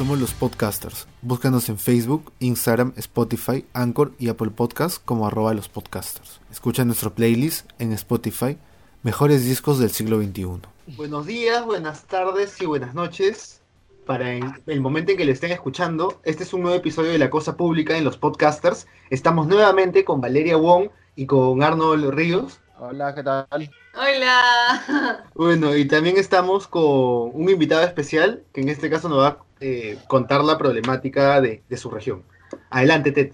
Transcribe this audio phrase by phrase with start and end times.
[0.00, 1.06] Somos los podcasters.
[1.20, 6.40] Búscanos en Facebook, Instagram, Spotify, Anchor y Apple Podcasts como arroba los podcasters.
[6.50, 8.56] Escucha nuestro playlist en Spotify,
[9.02, 10.62] Mejores Discos del Siglo XXI.
[10.96, 13.60] Buenos días, buenas tardes y buenas noches.
[14.06, 17.28] Para el momento en que lo estén escuchando, este es un nuevo episodio de La
[17.28, 18.86] Cosa Pública en los podcasters.
[19.10, 22.58] Estamos nuevamente con Valeria Wong y con Arnold Ríos.
[22.78, 23.70] Hola, ¿qué tal?
[23.94, 25.24] Hola.
[25.34, 29.38] Bueno, y también estamos con un invitado especial que en este caso nos va a
[29.60, 32.22] eh, contar la problemática de, de, su región.
[32.68, 33.32] Adelante, Ted.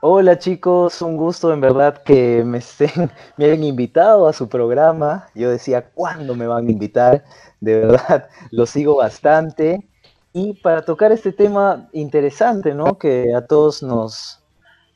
[0.00, 5.26] Hola chicos, un gusto en verdad que me, estén, me hayan invitado a su programa.
[5.34, 7.24] Yo decía, ¿cuándo me van a invitar?
[7.60, 9.86] De verdad, lo sigo bastante.
[10.32, 12.98] Y para tocar este tema interesante, ¿no?
[12.98, 14.42] Que a todos nos,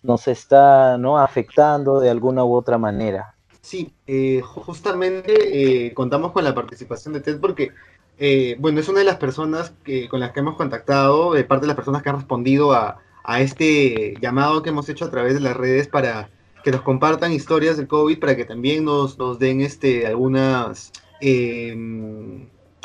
[0.03, 1.19] nos está ¿no?
[1.19, 3.35] afectando de alguna u otra manera.
[3.63, 7.73] Sí, eh, justamente eh, contamos con la participación de Ted porque,
[8.19, 11.63] eh, bueno, es una de las personas que, con las que hemos contactado, de parte
[11.63, 15.35] de las personas que han respondido a, a, este llamado que hemos hecho a través
[15.35, 16.31] de las redes para
[16.65, 20.93] que nos compartan historias del COVID, para que también nos, nos den este, algunas,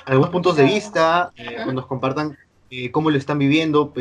[0.06, 1.34] algunos puntos de vista,
[1.74, 2.38] nos compartan
[2.92, 3.94] cómo lo están viviendo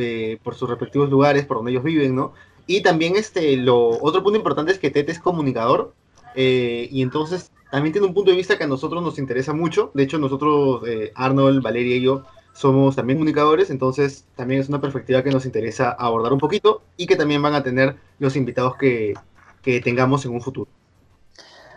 [0.42, 2.34] por sus respectivos lugares, por donde ellos viven, ¿no?
[2.66, 5.92] Y también este, lo, otro punto importante es que Ted es comunicador
[6.34, 9.90] eh, y entonces también tiene un punto de vista que a nosotros nos interesa mucho.
[9.94, 14.80] De hecho, nosotros, eh, Arnold, Valeria y yo, somos también comunicadores, entonces también es una
[14.80, 18.77] perspectiva que nos interesa abordar un poquito y que también van a tener los invitados
[18.77, 19.14] que,
[19.60, 20.70] que tengamos en un futuro.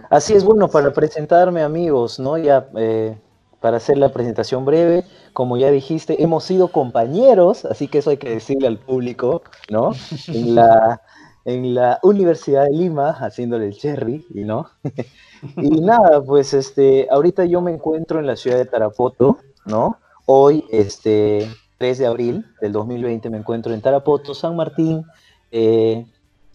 [0.09, 2.37] Así es, bueno, para presentarme amigos, ¿no?
[2.37, 3.17] Ya eh,
[3.59, 8.17] para hacer la presentación breve, como ya dijiste, hemos sido compañeros, así que eso hay
[8.17, 9.91] que decirle al público, ¿no?
[10.27, 11.01] En la,
[11.47, 14.69] en la Universidad de Lima, haciéndole el cherry, ¿no?
[15.55, 19.97] y nada, pues este, ahorita yo me encuentro en la ciudad de Tarapoto, ¿no?
[20.25, 25.05] Hoy, este, 3 de abril del 2020, me encuentro en Tarapoto, San Martín.
[25.51, 26.05] Eh,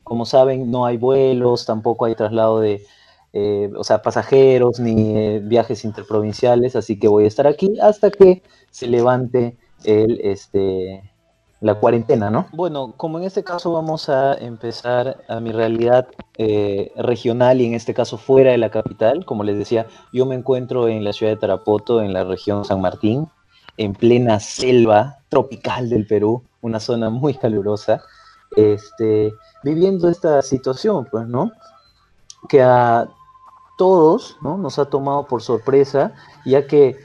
[0.04, 2.84] como saben, no hay vuelos, tampoco hay traslado de,
[3.32, 8.10] eh, o sea, pasajeros ni eh, viajes interprovinciales, así que voy a estar aquí hasta
[8.10, 11.11] que se levante el, este,
[11.62, 12.46] la cuarentena, ¿no?
[12.52, 17.74] Bueno, como en este caso vamos a empezar a mi realidad eh, regional y en
[17.74, 21.32] este caso fuera de la capital, como les decía, yo me encuentro en la ciudad
[21.32, 23.28] de Tarapoto, en la región San Martín,
[23.76, 28.02] en plena selva tropical del Perú, una zona muy calurosa,
[28.56, 31.52] este, viviendo esta situación, pues, ¿no?
[32.48, 33.08] Que a
[33.78, 34.58] todos ¿no?
[34.58, 36.12] nos ha tomado por sorpresa,
[36.44, 36.96] ya que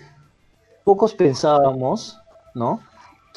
[0.83, 2.19] pocos pensábamos
[2.57, 2.81] ¿no?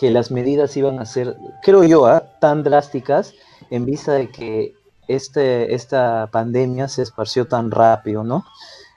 [0.00, 2.24] Que las medidas iban a ser, creo yo, ¿ah?
[2.40, 3.34] tan drásticas
[3.68, 4.74] en vista de que
[5.08, 8.46] este, esta pandemia se esparció tan rápido, ¿no?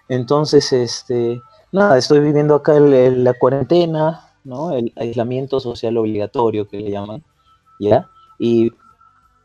[0.07, 1.41] Entonces, este,
[1.73, 4.71] nada, estoy viviendo acá el, la cuarentena, ¿no?
[4.71, 7.21] El aislamiento social obligatorio que le llaman,
[7.81, 8.07] ¿ya?
[8.39, 8.71] Y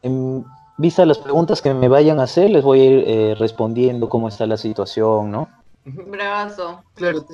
[0.03, 0.45] en,
[0.77, 4.29] vista las preguntas que me vayan a hacer, les voy a ir eh, respondiendo cómo
[4.29, 5.49] está la situación, ¿no?
[5.95, 6.85] Bravazo.
[6.95, 7.27] Claro.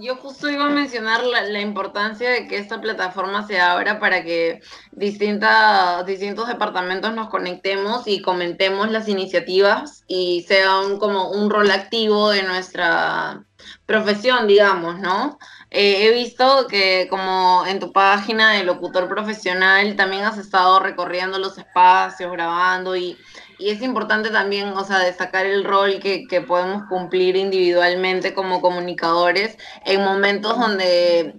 [0.00, 4.24] Yo justo iba a mencionar la, la, importancia de que esta plataforma se abra para
[4.24, 4.60] que
[4.92, 11.70] distintas, distintos departamentos nos conectemos y comentemos las iniciativas y sea un, como un rol
[11.70, 13.44] activo de nuestra
[13.86, 15.38] profesión, digamos, ¿no?
[15.70, 21.38] Eh, he visto que como en tu página de locutor profesional también has estado recorriendo
[21.38, 23.16] los espacios, grabando y,
[23.58, 28.60] y es importante también, o sea, destacar el rol que, que, podemos cumplir individualmente como
[28.60, 31.34] comunicadores en momentos donde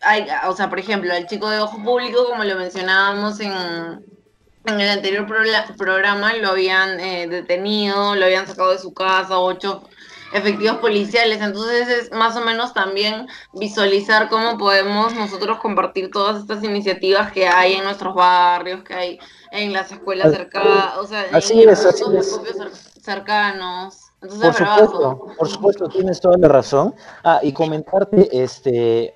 [0.00, 4.80] hay, o sea, por ejemplo, el chico de ojo público, como lo mencionábamos en, en
[4.80, 5.26] el anterior
[5.76, 9.88] programa, lo habían eh, detenido, lo habían sacado de su casa, ocho
[10.34, 11.40] efectivos policiales.
[11.40, 17.46] Entonces es más o menos también visualizar cómo podemos nosotros compartir todas estas iniciativas que
[17.46, 19.18] hay en nuestros barrios, que hay
[19.52, 22.40] en las escuelas cercanas, o sea, así en es, así es.
[23.00, 24.00] cercanos.
[24.20, 26.94] Entonces, por supuesto, por supuesto, tienes toda la razón.
[27.22, 29.14] Ah, y comentarte este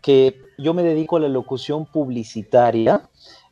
[0.00, 3.02] que yo me dedico a la locución publicitaria,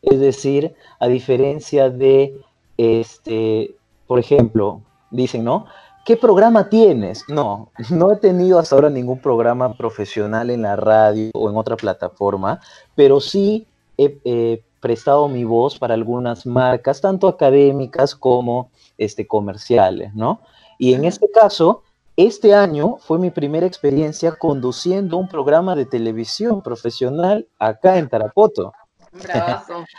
[0.01, 2.41] es decir, a diferencia de
[2.79, 3.75] este,
[4.07, 4.81] por ejemplo,
[5.11, 5.67] dicen, ¿no?
[6.05, 7.25] ¿Qué programa tienes?
[7.29, 11.77] No, no he tenido hasta ahora ningún programa profesional en la radio o en otra
[11.77, 12.61] plataforma,
[12.97, 20.13] pero sí he eh, prestado mi voz para algunas marcas, tanto académicas como este, comerciales,
[20.13, 20.41] ¿no?
[20.77, 21.85] Y en este caso,
[22.17, 28.73] este año fue mi primera experiencia conduciendo un programa de televisión profesional acá en Tarapoto.
[29.13, 29.85] Bravazo.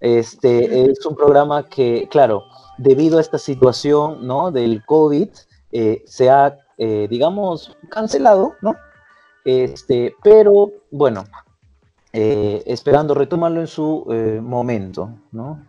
[0.00, 2.42] Este es un programa que, claro,
[2.78, 4.50] debido a esta situación ¿no?
[4.50, 5.28] del COVID,
[5.72, 8.74] eh, se ha, eh, digamos, cancelado, ¿no?
[9.44, 11.24] Este, pero bueno,
[12.12, 15.64] eh, esperando retomarlo en su eh, momento, ¿no?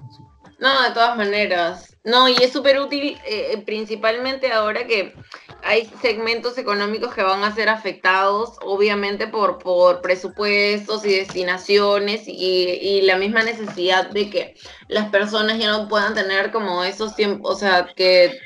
[0.64, 1.94] No, de todas maneras.
[2.06, 5.14] No, y es súper útil, eh, principalmente ahora que
[5.62, 12.80] hay segmentos económicos que van a ser afectados, obviamente, por, por presupuestos y destinaciones y,
[12.82, 14.56] y la misma necesidad de que
[14.88, 18.40] las personas ya no puedan tener como esos tiempos, o sea, que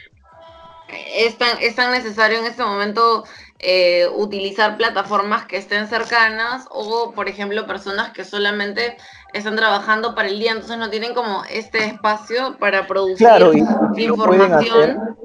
[1.13, 3.25] es tan, es tan necesario en este momento
[3.59, 8.97] eh, utilizar plataformas que estén cercanas o, por ejemplo, personas que solamente
[9.37, 13.59] están trabajando para el día, entonces no tienen como este espacio para producir Claro, y-
[13.95, 15.15] y lo pueden información.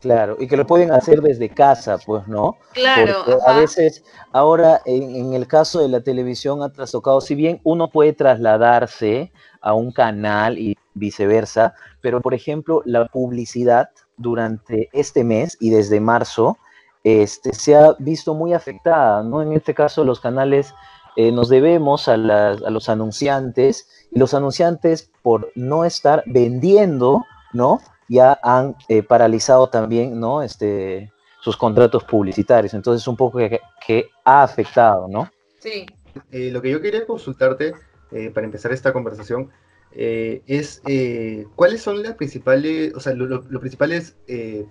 [0.00, 2.56] Claro, y que lo pueden hacer desde casa, pues, ¿no?
[2.72, 7.34] Claro, Porque a veces, ahora en, en el caso de la televisión ha trastocado, si
[7.34, 14.88] bien uno puede trasladarse a un canal y viceversa, pero por ejemplo, la publicidad durante
[14.92, 16.58] este mes y desde marzo
[17.02, 19.42] este, se ha visto muy afectada, ¿no?
[19.42, 20.74] En este caso, los canales
[21.20, 27.24] eh, nos debemos a, las- a los anunciantes y los anunciantes, por no estar vendiendo,
[27.52, 27.80] ¿no?
[28.08, 30.42] Ya han eh, paralizado también, ¿no?
[30.42, 31.10] Este,
[31.40, 32.72] sus contratos publicitarios.
[32.72, 35.28] Entonces, un poco que, que ha afectado, ¿no?
[35.58, 35.86] Sí.
[36.30, 37.74] Eh, lo que yo quería consultarte
[38.12, 39.50] eh, para empezar esta conversación
[39.92, 44.66] eh, es eh, cuáles son las principales, o sea, lo- lo- los principales eh,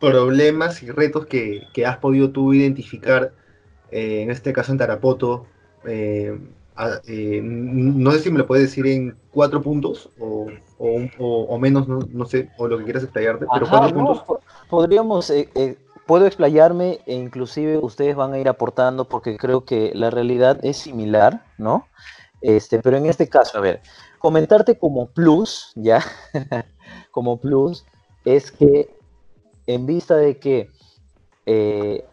[0.00, 3.32] problemas y retos que, que has podido tú identificar,
[3.90, 5.46] eh, en este caso en Tarapoto.
[5.84, 6.36] eh,
[6.76, 10.48] a- eh, no sé si me lo puedes decir en cuatro puntos o,
[10.78, 13.78] o, un- o- o menos, no, no sé, o lo que quieras explayarte, pero Ajá,
[13.78, 14.22] cuatro no, puntos.
[14.24, 15.32] po- podríamos,
[16.06, 20.78] puedo explayarme e inclusive ustedes van a ir aportando porque creo que la realidad es
[20.78, 21.86] similar, ¿no?
[22.40, 23.82] Este, pero en este caso, a ver,
[24.18, 26.02] comentarte como plus, ¿ya?
[27.10, 27.84] como plus,
[28.24, 28.88] es que
[29.66, 30.70] en vista de que
[31.46, 32.04] eh,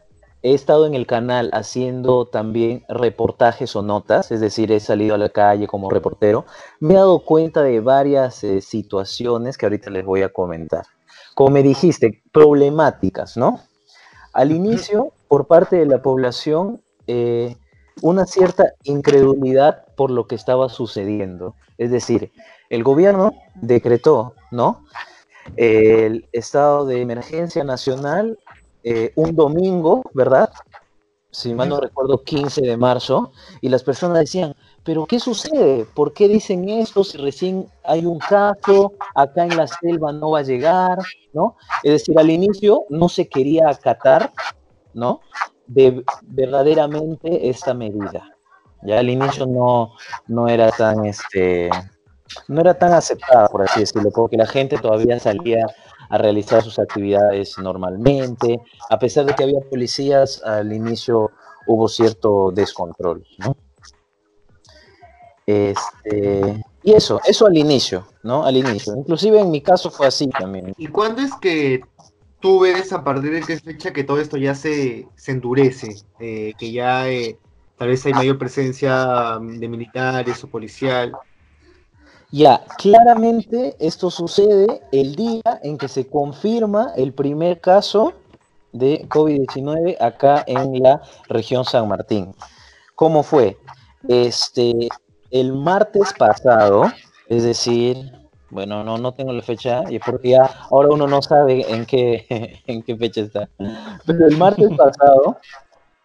[0.45, 5.18] he estado en el canal haciendo también reportajes o notas, es decir, he salido a
[5.18, 6.45] la calle como reportero,
[6.80, 10.86] me he dado cuenta de varias eh, situaciones que ahorita les voy a comentar.
[11.33, 13.59] Como me dijiste, problemáticas, ¿no?
[14.33, 17.56] Al inicio, por parte de la población, eh,
[18.03, 21.56] una cierta incredulidad por lo que estaba sucediendo.
[21.80, 22.31] Es decir,
[22.69, 24.86] el gobierno decretó, ¿no?
[25.56, 28.38] El estado de emergencia nacional
[28.88, 30.52] eh, un domingo, ¿verdad?
[31.32, 35.86] Si mal no recuerdo, 15 de marzo, y las personas decían, pero ¿qué sucede?
[35.96, 40.40] ¿Por qué dicen esto si recién hay un caso, acá en la selva no va
[40.40, 41.00] a llegar,
[41.34, 41.58] ¿no?
[41.82, 44.32] Es decir, al inicio no se quería acatar,
[44.94, 45.22] ¿no?
[45.66, 48.38] De verdaderamente esta medida.
[48.84, 49.94] Ya al inicio no,
[50.28, 51.72] no era tan, este,
[52.48, 55.66] no era tan aceptada, por así decirlo, porque la gente todavía salía
[56.10, 58.60] a realizar sus actividades normalmente,
[58.90, 61.31] a pesar de que había policías, al inicio
[61.68, 63.56] hubo cierto descontrol, ¿no?
[65.46, 68.46] Este, y eso, eso al inicio, ¿no?
[68.46, 68.96] Al inicio.
[68.96, 70.74] Inclusive en mi caso fue así también.
[70.78, 71.81] ¿Y cuándo es que
[72.40, 75.96] tú ves a partir de qué fecha que todo esto ya se, se endurece?
[76.19, 77.38] Eh, que ya eh,
[77.78, 81.12] tal vez hay mayor presencia mm, de militares o policial.
[82.31, 88.13] Ya, claramente esto sucede el día en que se confirma el primer caso
[88.72, 92.36] de COVID-19 acá en la región San Martín.
[92.96, 93.58] ¿Cómo fue?
[94.08, 94.89] Este,
[95.32, 96.91] el martes pasado,
[97.27, 98.12] es decir,
[98.50, 102.62] bueno, no, no tengo la fecha, y porque ya ahora uno no sabe en qué,
[102.67, 103.50] en qué fecha está.
[104.05, 105.38] Pero el martes pasado,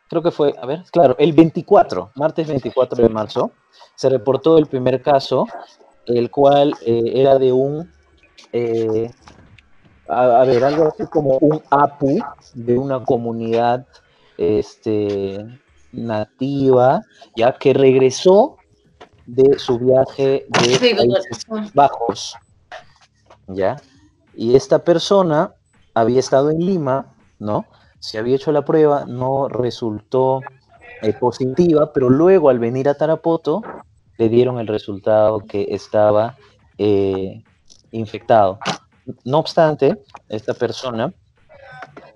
[0.08, 3.50] creo que fue, a ver, claro, el 24, martes 24 de marzo,
[3.94, 5.46] se reportó el primer caso
[6.16, 7.90] el cual eh, era de un,
[8.52, 9.10] eh,
[10.08, 12.18] a, a, ver, algo así como un APU
[12.54, 13.86] de una comunidad
[14.36, 15.46] este,
[15.92, 17.02] nativa,
[17.36, 18.56] ya que regresó
[19.26, 21.74] de su viaje de Sí, Países.
[21.74, 22.36] Bajos,
[23.46, 23.76] ya,
[24.34, 25.54] y esta persona
[25.94, 27.66] había estado en Lima, ¿no?
[27.98, 30.40] Se había hecho la prueba, no resultó
[31.02, 33.62] eh, positiva, pero luego al venir a Tarapoto
[34.20, 36.36] le dieron el resultado que estaba
[36.76, 37.42] eh,
[37.90, 38.58] infectado.
[39.24, 41.14] No obstante, esta persona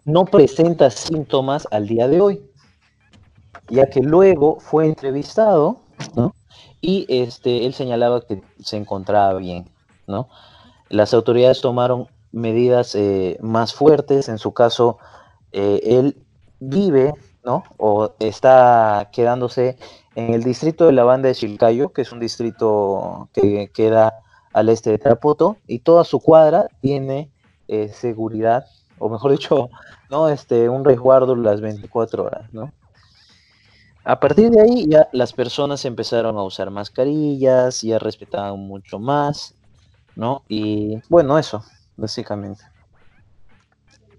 [0.04, 2.42] no presenta síntomas al día de hoy,
[3.70, 5.78] ya que luego fue entrevistado,
[6.14, 6.34] ¿no?
[6.82, 9.70] Y este, él señalaba que se encontraba bien,
[10.06, 10.28] ¿no?
[10.90, 14.98] Las autoridades tomaron medidas eh, más fuertes, en su caso,
[15.52, 16.22] eh, él
[16.60, 17.64] vive, ¿no?
[17.78, 19.78] O está quedándose
[20.14, 24.14] en el distrito de la banda de Chilcayo, que es un distrito que queda
[24.52, 27.30] al este de Tarapoto, y toda su cuadra tiene
[27.68, 28.66] eh, seguridad,
[28.98, 29.70] o mejor dicho,
[30.10, 32.72] no este un resguardo las 24 horas, ¿no?
[34.06, 39.54] A partir de ahí ya las personas empezaron a usar mascarillas, ya respetaban mucho más,
[40.14, 40.42] ¿no?
[40.46, 41.64] Y bueno, eso,
[41.96, 42.73] básicamente.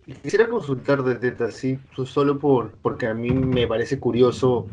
[0.06, 4.68] Quisiera consultar desde así, solo por, porque a mí me parece curioso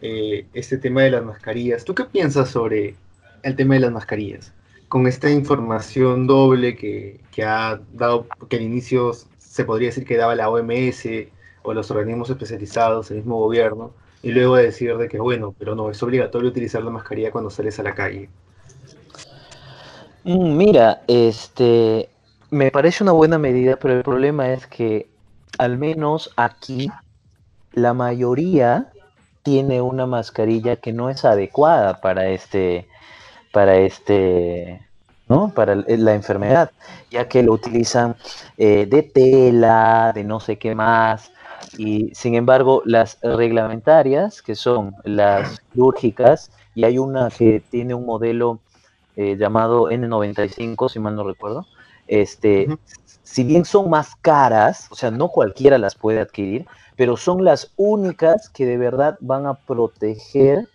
[0.00, 1.84] eh, este tema de las mascarillas.
[1.84, 2.94] ¿Tú qué piensas sobre
[3.42, 4.54] el tema de las mascarillas?
[4.88, 10.16] Con esta información doble que, que ha dado, que al inicio se podría decir que
[10.16, 11.06] daba la OMS
[11.62, 15.90] o los organismos especializados, el mismo gobierno, y luego decir de que, bueno, pero no,
[15.90, 18.30] es obligatorio utilizar la mascarilla cuando sales a la calle.
[20.24, 22.08] Mm, mira, este,
[22.50, 25.08] me parece una buena medida, pero el problema es que
[25.58, 26.90] al menos aquí
[27.72, 28.90] la mayoría
[29.42, 32.88] tiene una mascarilla que no es adecuada para este,
[33.52, 34.86] para este,
[35.28, 35.52] ¿no?
[35.54, 36.70] Para la enfermedad,
[37.10, 38.16] ya que lo utilizan
[38.58, 41.32] eh, de tela, de no sé qué más,
[41.78, 48.06] y sin embargo, las reglamentarias, que son las quirúrgicas, y hay una que tiene un
[48.06, 48.60] modelo
[49.16, 51.66] eh, llamado N95, si mal no recuerdo,
[52.10, 52.66] este,
[53.22, 57.72] si bien son más caras, o sea, no cualquiera las puede adquirir, pero son las
[57.76, 60.66] únicas que de verdad van a protegerte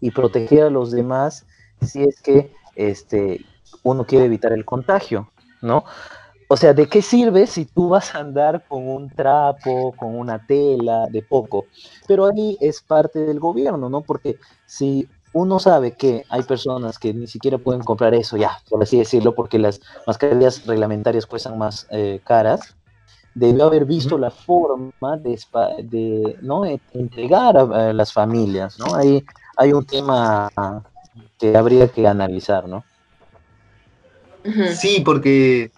[0.00, 1.46] y proteger a los demás
[1.80, 3.46] si es que este,
[3.82, 5.30] uno quiere evitar el contagio,
[5.62, 5.84] ¿no?
[6.48, 10.46] O sea, ¿de qué sirve si tú vas a andar con un trapo, con una
[10.46, 11.64] tela, de poco?
[12.06, 14.02] Pero ahí es parte del gobierno, ¿no?
[14.02, 18.82] Porque si uno sabe que hay personas que ni siquiera pueden comprar eso ya, por
[18.82, 22.76] así decirlo, porque las mascarillas reglamentarias cuestan más eh, caras,
[23.34, 25.38] debió haber visto la forma de,
[25.84, 26.64] de ¿no?
[26.66, 28.94] entregar a, las familias, ¿no?
[28.94, 29.24] Ahí
[29.56, 30.50] hay un tema
[31.38, 32.84] que habría que analizar, ¿no?
[34.74, 35.70] Sí, porque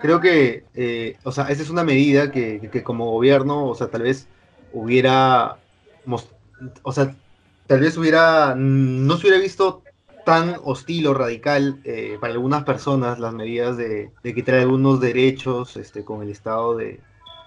[0.00, 4.02] creo que, eh, o sea, esa es una medida que, como gobierno, o sea, tal
[4.02, 4.26] vez
[4.72, 5.58] hubiera,
[6.82, 7.14] o sea,
[7.66, 9.82] tal vez hubiera, no se hubiera visto
[10.24, 16.04] tan hostil o radical eh, para algunas personas las medidas de, quitar algunos derechos este,
[16.04, 17.00] con el estado de,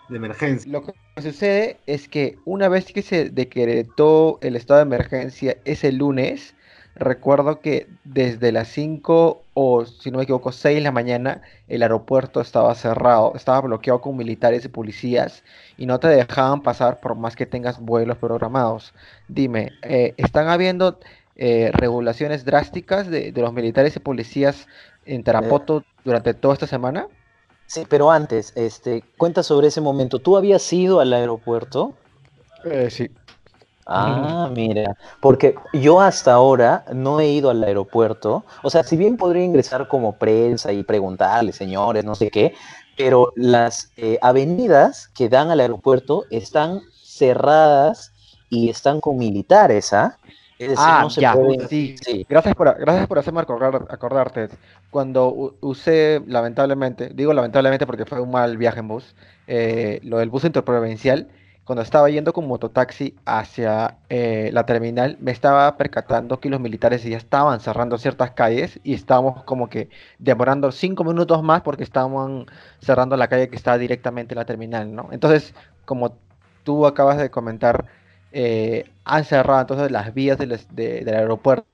[0.08, 0.72] de emergencia.
[0.72, 5.92] Lo que sucede es que una vez que se decretó el estado de emergencia ese
[5.92, 6.56] lunes,
[7.00, 11.82] recuerdo que desde las 5 o, si no me equivoco, 6 de la mañana, el
[11.82, 15.44] aeropuerto estaba cerrado, estaba bloqueado con militares y policías
[15.78, 18.94] y no te dejaban pasar por más que tengas vuelos programados.
[19.28, 21.00] Dime, eh, ¿están habiendo
[21.36, 24.68] eh, regulaciones drásticas de, los militares y policías
[25.06, 27.08] en Tarapoto durante toda esta semana?
[27.66, 30.20] Sí, pero antes, este, cuenta sobre ese momento.
[30.20, 31.94] ¿Tú habías ido al aeropuerto?
[32.66, 33.12] Eh, sí.
[33.92, 39.18] Ah, mira, porque yo hasta ahora no he ido al aeropuerto, o sea, si bien
[39.18, 42.54] podría ingresar como prensa y preguntarle, señores, no sé qué,
[42.96, 48.14] pero las eh, avenidas que dan al aeropuerto están cerradas
[48.50, 50.18] y están con militares, ¿ah?
[50.60, 51.34] Es decir, ah, no se ya,
[51.70, 52.26] sí.
[52.28, 54.50] Gracias por, gracias por hacerme acordarte.
[54.90, 59.16] Cuando usé, lamentablemente, digo lamentablemente porque fue un mal viaje en bus,
[59.48, 61.30] eh, lo del bus interprovincial,
[61.70, 67.04] cuando estaba yendo con mototaxi hacia eh, la terminal, me estaba percatando que los militares
[67.04, 72.48] ya estaban cerrando ciertas calles y estábamos como que demorando cinco minutos más porque estaban
[72.82, 75.10] cerrando la calle que estaba directamente en la terminal, ¿no?
[75.12, 75.54] Entonces,
[75.86, 76.18] como
[76.64, 77.86] tú acabas de comentar,
[78.32, 81.68] eh, han cerrado entonces las vías del, del aeropuerto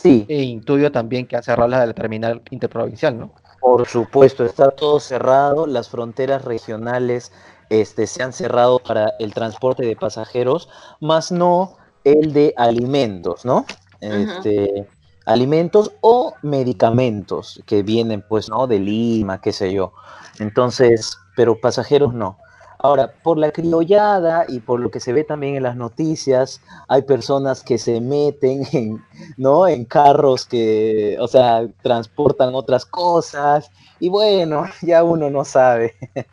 [0.00, 0.26] sí.
[0.28, 3.30] e intuyo también que han cerrado las de la terminal interprovincial, ¿no?
[3.60, 7.32] Por supuesto, está todo cerrado, las fronteras regionales
[7.70, 10.68] este, se han cerrado para el transporte de pasajeros,
[11.00, 13.66] más no el de alimentos, ¿no?
[14.00, 14.86] Este,
[15.24, 18.66] alimentos o medicamentos que vienen, pues, ¿no?
[18.66, 19.92] De Lima, qué sé yo.
[20.38, 22.38] Entonces, pero pasajeros no.
[22.78, 27.02] Ahora, por la criollada y por lo que se ve también en las noticias, hay
[27.02, 29.04] personas que se meten en,
[29.36, 29.66] ¿no?
[29.66, 35.94] en carros que, o sea, transportan otras cosas y bueno, ya uno no sabe.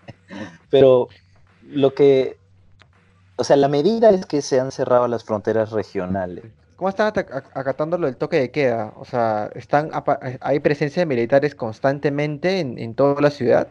[0.73, 1.07] Pero
[1.69, 2.37] lo que,
[3.35, 6.45] o sea, la medida es que se han cerrado las fronteras regionales.
[6.77, 7.13] ¿Cómo están
[7.53, 8.91] acatando lo del toque de queda?
[8.97, 9.91] O sea, están
[10.41, 13.67] ¿hay presencia de militares constantemente en, toda la ciudad?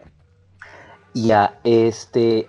[1.12, 2.48] Ya, este,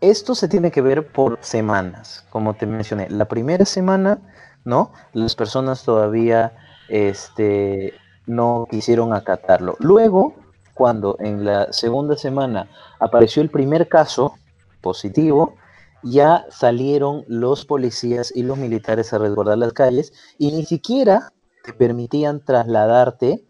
[0.00, 3.10] esto se tiene que ver por semanas, como te mencioné.
[3.10, 4.20] La primera semana,
[4.64, 4.92] ¿no?
[5.12, 6.52] Las personas todavía,
[6.88, 7.92] este,
[8.26, 9.76] no quisieron acatarlo.
[9.80, 10.43] Luego,
[10.74, 12.68] cuando en la segunda semana
[13.00, 14.34] apareció el primer caso,
[14.80, 15.54] positivo,
[16.02, 21.32] ya salieron los policías y los militares a resguardar las calles y ni siquiera
[21.64, 23.42] te permitían trasladarte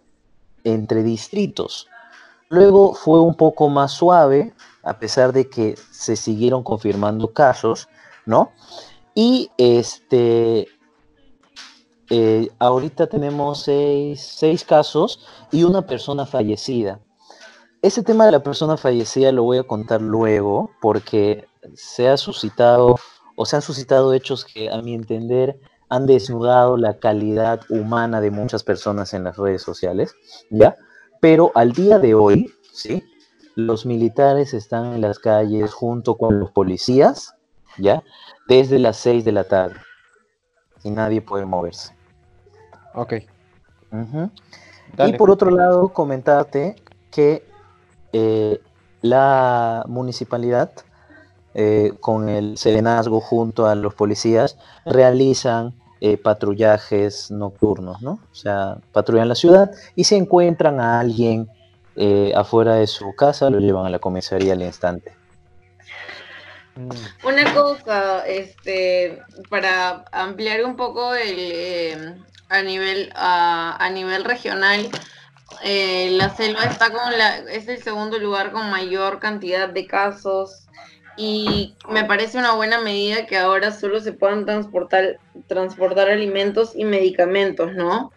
[0.62, 1.88] entre distritos.
[2.48, 4.54] Luego fue un poco más suave,
[4.84, 7.88] a pesar de que se siguieron confirmando casos,
[8.26, 8.52] ¿no?
[9.14, 10.68] Y este,
[12.10, 17.00] eh, ahorita tenemos seis, casos y una persona fallecida.
[17.84, 22.96] Ese tema de la persona fallecida lo voy a contar luego porque se ha suscitado
[23.36, 25.60] o se han suscitado hechos que a mi entender
[25.90, 30.16] han desnudado la calidad humana de muchas personas en las redes sociales,
[30.48, 30.76] ¿ya?
[31.20, 33.04] Pero al día de hoy, ¿sí?
[33.54, 37.34] Los militares están en las calles junto con los policías,
[37.76, 38.02] ¿ya?
[38.48, 39.76] Desde las 6 de la tarde.
[40.84, 41.94] Y nadie puede moverse.
[42.94, 43.12] Ok.
[45.06, 46.76] Y por otro lado, comentarte
[47.10, 47.52] que
[48.16, 48.60] eh,
[49.02, 50.70] la municipalidad,
[51.54, 54.56] eh, con el serenazgo junto a los policías,
[54.86, 58.20] realizan eh, patrullajes nocturnos, ¿no?
[58.30, 61.48] O sea, patrullan la ciudad y se encuentran a alguien
[62.34, 65.12] afuera de su casa, lo llevan a la comisaría al instante.
[66.76, 67.26] Mm.
[67.26, 74.88] Una cosa, este, para ampliar un poco el, a nivel, a, nivel regional,
[75.62, 80.66] eh, la selva está con la, es el segundo lugar con mayor cantidad de casos
[81.16, 86.84] y me parece una buena medida que ahora solo se puedan transportar, transportar alimentos y
[86.84, 88.12] medicamentos, ¿no?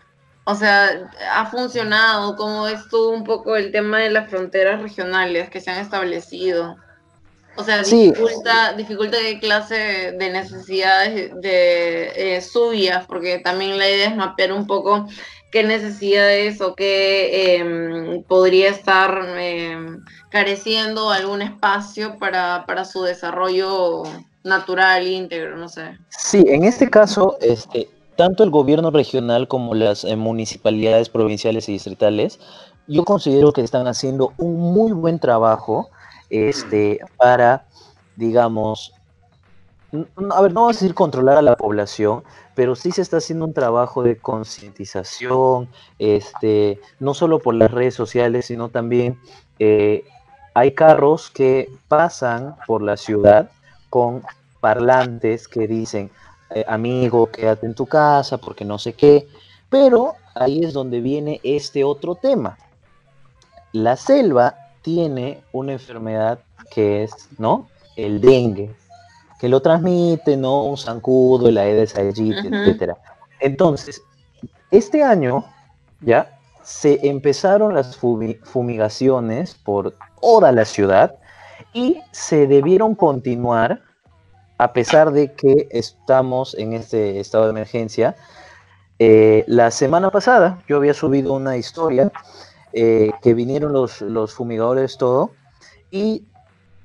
[0.45, 5.49] O sea, ha funcionado, como es todo un poco el tema de las fronteras regionales
[5.49, 6.77] que se han establecido.
[7.57, 14.09] O sea, dificulta, dificulta qué clase de necesidades de eh, subias, porque también la idea
[14.09, 15.07] es mapear un poco
[15.51, 24.03] qué necesidades o qué em, podría estar em, careciendo algún espacio para, para su desarrollo
[24.43, 25.97] natural, íntegro, no sé.
[26.09, 31.73] Sí, en este caso, este, tanto el gobierno regional como las eh, municipalidades provinciales y
[31.73, 32.39] distritales,
[32.87, 35.89] yo considero que están haciendo un muy buen trabajo
[36.29, 37.65] este, para,
[38.15, 38.93] digamos,
[39.93, 42.23] a ver, no vamos a decir controlar a la población,
[42.55, 47.95] pero sí se está haciendo un trabajo de concientización, este, no solo por las redes
[47.95, 49.19] sociales, sino también
[49.59, 50.03] eh,
[50.53, 53.49] hay carros que pasan por la ciudad
[53.89, 54.23] con
[54.59, 56.11] parlantes que dicen,
[56.49, 59.27] eh, amigo, quédate en tu casa porque no sé qué,
[59.69, 62.57] pero ahí es donde viene este otro tema.
[63.71, 66.39] La selva tiene una enfermedad
[66.71, 67.67] que es, ¿no?
[67.95, 68.73] El dengue,
[69.39, 70.63] que lo transmite, ¿no?
[70.63, 72.97] Un zancudo, el Aedes aegypti, etcétera.
[73.39, 74.01] Entonces,
[74.71, 75.45] este año,
[76.01, 81.15] ya, se empezaron las fumigaciones por toda la ciudad
[81.73, 83.81] y se debieron continuar
[84.57, 88.15] a pesar de que estamos en este estado de emergencia.
[88.99, 92.11] Eh, la semana pasada yo había subido una historia
[92.73, 95.31] eh, que vinieron los, los fumigadores, todo,
[95.91, 96.25] y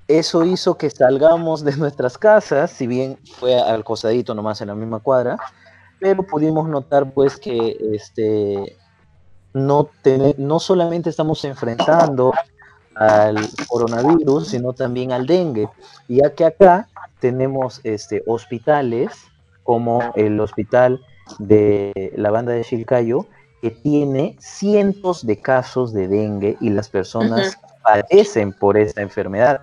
[0.08, 4.74] eso hizo que salgamos de nuestras casas, si bien fue al cosadito nomás en la
[4.74, 5.38] misma cuadra,
[6.00, 8.76] pero pudimos notar pues que este,
[9.52, 9.88] no,
[10.38, 12.32] no solamente estamos enfrentando
[12.94, 13.36] al
[13.68, 15.68] coronavirus, sino también al dengue,
[16.08, 16.88] ya que acá
[17.20, 19.12] tenemos este, hospitales
[19.62, 21.00] como el hospital
[21.38, 23.26] de la banda de Chilcayo,
[23.60, 29.62] que tiene cientos de casos de dengue y las personas padecen por esta enfermedad.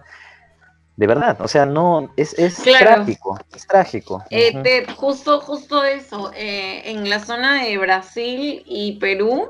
[0.99, 4.21] De verdad, o sea, no, es, trágico, es trágico.
[4.29, 9.49] Eh, justo, justo eso, eh, en la zona de Brasil y Perú,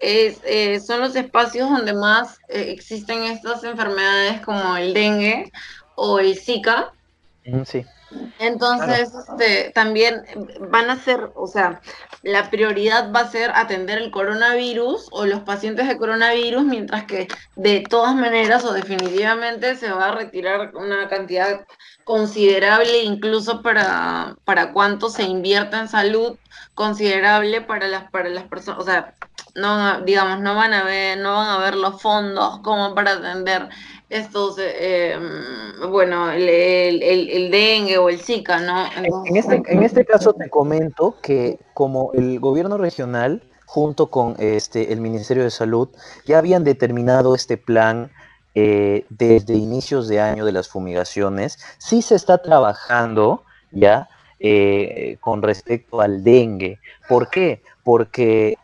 [0.00, 5.52] es, eh, son los espacios donde más existen estas enfermedades como el dengue
[5.94, 6.90] o el Zika.
[7.64, 7.86] Sí.
[8.38, 10.24] Entonces, este, también
[10.70, 11.80] van a ser, o sea,
[12.22, 17.28] la prioridad va a ser atender el coronavirus o los pacientes de coronavirus, mientras que
[17.56, 21.64] de todas maneras o definitivamente se va a retirar una cantidad
[22.04, 26.36] considerable, incluso para, para cuánto se invierte en salud,
[26.74, 29.14] considerable para las, para las personas, o sea,
[29.54, 33.68] no, digamos, no van a ver, no van a ver los fondos como para atender
[34.08, 38.84] estos, eh, em, bueno, el, el, dengue o el Zika, ¿no?
[39.26, 44.92] en, este, en este caso te comento que como el gobierno regional, junto con este,
[44.92, 45.88] el Ministerio de Salud,
[46.26, 48.10] ya habían determinado este plan
[48.54, 54.10] eh, desde inicios de año de las fumigaciones, sí se está trabajando ya
[54.40, 56.78] eh, con respecto al dengue.
[57.08, 57.62] ¿Por qué?
[57.82, 58.58] Porque,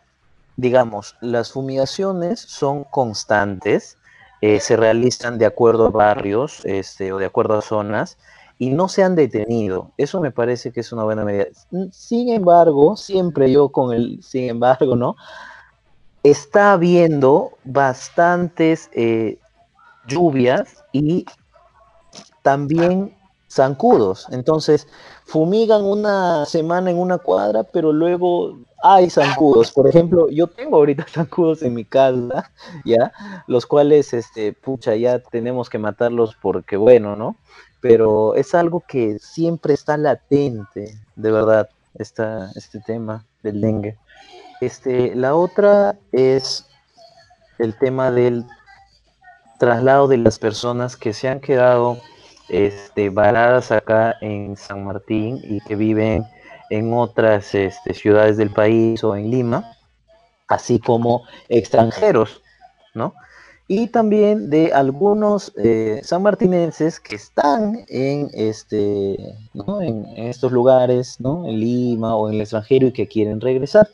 [0.58, 3.96] digamos, las fumigaciones son constantes,
[4.40, 8.18] eh, se realizan de acuerdo a barrios este, o de acuerdo a zonas
[8.58, 9.92] y no se han detenido.
[9.96, 11.46] Eso me parece que es una buena medida.
[11.92, 15.14] Sin embargo, siempre yo con el sin embargo, ¿no?
[16.24, 19.38] Está habiendo bastantes eh,
[20.08, 21.24] lluvias y
[22.42, 23.16] también
[23.48, 24.26] zancudos.
[24.32, 24.88] Entonces,
[25.28, 29.70] fumigan una semana en una cuadra, pero luego hay zancudos.
[29.72, 32.50] Por ejemplo, yo tengo ahorita zancudos en mi casa,
[32.86, 33.12] ¿ya?
[33.46, 37.36] Los cuales, este, pucha, ya tenemos que matarlos porque, bueno, ¿no?
[37.82, 43.98] Pero es algo que siempre está latente, de verdad, esta, este tema del dengue.
[44.62, 46.66] Este, la otra es
[47.58, 48.46] el tema del
[49.58, 51.98] traslado de las personas que se han quedado
[52.48, 56.24] este, varadas acá en San Martín y que viven
[56.70, 59.76] en otras este, ciudades del país o en Lima,
[60.48, 62.42] así como extranjeros,
[62.94, 63.14] ¿no?
[63.70, 69.14] Y también de algunos eh, sanmartinenses que están en, este,
[69.82, 71.46] en, estos lugares, ¿no?
[71.46, 73.88] En Lima o en el extranjero y que quieren regresar.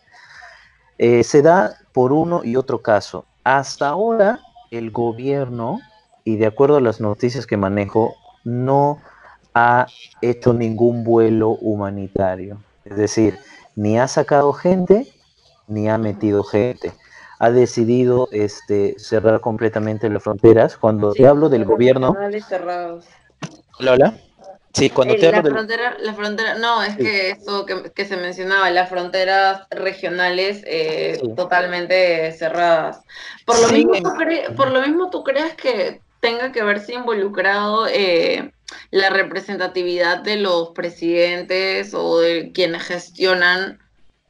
[0.98, 3.24] Eh, se da por uno y otro caso.
[3.42, 4.38] Hasta ahora
[4.70, 5.80] el gobierno,
[6.22, 8.14] y de acuerdo a las noticias que manejo,
[8.44, 9.00] no
[9.54, 9.86] ha
[10.20, 12.58] hecho ningún vuelo humanitario.
[12.84, 13.38] Es decir,
[13.76, 15.06] ni ha sacado gente,
[15.66, 16.92] ni ha metido gente.
[17.38, 20.76] Ha decidido este, cerrar completamente las fronteras.
[20.76, 22.16] Cuando te hablo del gobierno...
[23.80, 24.14] Lola.
[24.74, 28.88] Sí, cuando te la frontera, la frontera, no, es que eso que, se mencionaba, las
[28.88, 33.00] fronteras regionales eh, totalmente cerradas.
[33.46, 34.10] Por lo, mismo, ¿tú
[34.56, 38.50] por lo mismo, ¿tú crees que tenga que verse involucrado eh,
[38.90, 43.78] la representatividad de los presidentes o de quienes gestionan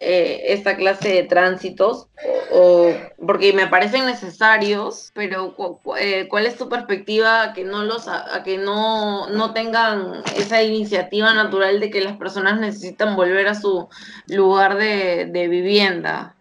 [0.00, 2.09] eh, esta clase de tránsitos,
[2.52, 2.90] o,
[3.24, 5.54] porque me parecen necesarios, pero
[5.96, 11.33] eh, ¿cuál es tu perspectiva que no los a, que no, no tengan esa iniciativa
[11.33, 13.88] natural de que las personas necesitan volver a su
[14.26, 16.35] lugar de, de vivienda?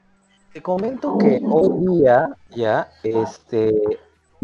[0.51, 3.71] Te comento que hoy día ya este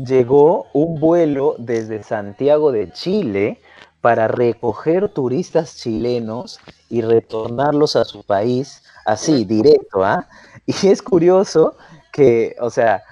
[0.05, 3.59] llegó un vuelo desde Santiago de Chile
[4.01, 6.59] para recoger turistas chilenos
[6.89, 10.27] y retornarlos a su país así, directo, ¿ah?
[10.65, 11.75] Y es curioso
[12.11, 13.03] que, o sea,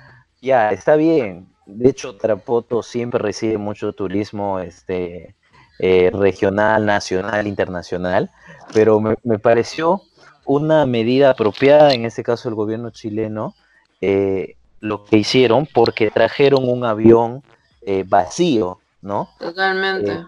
[0.41, 1.47] ya, está bien.
[1.65, 5.35] De hecho, Trapoto siempre recibe mucho turismo este,
[5.79, 8.31] eh, regional, nacional, internacional,
[8.73, 10.01] pero me, pareció
[10.45, 13.53] una medida apropiada, en este caso el gobierno chileno,
[14.01, 14.55] eh,
[14.87, 17.43] lo que hicieron porque trajeron un avión
[17.81, 19.29] eh, vacío, ¿no?
[19.39, 20.25] Totalmente.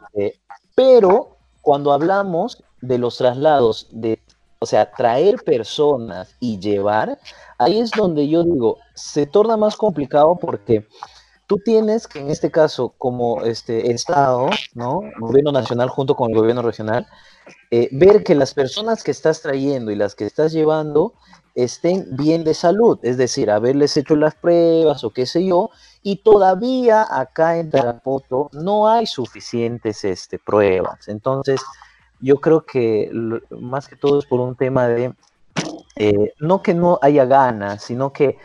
[0.76, 4.20] pero cuando hablamos de los traslados de
[4.60, 7.18] o sea, traer personas y llevar,
[7.58, 10.86] ahí es donde yo digo, se torna más complicado porque
[11.48, 15.02] tú tienes que en este caso, como este Estado, ¿no?
[15.20, 17.08] Gobierno nacional junto con el gobierno regional,
[17.72, 21.14] eh, ver que las personas que estás trayendo y las que estás llevando
[21.64, 25.70] estén bien de salud, es decir, haberles hecho las pruebas o qué sé yo,
[26.02, 31.08] y todavía acá en Tarapoto no hay suficientes este, pruebas.
[31.08, 31.62] Entonces,
[32.20, 33.12] yo creo que
[33.52, 35.14] más que todo es por un tema de,
[35.96, 38.38] eh, no que no haya ganas, sino que,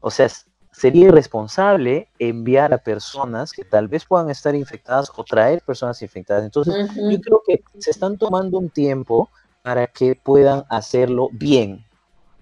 [0.00, 0.28] o sea,
[0.72, 6.44] sería irresponsable enviar a personas que tal vez puedan estar infectadas o traer personas infectadas.
[6.44, 9.28] Entonces, yo creo que se están tomando un tiempo
[9.62, 11.84] para que puedan hacerlo bien.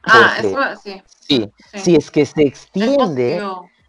[0.05, 1.03] Ah, eso sí.
[1.21, 3.43] Sí, si es que se extiende,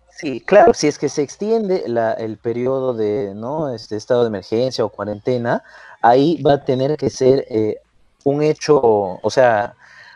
[0.09, 3.73] sí, claro, si es que se extiende la, el periodo de, ¿no?
[3.73, 5.63] Este estado de emergencia o cuarentena,
[6.01, 7.77] ahí va a tener que ser eh,
[8.23, 9.75] un hecho, o sea,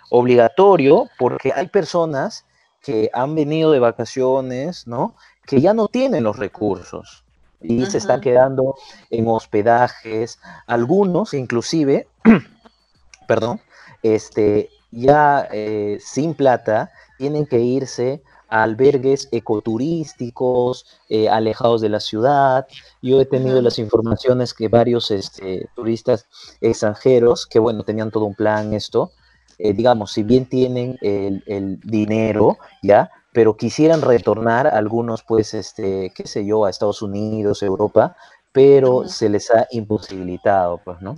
[0.09, 2.45] obligatorio, porque hay personas
[2.81, 5.15] que han venido de vacaciones, ¿no?
[5.47, 7.23] Que ya no tienen los recursos
[7.61, 8.75] y se están quedando
[9.09, 12.07] en hospedajes, algunos inclusive,
[13.27, 13.59] perdón,
[14.03, 22.67] este, ya eh, sin plata, tienen que irse albergues ecoturísticos, eh, alejados de la ciudad.
[23.01, 26.27] Yo he tenido las informaciones que varios este, turistas
[26.61, 29.11] extranjeros, que bueno, tenían todo un plan esto,
[29.57, 33.09] eh, digamos, si bien tienen el, dinero, ¿ya?
[33.31, 38.15] Pero quisieran retornar algunos, pues, este, qué sé yo, a Estados Unidos, Europa,
[38.51, 41.17] pero se les ha imposibilitado, pues, ¿no?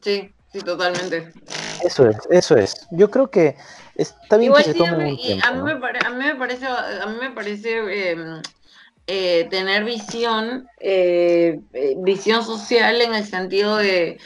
[0.00, 1.32] Sí, sí, totalmente.
[1.84, 2.86] Eso es, eso es.
[2.90, 3.56] Yo creo que
[3.98, 5.62] Está bien que se a, mí, a, mí
[6.24, 8.40] me parece, a mí me parece em,
[9.08, 14.20] eh, tener visión, eh, eh, visión social en el sentido de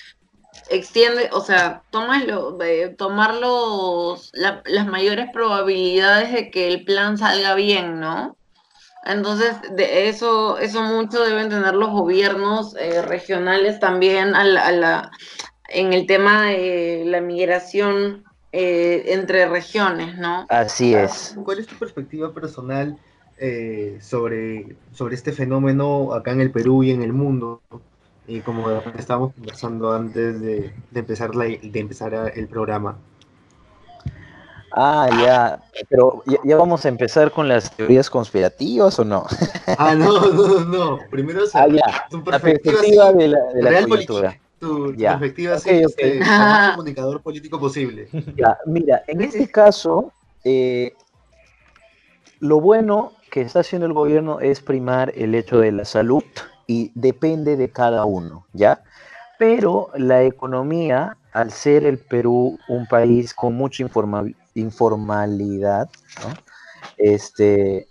[0.69, 2.59] extiende, o sea, tómalo,
[2.99, 8.37] tomar los, las mayores probabilidades de que el plan salga bien, ¿no?
[9.07, 15.11] Entonces, de eso, eso mucho deben tener los gobiernos regionales también a la,
[15.73, 20.47] en el tema de la migración eh, entre regiones, ¿no?
[20.49, 21.37] Así es.
[21.45, 22.99] ¿Cuál es tu perspectiva personal
[23.39, 27.61] eh, sobre, sobre este fenómeno acá en el Perú y en el mundo?
[28.27, 32.97] y como estábamos conversando antes de, empezar, la, de empezar el programa.
[34.75, 39.27] Ah, ya, pero ¿ya, vamos a empezar con las teorías conspirativas o no?
[39.77, 42.07] Ah, no, no, no, primero ah, ya.
[42.09, 44.39] tu perspectiva, de la, de la política.
[44.63, 46.21] Tu, perspectiva okay, okay.
[46.21, 48.09] más comunicador político posible.
[48.37, 50.13] Ya, mira, en este caso,
[50.45, 50.95] eh,
[52.39, 56.23] lo bueno que está haciendo el gobierno es primar el hecho de la salud
[56.69, 58.85] y depende de cada uno, ¿ya?
[59.37, 63.85] Pero la economía, al ser el Perú un país con mucha
[64.55, 65.91] informalidad,
[66.99, 67.89] este,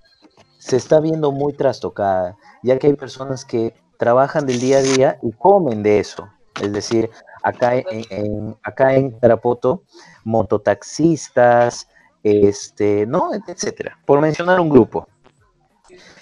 [0.58, 5.20] se está viendo muy trastocada, ya que hay personas que trabajan del día a día
[5.22, 6.30] y comen de eso.
[6.62, 7.10] Es decir,
[7.44, 9.84] acá en, acá en Tarapoto,
[10.24, 11.88] mototaxistas,
[12.24, 13.32] este, ¿no?
[13.34, 15.08] etcétera, por mencionar un grupo.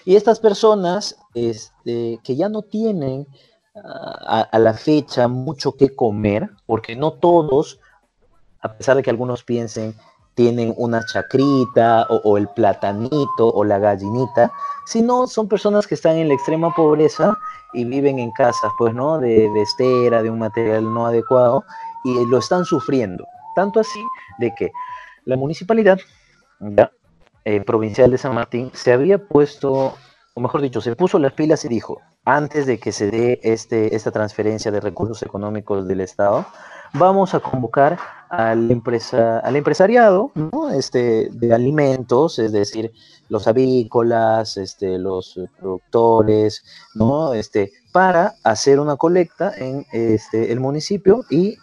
[0.05, 3.27] Y estas personas este, que ya no tienen
[3.75, 7.79] a, la fecha mucho que comer, porque no todos,
[8.61, 9.95] a pesar de que algunos piensen,
[10.39, 14.49] tienen una chacrita o, el platanito o la gallinita,
[14.85, 17.37] sino son personas que están en la extrema pobreza
[17.73, 19.19] y viven en casas, pues, ¿no?
[19.19, 21.65] De, de estera, de un material no adecuado,
[22.05, 23.27] y lo están sufriendo.
[23.53, 24.01] Tanto así
[24.37, 24.71] de que
[25.25, 25.99] la municipalidad
[27.43, 29.93] eh, provincial de San Martín se había puesto,
[30.35, 33.93] o mejor dicho, se puso las pilas y dijo, antes de que se dé este,
[33.93, 36.45] esta transferencia de recursos económicos del Estado,
[36.93, 37.97] vamos a convocar
[38.29, 40.31] al, empresa, al empresariado
[40.73, 42.91] este, de alimentos, es decir,
[43.27, 47.33] los avícolas, este, los productores, ¿no?
[47.33, 51.57] este, para hacer una colecta en este, el municipio y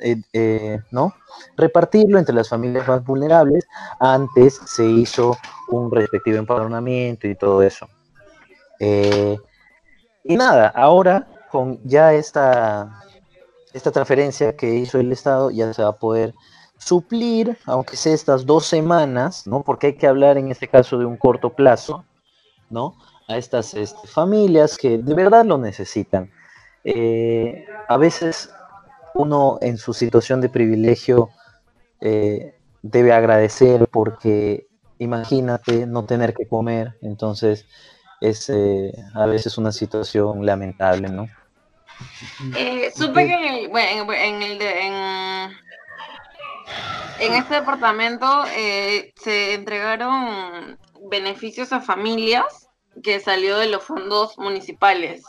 [0.00, 1.14] eh, eh, ¿no?
[1.56, 3.66] repartirlo entre las familias más vulnerables.
[3.98, 5.36] Antes se hizo
[5.68, 7.88] un respectivo empadronamiento y todo eso.
[8.78, 9.38] Eh,
[10.24, 13.02] y nada, ahora con ya esta,
[13.76, 16.34] esta transferencia que hizo el Estado, ya se va a poder
[16.78, 19.62] suplir, aunque sea estas dos semanas, ¿no?
[19.62, 22.04] Porque hay que hablar en este caso de un corto plazo,
[22.70, 22.96] ¿no?
[23.28, 26.30] A estas este, familias que de verdad lo necesitan.
[27.88, 28.50] a veces
[29.14, 31.30] uno en su situación de privilegio
[32.00, 37.66] eh, debe agradecer porque imagínate no tener que comer, entonces
[38.20, 41.26] es eh, a veces una situación lamentable, ¿no?
[42.56, 45.52] Eh, supe que en el, bueno, en, el en,
[47.20, 50.78] en, este departamento se entregaron
[51.08, 52.68] beneficios a familias
[53.02, 55.22] que salió de los fondos municipales.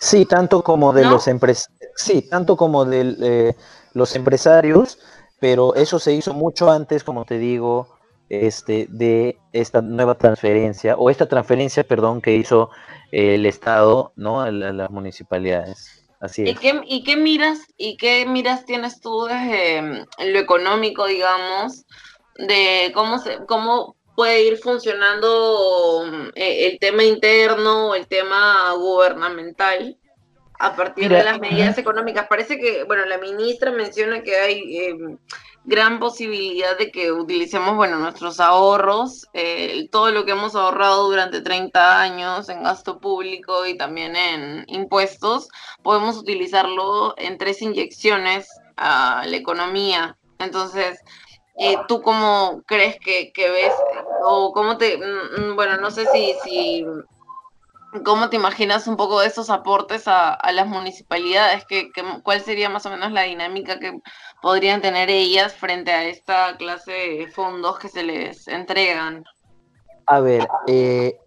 [0.00, 3.56] Sí, tanto como de los empresarios, sí, tanto como de eh,
[3.92, 4.98] los empresarios,
[5.38, 11.08] pero eso se hizo mucho antes, como te digo, este, de esta nueva transferencia, o
[11.08, 12.70] esta transferencia, perdón, que hizo
[13.12, 14.40] el Estado, ¿no?
[14.40, 16.08] A, las municipalidades.
[16.18, 16.50] Así es.
[16.50, 21.84] ¿Y qué, ¿Y qué miras, y qué miras tienes tú desde mm, lo económico, digamos,
[22.36, 29.96] de cómo se, cómo puede ir funcionando eh, el tema interno, el tema gubernamental
[30.58, 32.28] a partir de las medidas económicas.
[32.28, 35.18] Parece que, bueno, la ministra menciona que hay em,
[35.64, 41.40] gran posibilidad de que utilicemos, bueno, nuestros ahorros, eh, todo lo que hemos ahorrado durante
[41.40, 45.48] 30 años en gasto público y también en impuestos,
[45.82, 50.16] podemos utilizarlo en tres inyecciones a la economía.
[50.38, 50.98] Entonces,
[51.56, 53.74] eh, ¿tú cómo crees que, ves
[54.24, 56.84] o cómo te, mm, mm, bueno, no sé si, si,
[58.04, 61.64] cómo te imaginas un poco de esos aportes a, las municipalidades?
[61.66, 61.92] que
[62.24, 64.00] cuál sería más o menos la dinámica que
[64.42, 69.24] podrían tener ellas frente a esta clase de fondos que se les entregan?
[70.06, 71.18] A ver, eh,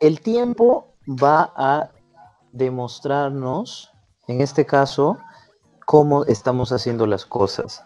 [0.00, 1.90] el tiempo va a
[2.52, 3.92] demostrarnos,
[4.28, 5.18] en este caso,
[5.84, 7.84] cómo estamos haciendo las cosas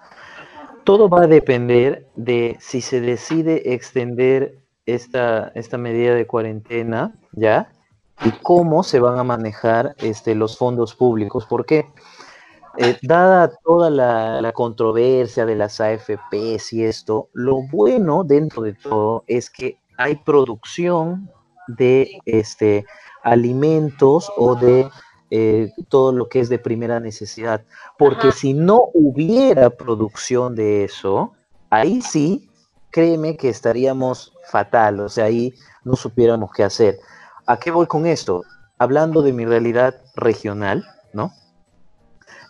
[0.84, 7.72] todo va a depender de si se decide extender esta, esta medida de cuarentena, ¿ya?
[8.24, 11.46] Y cómo se van a manejar este, los fondos públicos.
[11.48, 11.86] Porque,
[12.78, 19.24] eh, dada toda la, controversia de las AFPs y esto, lo bueno dentro de todo
[19.26, 21.30] es que hay producción
[21.68, 22.84] de este,
[23.22, 24.88] alimentos o de
[25.30, 27.64] eh, todo lo que es de primera necesidad.
[27.98, 31.32] Porque si no hubiera producción de eso,
[31.70, 32.50] ahí sí,
[32.90, 35.54] créeme que estaríamos fatal, o sea, ahí
[35.84, 36.98] no supiéramos qué hacer.
[37.46, 38.42] ¿A qué voy con esto?
[38.78, 41.32] Hablando de mi realidad regional, ¿no?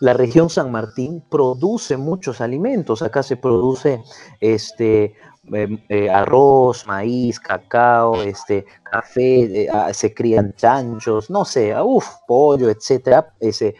[0.03, 3.01] La región San Martín produce muchos alimentos.
[3.01, 4.03] Acá se produce
[4.41, 5.15] este
[5.53, 12.69] em, eh, arroz, maíz, cacao, este, café, ah, se crían chanchos, no sé, uff, pollo,
[12.69, 13.75] etcétera, ese,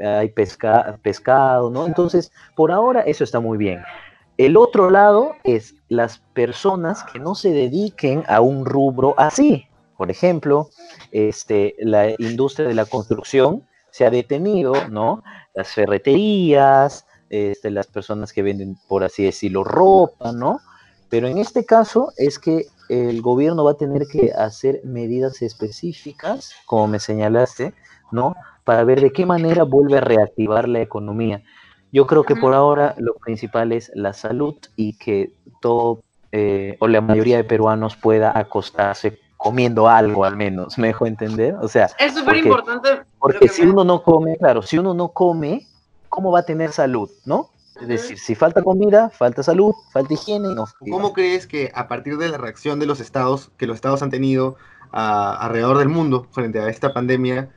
[0.00, 1.86] hay pescado, ¿no?
[1.88, 3.82] Entonces, por ahora eso está muy bien.
[4.36, 9.66] El otro lado es las personas que no se dediquen a un rubro así.
[9.96, 10.70] Por ejemplo,
[11.10, 15.22] este, la industria de la construcción se ha detenido, ¿no?
[15.54, 20.60] Las ferreterías, este, las personas que venden, por así decirlo, ropa, ¿no?
[21.08, 26.52] Pero en este caso es que el gobierno va a tener que hacer medidas específicas,
[26.66, 27.74] como me señalaste,
[28.10, 28.34] ¿no?
[28.64, 31.42] Para ver de qué manera vuelve a reactivar la economía.
[31.92, 36.88] Yo creo que por ahora lo principal es la salud y que todo eh, o
[36.88, 41.54] la mayoría de peruanos pueda acostarse comiendo algo al menos, ¿me dejo entender?
[41.60, 43.02] O sea, es súper importante.
[43.18, 45.68] Porque si uno no come, claro, si uno no come,
[46.08, 47.50] ¿cómo va a tener salud, no?
[47.78, 50.54] Es decir, si falta comida, falta salud, falta higiene.
[50.54, 54.02] No, ¿Cómo crees que a partir de la reacción de los estados, que los estados
[54.02, 54.56] han tenido
[54.92, 57.50] alrededor del mundo frente a esta pandemia,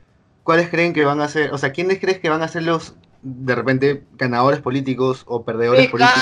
[0.44, 2.96] cuáles creen que van a ser, o sea, quiénes crees que van a ser los
[3.28, 6.20] de repente ganadores políticos o perdedores políticos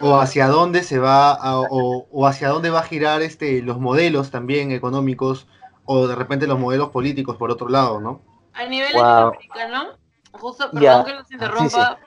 [0.00, 4.70] o hacia dónde se va o, hacia dónde va a girar este los modelos también
[4.70, 5.46] económicos
[5.84, 8.20] o de repente los modelos políticos por otro lado no
[8.52, 9.98] a nivel latinoamericano
[10.32, 11.98] justo perdón que los interrumpa.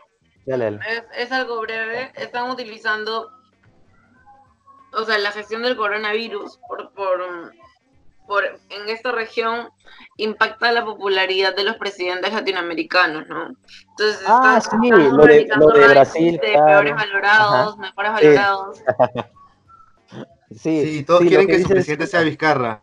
[1.16, 2.12] Es, algo breve.
[2.16, 3.30] Están utilizando
[4.94, 7.54] o sea la gestión del coronavirus por, por
[8.70, 9.70] en esta región
[10.18, 13.48] impacta la popularidad de los presidentes latinoamericanos, ¿no?
[13.90, 16.40] Entonces, ah, sí, lo de, Brasil.
[16.40, 18.82] peores valorados, mejores valorados.
[20.56, 22.82] Sí, todos quieren que, su presidente sea Vizcarra.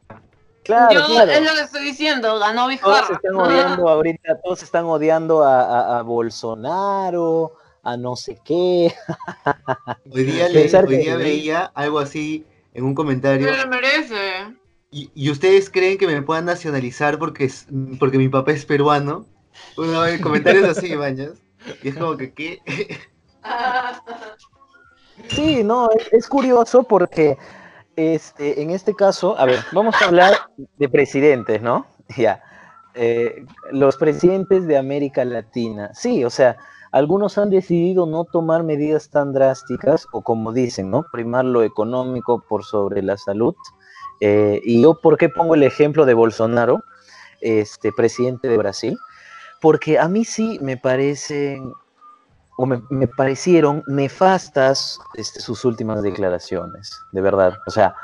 [0.63, 3.07] Claro, Yo, es lo que estoy diciendo, ganó Vizcarra.
[3.07, 8.93] Todos están odiando ahorita, todos están odiando a, a, Bolsonaro, a no sé qué.
[10.13, 13.53] Hoy día, le, hoy día veía algo así en un comentario.
[13.55, 14.57] Se merece.
[14.99, 17.53] ¿Y, ustedes creen que me puedan nacionalizar porque,
[18.01, 19.27] porque mi papá es peruano?
[19.77, 21.33] Bueno, comentarios así, bañas.
[21.83, 22.61] Es como que, ¿qué?
[25.29, 27.39] Sí, no, es, curioso porque
[27.97, 30.35] este, en este caso, a ver, vamos a hablar
[30.79, 31.87] de presidentes, ¿no?
[32.17, 32.43] Ya.
[32.95, 35.91] Eh, los presidentes de América Latina.
[35.93, 36.57] Sí, o sea,
[36.93, 41.05] algunos han decidido no tomar medidas tan drásticas o como dicen, ¿no?
[41.13, 43.55] Primar lo económico por sobre la salud.
[44.21, 46.83] Eh, y yo, ¿por qué pongo el ejemplo de Bolsonaro,
[47.41, 48.99] este presidente de Brasil?
[49.61, 51.73] Porque a mí sí me parecen,
[52.57, 57.55] o me, parecieron nefastas este, sus últimas declaraciones, de verdad.
[57.67, 57.95] O sea,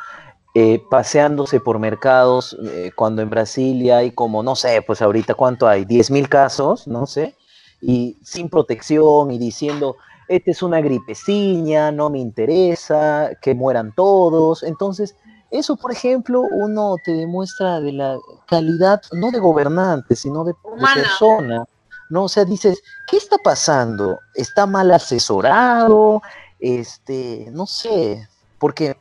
[0.55, 5.66] eh, paseándose por mercados, eh, cuando en Brasilia hay como, no sé, pues ahorita cuánto
[5.66, 7.37] hay, 10 mil casos, no sé,
[7.81, 9.96] y sin protección y diciendo,
[10.29, 14.62] esta es una gripeciña, no me interesa, que mueran todos.
[14.62, 15.16] Entonces,
[15.53, 20.55] eso, por ejemplo, uno te demuestra de la calidad, no de gobernante, sino de,
[20.95, 21.67] persona.
[22.09, 22.25] ¿no?
[22.25, 24.19] O sea, dices, ¿qué está pasando?
[24.35, 26.23] ¿Está mal asesorado?
[26.59, 28.27] Este, no sé,
[28.59, 28.97] porque,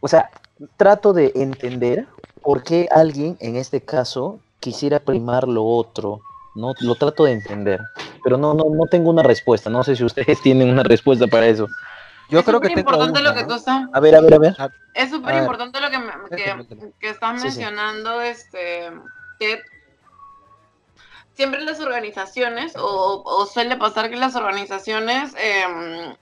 [0.00, 0.28] o sea,
[0.76, 2.08] trato de entender
[2.42, 6.20] por qué alguien, en este caso, quisiera primar lo otro,
[6.56, 6.72] ¿no?
[6.80, 7.80] Lo trato de entender,
[8.24, 11.46] pero no, no, no tengo una respuesta, no sé si ustedes tienen una respuesta para
[11.46, 11.68] eso.
[12.30, 13.88] Yo es creo que importante lo que tú estás.
[13.92, 14.56] A ver, a ver, a ver.
[14.94, 18.90] Es súper importante lo que, que, estás mencionando, este,
[19.38, 19.60] que
[21.34, 26.14] siempre las organizaciones, o, suele pasar que las organizaciones em,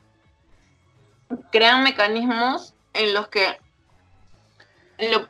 [1.50, 3.58] crean mecanismos en los que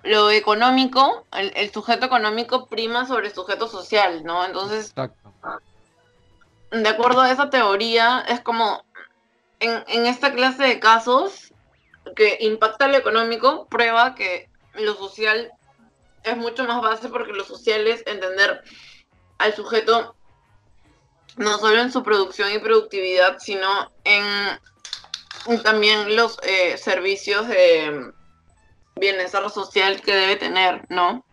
[0.04, 4.44] lo, económico, el, sujeto económico prima sobre el sujeto social, ¿no?
[4.44, 4.94] Entonces,
[6.70, 8.84] de acuerdo a esa teoría, es como
[9.60, 11.52] en, esta clase de casos
[12.16, 15.52] que impacta lo económico, prueba que lo social
[16.24, 18.62] es mucho más base porque lo social es entender
[19.38, 20.14] al sujeto
[21.36, 28.12] no solo en su producción y productividad, sino en, también los eh, servicios de
[28.96, 31.24] bienestar social que debe tener, ¿no?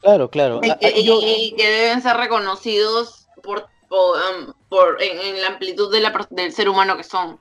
[0.00, 0.60] Claro, claro.
[0.62, 6.68] Y, ah, que deben ser reconocidos por, por, en, la amplitud de la, del ser
[6.68, 7.40] humano que son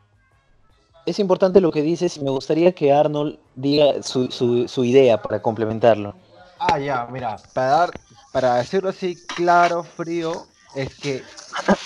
[1.07, 4.29] es importante lo que dices y me gustaría que Arnold diga su,
[4.67, 6.13] su, idea para complementarlo.
[6.59, 7.89] Ah, ya, mira, para, dar,
[8.33, 10.33] para decirlo así claro, frío,
[10.75, 11.23] es que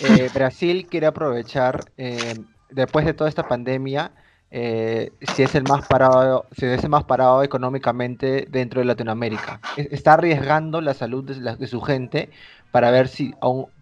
[0.01, 2.33] eh, Brasil quiere aprovechar, eh,
[2.71, 4.11] después de toda esta pandemia,
[4.49, 9.61] eh, si es el más parado, si es el más parado económicamente dentro de Latinoamérica.
[9.77, 12.31] Está arriesgando la salud de, de su gente
[12.71, 13.33] para ver si,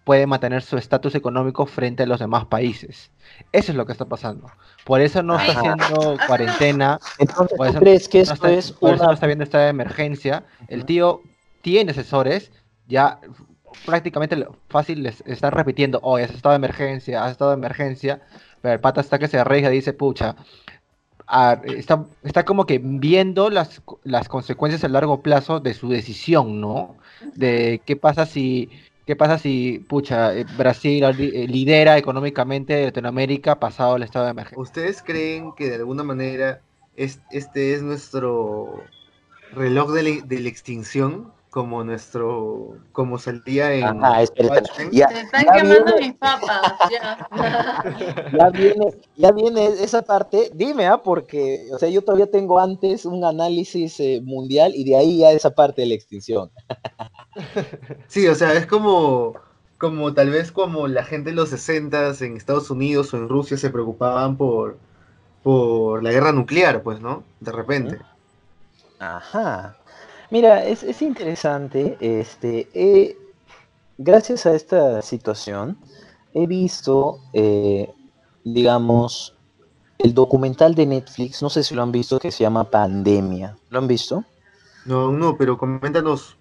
[0.09, 3.11] puede mantener su estatus económico frente a los demás países.
[3.51, 4.49] Eso es lo que está pasando.
[4.83, 6.99] Por eso no está haciendo cuarentena.
[7.19, 10.45] Entonces, ¿tú crees que esto es por eso no está viendo esta emergencia.
[10.67, 11.21] El tío
[11.61, 12.51] tiene asesores,
[12.87, 13.19] ya
[13.85, 18.19] prácticamente fácil les está repitiendo, oh, has estado de emergencia, has estado de emergencia,
[18.61, 20.35] pero el pata está que se arregla y dice, pucha,
[21.77, 26.95] está, está como que viendo las, las consecuencias a largo plazo de su decisión, ¿no?
[27.35, 28.71] De qué pasa si,
[29.09, 34.61] qué pasa si, pucha, eh, Brasil eh, lidera económicamente Latinoamérica pasado el estado de emergencia.
[34.61, 36.61] ¿Ustedes creen que de alguna manera
[36.95, 38.83] este es nuestro
[39.51, 41.33] reloj de la extinción?
[41.49, 44.03] Como nuestro, como salía en...
[44.03, 47.27] Ah, espera, ya, Se están quemando mis papas, ya.
[48.37, 51.01] ya, viene, ya viene esa parte, dime, ¿ah?
[51.01, 55.31] porque, o sea, yo todavía tengo antes un análisis eh, mundial y de ahí ya
[55.31, 56.51] esa parte de la extinción.
[58.07, 59.33] sí, o sea, es como,
[59.79, 63.57] como tal vez como la gente en los 60 en Estados Unidos o en Rusia
[63.57, 64.77] se preocupaban por,
[65.41, 67.23] por la guerra nuclear, pues, ¿no?
[67.39, 67.97] De repente.
[68.99, 69.78] Ajá.
[70.31, 71.97] Mira, es, interesante.
[71.99, 73.17] Este,
[73.97, 75.77] gracias a esta situación,
[76.33, 77.91] he visto, eh,
[78.43, 79.35] digamos,
[79.97, 83.57] el documental de Netflix, no sé si lo han visto, que se llama Pandemia.
[83.69, 84.23] ¿Lo han visto?
[84.85, 86.37] No, no, pero coméntanos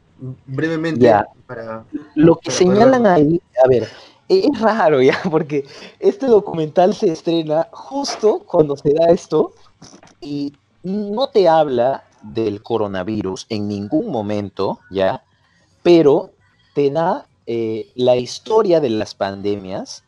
[0.47, 1.13] brevemente
[1.47, 1.85] para...
[2.15, 3.89] Lo que señalan ahí, a ver,
[4.29, 5.67] e, es raro ya, porque
[5.99, 9.53] este documental se estrena justo cuando se da esto
[10.21, 15.25] y no te habla del coronavirus en ningún momento, ¿ya?
[15.83, 16.31] Pero
[16.75, 20.05] te da eh, la historia de las pandemias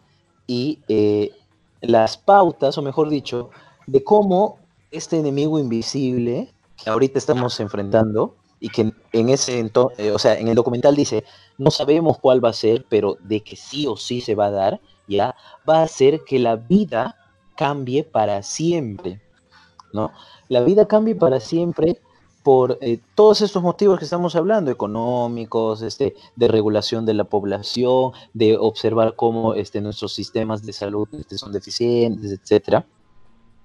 [0.46, 1.32] y eh,
[1.80, 3.50] las pautas, o mejor dicho,
[3.86, 4.58] de cómo
[4.90, 10.38] este enemigo invisible que ahorita estamos enfrentando y que en ese entonces, eh, o sea,
[10.38, 11.24] en el documental dice,
[11.56, 14.50] no sabemos cuál va a ser, pero de que sí o sí se va a
[14.50, 15.34] dar, ya,
[15.68, 17.16] va a hacer que la vida
[17.56, 19.20] cambie para siempre,
[19.92, 20.12] ¿no?
[20.50, 22.00] La vida cambie para siempre
[22.42, 28.10] por eh, todos estos motivos que estamos hablando, económicos, este, de regulación de la población,
[28.34, 32.84] de observar cómo este, nuestros sistemas de salud este, son deficientes, etcétera.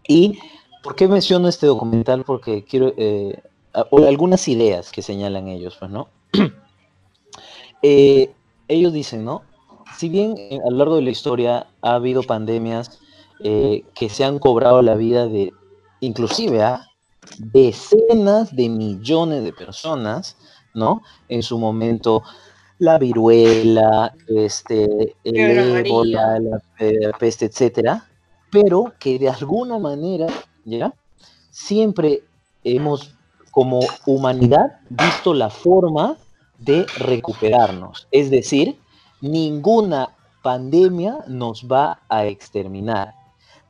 [0.08, 0.38] Y
[0.84, 2.24] ¿por qué menciono este documental?
[2.24, 3.42] Porque quiero eh,
[3.74, 6.10] algunas ideas que señalan ellos, pues, ¿no?
[7.88, 8.32] Eh,
[8.68, 9.44] ellos dicen, ¿no?
[9.96, 13.00] Si bien a lo largo de la historia ha habido pandemias
[13.44, 15.54] que se han cobrado la vida de,
[16.06, 16.88] inclusive, a
[17.38, 20.38] decenas de millones de personas,
[20.74, 21.02] ¿no?
[21.28, 22.24] En su momento,
[22.80, 26.62] la viruela, este, el ébola, la,
[27.18, 28.08] peste, etcétera,
[28.52, 30.28] pero que de alguna manera,
[30.66, 30.94] ¿ya?
[31.52, 32.24] Siempre
[32.64, 33.16] hemos,
[33.52, 36.18] como humanidad, visto la forma
[36.60, 38.08] de recuperarnos.
[38.12, 38.78] Es decir,
[39.22, 40.10] ninguna
[40.42, 43.16] pandemia nos va a exterminar.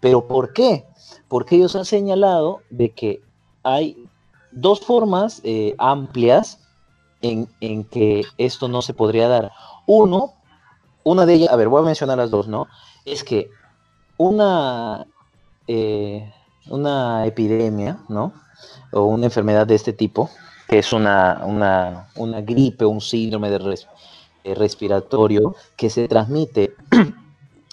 [0.06, 0.86] ¿Pero por qué?
[1.28, 3.24] Porque ellos han señalado de que
[3.64, 4.08] hay
[4.52, 6.60] dos formas eh, amplias
[7.24, 7.48] en,
[7.86, 9.52] que esto no se podría dar.
[9.88, 10.34] Uno,
[11.04, 12.68] una de ellas, a ver, voy a mencionar las dos, ¿no?
[13.04, 13.50] Es que
[14.18, 15.08] una,
[15.68, 16.32] eh,
[16.70, 18.32] una epidemia, ¿no?
[18.92, 20.30] O una enfermedad de este tipo,
[20.68, 23.80] que es una, una, una gripe, un síndrome de
[24.54, 26.76] respiratorio que se transmite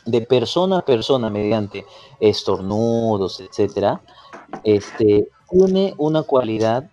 [0.04, 1.84] de persona a persona mediante
[2.20, 4.00] estornudos, etcétera,
[4.64, 6.90] este, tiene una cualidad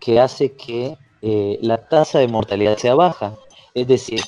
[0.00, 3.36] que hace que eh, la tasa de mortalidad sea baja.
[3.74, 4.20] Es decir,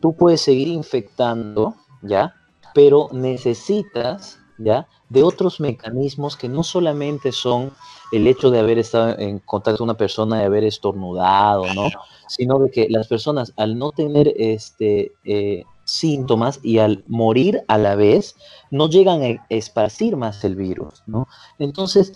[0.00, 2.34] tú puedes seguir infectando, ¿ya?
[2.74, 4.88] Pero necesitas, ¿ya?
[5.08, 7.72] De otros mecanismos que no solamente son
[8.12, 11.88] el hecho de haber estado en contacto con una persona, de haber estornudado, ¿no?
[12.26, 17.78] Sino de que las personas al no tener este, eh, síntomas y al morir a
[17.78, 18.36] la vez,
[18.70, 21.26] no llegan a esparcir más el virus, ¿no?
[21.58, 22.14] Entonces,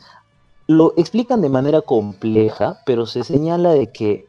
[0.66, 4.27] lo explican de manera compleja, pero se señala de que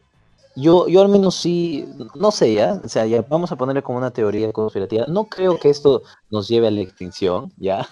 [0.56, 3.98] yo, yo al menos sí, no sé ya, o sea, ya vamos a ponerle como
[3.98, 5.04] una teoría conspirativa.
[5.06, 7.86] No creo que esto nos lleve a la extinción, ¿ya?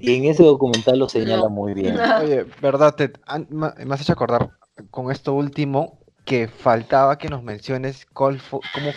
[0.00, 1.98] y en ese documental lo señala muy bien.
[2.22, 3.12] Oye, verdad, te,
[3.50, 4.52] me has hecho acordar
[4.90, 5.99] con esto último
[6.30, 8.38] que faltaba que nos menciones cómo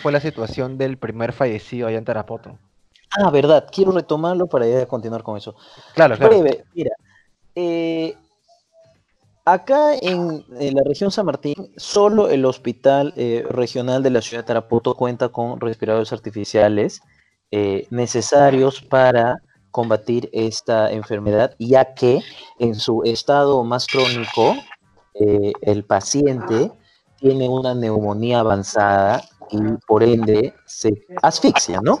[0.00, 2.56] fue la situación del primer fallecido allá en Tarapoto.
[3.10, 5.56] Ah, verdad, quiero retomarlo para ya continuar con eso.
[5.96, 6.30] Claro, claro.
[6.30, 6.92] Breve, mira,
[7.56, 8.14] eh,
[9.44, 14.46] Acá en, la región San Martín, solo el hospital eh, regional de la ciudad de
[14.46, 17.02] Tarapoto cuenta con respiradores artificiales
[17.50, 19.38] eh, necesarios para
[19.72, 22.20] combatir esta enfermedad, ya que
[22.60, 24.54] en su estado más crónico,
[25.14, 26.70] el paciente
[27.24, 29.56] tiene una neumonía avanzada y
[29.86, 31.98] por ende se asfixia, ¿no?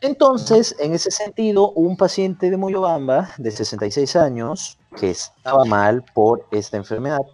[0.00, 6.44] Entonces, en ese sentido, un paciente de Moyobamba de 66 años que estaba mal por
[6.50, 7.24] esta enfermedad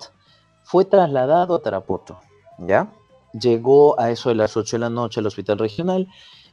[0.65, 2.21] fue trasladado a Tarapoto,
[2.59, 2.93] ¿ya?
[3.33, 6.07] Llegó a eso de las 8 de la noche al hospital regional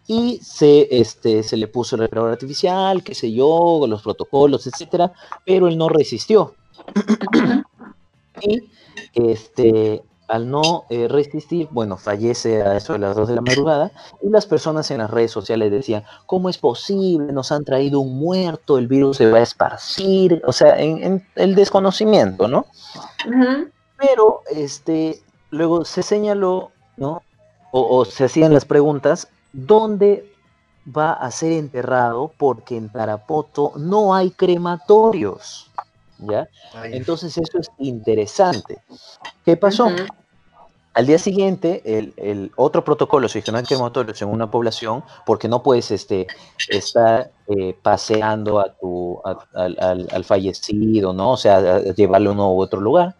[0.07, 5.11] y se, este, se le puso el respirador artificial, qué sé yo, los protocolos, etcétera,
[5.45, 6.53] pero él no resistió.
[8.41, 8.69] y
[9.13, 10.03] este,
[10.33, 14.29] al no eh, resistir, bueno, fallece a eso de las 2 de la madrugada y
[14.29, 17.31] las personas en las redes sociales decían, ¿cómo es posible?
[17.31, 21.53] Nos han traído un muerto, el virus se va a esparcir, o sea, en, el
[21.53, 22.65] desconocimiento, ¿no?
[23.97, 25.21] Pero este,
[25.51, 27.21] luego se señaló, ¿no?
[27.71, 30.33] O, o, se hacían las preguntas, ¿dónde
[30.85, 32.31] va a ser enterrado?
[32.39, 35.69] Porque en Tarapoto no hay crematorios.
[36.17, 36.47] ¿Ya?
[36.85, 38.81] Entonces eso es interesante.
[39.43, 39.89] ¿Qué pasó?
[40.93, 45.63] Al día siguiente, el, otro protocolo, si no hay crematorios en una población, porque no
[45.63, 46.27] puedes este,
[46.69, 51.31] estar eh, paseando a tu, al, fallecido, ¿no?
[51.31, 53.15] O sea, llevarlo a uno u otro lugar.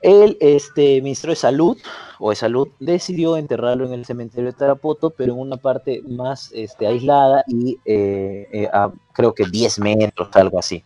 [0.00, 1.76] El este, ministro de Salud,
[2.18, 6.50] o de Salud, decidió enterrarlo en el cementerio de Tarapoto, pero en una parte más
[6.54, 10.82] este, aislada y eh, eh, a, creo que 10 metros, algo así.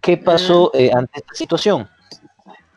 [0.00, 0.96] ¿Qué pasó mm.
[0.96, 1.88] ante esta situación?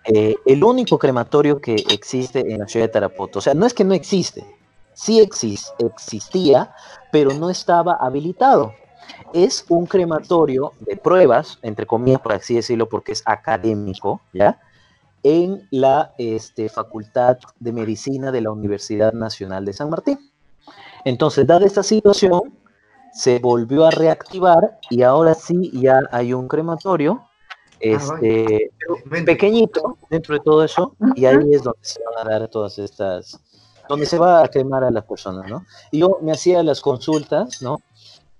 [0.06, 3.39] Eh, el único crematorio que existe en la ciudad de Tarapoto.
[3.39, 4.45] O sea, no es que no existe,
[4.93, 6.76] sí existía,
[7.12, 8.74] pero no estaba habilitado.
[9.34, 14.60] Es un crematorio de pruebas, entre comillas, por así decirlo, porque es académico, ¿ya?
[15.24, 20.20] En la este, Facultad de Medicina de la Universidad Nacional de San Martín.
[21.06, 22.54] Entonces, dada esta situación,
[23.14, 27.24] se volvió a reactivar y ahora sí ya hay un crematorio
[27.86, 28.72] Ah, este,
[29.26, 33.38] pequeñito dentro de todo eso, y ahí es donde se van a dar todas estas,
[33.90, 35.66] donde se va a quemar a las personas, ¿no?
[35.92, 37.82] Y yo me hacía las consultas, ¿no?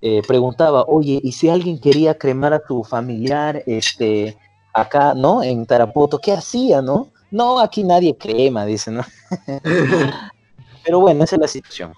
[0.02, 4.38] Eh, preguntaba, oye, ¿y si alguien quería cremar a tu familiar, este,
[4.74, 5.44] acá, ¿no?
[5.44, 7.10] En Tarapoto, ¿qué hacía, no?
[7.30, 9.04] No, aquí nadie crema, dice, ¿no?
[10.86, 11.94] Pero bueno, esa es la situación.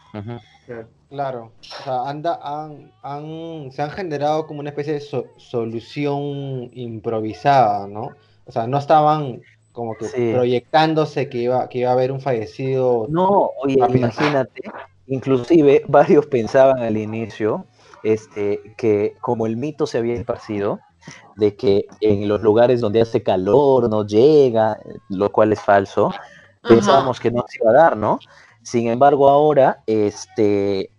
[1.09, 2.39] Claro, o sea, anda,
[3.03, 5.01] han, se han generado como una especie de
[5.37, 8.11] solución improvisada, ¿no?
[8.45, 9.41] O sea, no estaban
[9.71, 13.05] como que proyectándose que iba, que iba a haber un fallecido.
[13.09, 14.63] No, oye, imagínate,
[15.07, 17.65] inclusive varios pensaban al inicio
[18.03, 20.79] este, que como el mito se había esparcido,
[21.35, 26.11] de que en los lugares donde hace calor no llega, lo cual es falso,
[26.61, 28.19] pensábamos que no se iba a dar, ¿no?
[28.65, 30.89] Sin embargo, ahora, este,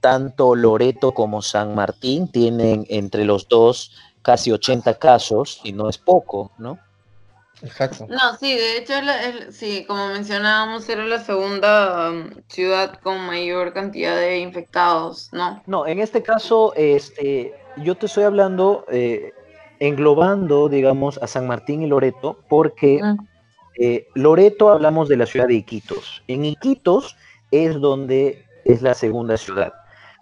[0.00, 3.92] tanto Loreto como San Martín tienen entre los dos
[4.22, 6.80] casi 80 casos y no es poco, ¿no?
[7.62, 8.08] Exacto.
[8.08, 8.94] No, sí, de hecho,
[9.50, 15.62] sí, como mencionábamos, era la segunda um, ciudad con mayor cantidad de infectados, ¿no?
[15.66, 19.32] No, en este caso, este, yo te estoy hablando, eh,
[19.78, 23.31] englobando, digamos, a San Martín y Loreto, porque mm.
[23.78, 26.22] Eh, Loreto hablamos de la ciudad de Iquitos.
[26.28, 27.16] En Iquitos
[27.50, 29.72] es donde es la segunda ciudad.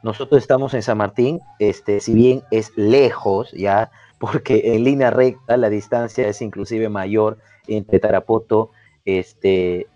[0.03, 5.57] Nosotros estamos en San Martín, este, si bien es lejos, ya, porque en línea recta
[5.57, 8.71] la distancia es inclusive mayor entre Tarapoto,
[9.05, 9.87] este,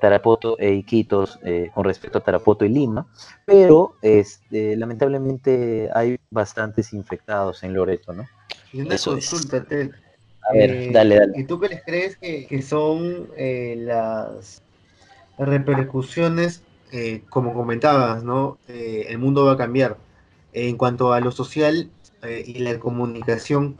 [0.00, 3.06] Tarapoto e Iquitos eh, con respecto a Tarapoto y Lima,
[3.44, 8.26] pero este, lamentablemente hay bastantes infectados en Loreto, ¿no?
[8.72, 9.64] Y una consulta.
[10.48, 11.32] A ver, eh, dale, dale.
[11.36, 14.62] ¿Y tú qué les crees que, son eh, las
[15.38, 18.58] repercusiones eh, como comentabas, ¿no?
[18.68, 19.96] Eh, el mundo va a cambiar.
[20.52, 21.90] En cuanto a lo social
[22.22, 23.76] eh, y la comunicación,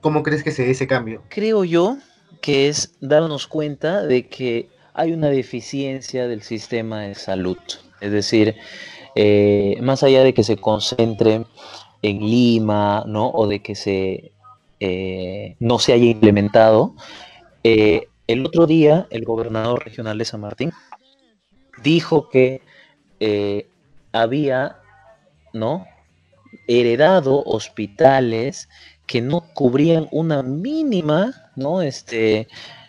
[0.00, 1.22] ¿cómo crees que se dé ese cambio?
[1.28, 1.98] Creo yo
[2.40, 7.58] que es darnos cuenta de que hay una deficiencia del sistema de salud.
[8.00, 8.54] Es decir,
[9.82, 11.44] más allá de que se concentre
[12.02, 13.30] en Lima, ¿no?
[13.30, 14.30] O de que se
[14.80, 16.94] no se haya implementado.
[17.62, 20.72] el otro día, el gobernador regional de San Martín
[21.82, 22.62] dijo que
[23.20, 23.68] eh,
[24.12, 24.78] había,
[25.52, 25.86] ¿no?
[26.66, 28.68] Heredado hospitales
[29.06, 31.82] que no cubrían una mínima, ¿no?
[31.82, 32.48] Este,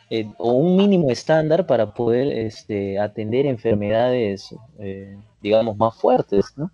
[0.09, 6.71] eh, o un mínimo estándar para poder este, atender enfermedades, eh, digamos, más fuertes, ¿no?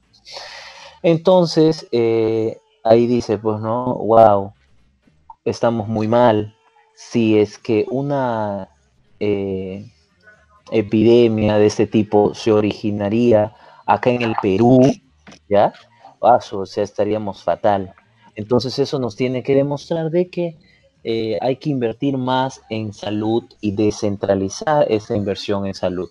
[1.03, 1.87] Entonces,
[2.83, 3.95] ahí dice, pues, ¿no?
[3.95, 4.53] Wow,
[5.45, 6.55] estamos muy mal.
[6.93, 8.69] Si es que una
[10.71, 13.53] epidemia de este tipo se originaría
[13.85, 14.81] acá en el Perú,
[15.49, 15.73] ¿ya?
[16.19, 17.93] Paso, o sea, estaríamos fatal.
[18.35, 20.57] Entonces eso nos tiene que demostrar de que
[21.03, 26.09] eh, hay que invertir más en salud y descentralizar esa inversión en salud.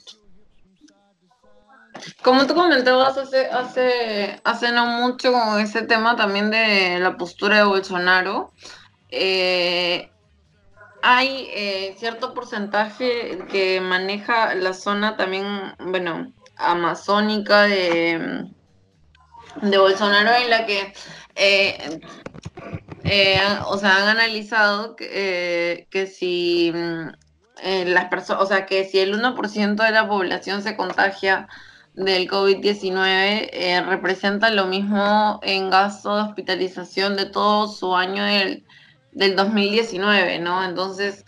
[2.23, 7.65] Como tú comentabas hace, hace, hace no mucho ese tema también de la postura de
[7.65, 8.53] Bolsonaro,
[9.15, 10.11] eh,
[11.03, 15.47] hay eh, cierto porcentaje que maneja la zona también,
[15.79, 18.49] bueno, amazónica de,
[19.63, 20.95] de Bolsonaro en la que,
[21.35, 22.01] eh,
[23.67, 26.73] o sea, han analizado que, que si
[27.63, 31.49] las personas, o sea, que si el 1% de la población se contagia
[31.95, 38.65] del COVID-19 eh, representa lo mismo en gasto de hospitalización de todo su año del,
[39.15, 40.65] del 2019, ¿no?
[40.65, 41.25] Entonces,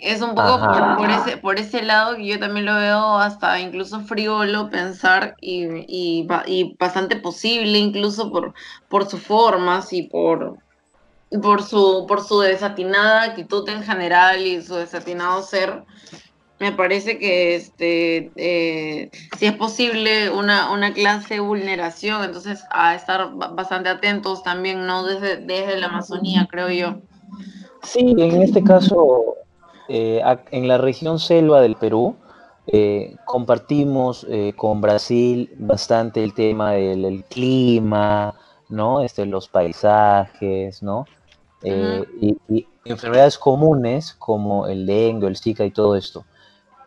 [0.00, 0.60] es un poco
[0.98, 5.64] por, ese, por ese lado que yo también lo veo hasta incluso frívolo pensar y,
[5.88, 8.52] y, y bastante posible incluso por,
[8.88, 10.58] por sus formas y por,
[11.42, 15.84] por, su, por su desatinada actitud en general y su desatinado ser
[16.58, 22.94] me parece que este eh, si es posible una, una clase de vulneración, entonces a
[22.94, 25.04] estar bastante atentos también, ¿no?
[25.04, 27.02] Desde, desde la Amazonía, creo yo.
[27.82, 29.36] Sí, en este caso,
[29.88, 32.16] eh, en la región selva del Perú,
[32.66, 38.34] eh, compartimos con Brasil bastante el tema del clima,
[38.68, 39.02] ¿no?
[39.02, 41.04] Este, los paisajes, ¿no?
[41.62, 46.24] y, y, enfermedades comunes como el dengue, el zika y todo esto.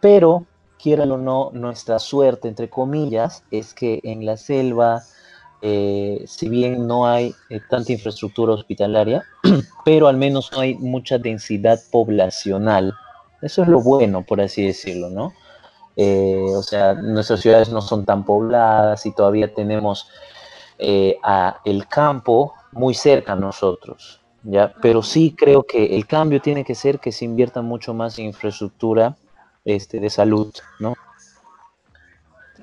[0.01, 0.45] Pero,
[0.81, 5.03] quieran o no, nuestra suerte, entre comillas, es que en la selva,
[5.61, 9.23] eh, si bien no hay eh, tanta infraestructura hospitalaria,
[9.85, 12.93] pero al menos no hay mucha densidad poblacional.
[13.41, 15.33] Eso es lo bueno, por así decirlo, ¿no?
[15.95, 20.09] Eh, o sea, nuestras ciudades no son tan pobladas y todavía tenemos
[21.23, 24.73] a el campo muy cerca a nosotros, ¿ya?
[24.81, 28.27] Pero sí creo que el cambio tiene que ser que se invierta mucho más en
[28.27, 29.17] infraestructura
[29.65, 30.95] este, de salud, ¿no?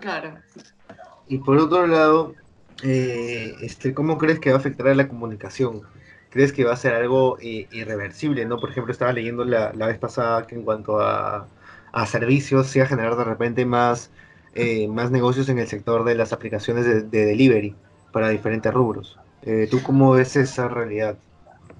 [0.01, 0.39] Claro.
[1.29, 2.33] Y por otro lado,
[2.83, 5.83] eh, este, ¿cómo crees que va a afectar a la comunicación?
[6.31, 8.45] ¿Crees que va a ser algo eh, irreversible?
[8.45, 8.59] ¿no?
[8.59, 11.49] Por ejemplo, estaba leyendo la, vez pasada que en cuanto a,
[12.07, 14.11] servicios se va a generar de repente más,
[14.55, 17.75] eh, más negocios en el sector de las aplicaciones de, de delivery
[18.13, 19.19] para diferentes rubros.
[19.71, 21.17] ¿Tú cómo ves esa realidad?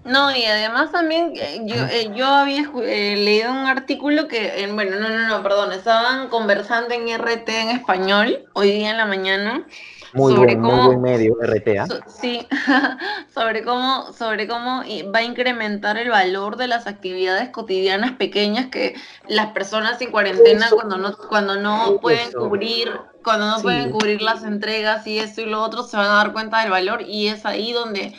[0.07, 5.01] No, y además también eh, yo, eh, yo había eh, leído un artículo que, bueno,
[5.01, 9.67] no, no, no, perdón, estaban conversando en RT en español hoy día en la mañana.
[10.17, 11.69] Muy buen, muy buen medio, RT.
[11.79, 11.87] ¿ah?
[12.07, 12.47] sí,
[13.35, 14.83] sobre cómo, sobre cómo
[15.15, 18.95] va a incrementar el valor de las actividades cotidianas pequeñas que
[19.29, 22.91] las personas en cuarentena cuando no, cuando no pueden cubrir,
[23.23, 26.33] cuando no pueden cubrir las entregas y esto y lo otro, se van a dar
[26.33, 28.15] cuenta del valor y es ahí donde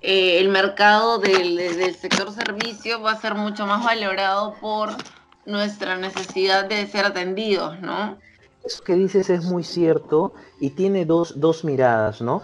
[0.00, 4.90] eh, el mercado del, sector servicio va a ser mucho más valorado por
[5.44, 8.18] nuestra necesidad de ser atendidos, ¿no?
[8.64, 12.42] Eso que dices es muy cierto y tiene dos, dos miradas, ¿no?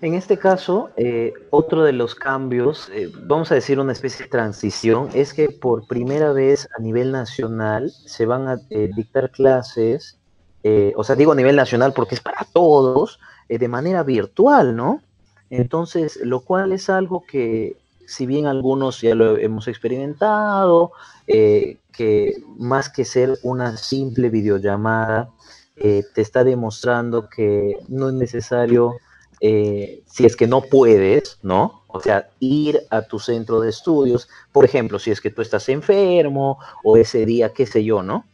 [0.00, 4.30] En este caso, eh, otro de los cambios, eh, vamos a decir una especie de
[4.30, 8.56] transición, es que por primera vez a nivel nacional se van a
[8.94, 10.16] dictar clases,
[10.94, 15.00] o sea, digo a nivel nacional porque es para todos, de manera virtual, ¿no?
[15.50, 20.92] Entonces, lo cual es algo que, si bien algunos ya lo hemos experimentado,
[21.26, 25.30] eh, que más que ser una simple videollamada,
[25.80, 28.96] eh, te está demostrando que no es necesario,
[29.40, 31.84] eh, si es que no puedes, ¿no?
[31.86, 35.68] O sea, ir a tu centro de estudios, por ejemplo, si es que tú estás
[35.68, 38.26] enfermo o ese día, qué sé yo, ¿no?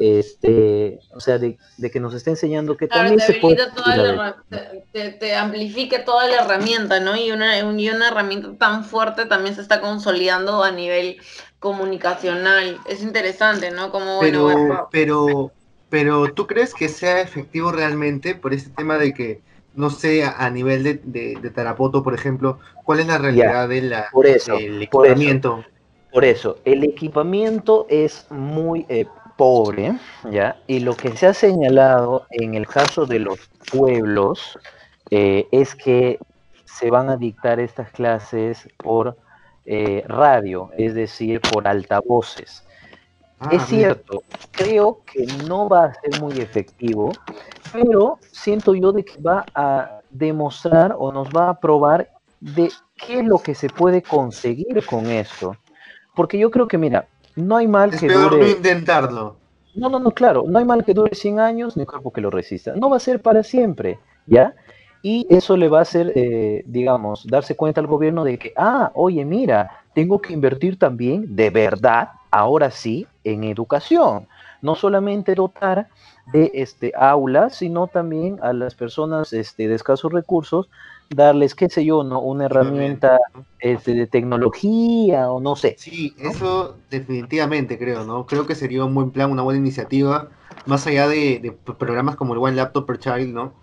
[0.00, 1.58] este, o sea, de,
[1.92, 3.58] que nos esté enseñando que también se puede...
[4.92, 7.16] te, te, amplifique toda la herramienta, ¿no?
[7.16, 11.18] Y una, y una herramienta tan fuerte también se está consolidando a nivel
[11.58, 12.78] comunicacional.
[12.88, 13.92] Es interesante, ¿no?
[13.92, 15.52] Como, pero, bueno, pero,
[15.90, 19.40] pero, ¿tú crees que sea efectivo realmente por este tema de que,
[19.74, 24.06] no sé, a, nivel de, de, Tarapoto, por ejemplo, cuál es la realidad de la,
[24.12, 25.64] por eso, del equipamiento?
[26.12, 29.06] Por eso, el equipamiento es muy, eh,
[29.40, 29.94] pobre,
[30.30, 30.58] ¿ya?
[30.66, 34.58] Y lo que se ha señalado en el caso de los pueblos
[35.10, 36.18] eh, es que
[36.66, 39.16] se van a dictar estas clases por
[39.64, 42.66] eh, radio, es decir, por altavoces.
[43.42, 47.12] Ah, es cierto, creo que no va a ser muy efectivo,
[47.72, 52.10] pero siento yo de que va a demostrar o nos va a probar
[52.40, 55.56] de qué es lo que se puede conseguir con esto.
[56.14, 59.36] Porque yo creo que, mira, no hay mal es que peor no intentarlo.
[59.74, 62.28] No, no, no, claro, no hay mal que dure 100 años ni cuerpo que lo
[62.28, 62.74] resista.
[62.74, 64.54] No va a ser para siempre, ¿ya?
[65.02, 68.90] Y eso le va a hacer, eh, digamos, darse cuenta al gobierno de que, ah,
[68.94, 74.26] oye, mira, tengo que invertir también de verdad, ahora sí, en educación.
[74.62, 75.88] no solamente dotar
[76.32, 80.68] de este, aulas, sino también a las personas este, de escasos recursos,
[81.08, 82.20] darles, qué sé yo, ¿no?
[82.20, 83.18] Una herramienta
[83.58, 85.76] este, de tecnología o no sé.
[85.78, 88.26] Sí, eso definitivamente creo, ¿no?
[88.26, 90.28] Creo que sería un buen plan, una buena iniciativa,
[90.66, 93.54] más allá de, programas como el One Laptop per Child, ¿no?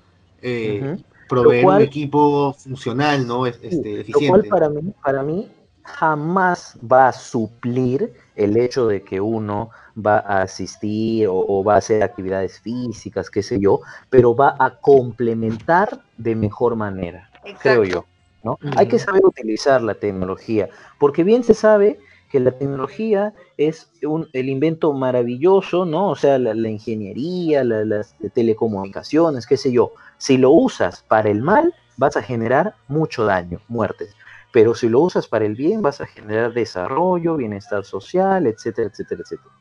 [0.41, 0.97] Eh,
[1.30, 3.45] proveer un equipo funcional, ¿no?
[3.45, 4.26] Este, eficiente.
[4.26, 5.47] Lo cual para mí, para mí
[5.84, 11.78] jamás va a suplir el hecho de que uno va a asistir o, va a
[11.78, 17.30] hacer actividades físicas, qué sé yo, pero va a complementar de mejor manera,
[17.62, 18.06] creo yo.
[18.44, 18.60] ¿no?
[18.78, 20.70] Hay que saber utilizar la tecnología,
[21.00, 22.00] porque bien se sabe
[22.32, 26.10] que la tecnología es un, el invento maravilloso, ¿no?
[26.10, 29.94] O sea, la, ingeniería, las telecomunicaciones, qué sé yo.
[30.18, 34.14] Si lo usas para el mal, vas a generar mucho daño, muertes
[34.58, 39.22] pero si lo usas para el bien vas a generar desarrollo, bienestar social, etcétera, etcétera,
[39.24, 39.53] etcétera.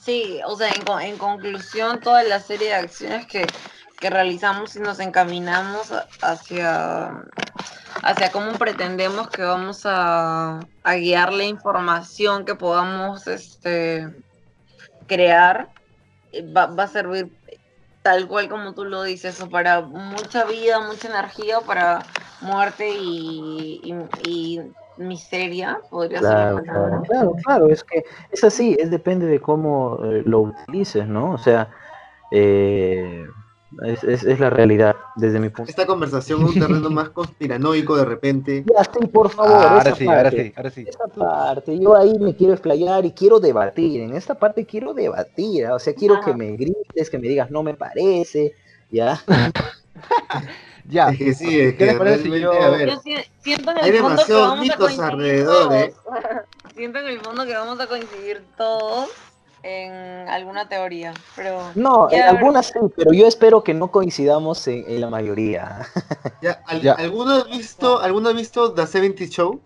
[0.00, 0.68] Sí, o sea,
[1.02, 3.46] en, conclusión, toda la serie de acciones que,
[4.00, 5.92] realizamos y nos encaminamos
[6.22, 7.22] hacia,
[8.02, 14.12] hacia cómo pretendemos que vamos a, guiar la información que podamos este,
[15.06, 15.70] crear,
[16.32, 17.30] eh, va, va a servir
[18.02, 22.00] tal cual como tú lo dices, o para mucha vida, mucha energía, para
[22.40, 23.94] muerte y,
[24.96, 26.28] miseria, podría ser.
[26.28, 26.62] Claro,
[27.06, 31.32] claro, claro, es que es así, es depende de cómo eh, lo utilices, ¿no?
[31.32, 31.70] O sea,
[32.30, 33.24] eh,
[33.84, 35.70] es, es, la realidad desde mi punto.
[35.70, 38.64] Esta conversación es un terreno más conspiranoico de repente.
[38.66, 39.52] Ya, sí, por favor.
[39.52, 40.84] Ah, ahora sí, ahora sí, ahora sí.
[40.88, 44.00] Esa parte, yo ahí me quiero explayar y quiero debatir.
[44.00, 47.62] En esta parte quiero debatir, o sea, quiero que me grites, que me digas no
[47.62, 48.54] me parece,
[48.90, 49.22] ¿ya?
[50.88, 51.10] ya.
[51.10, 52.52] Es que sí, es que realmente, yo...
[52.52, 53.00] a ver, yo
[53.40, 55.94] siento en el hay demasiados mitos alrededor, ¿eh?
[56.74, 59.10] siento en el fondo que vamos a coincidir todos
[59.62, 61.70] en alguna teoría, pero...
[61.74, 65.86] No, en algunas sí, pero yo espero que no coincidamos en, la mayoría.
[66.42, 66.62] Ya,
[66.96, 69.60] ¿alguno, ha visto, ¿Alguno ha visto The 70 Show?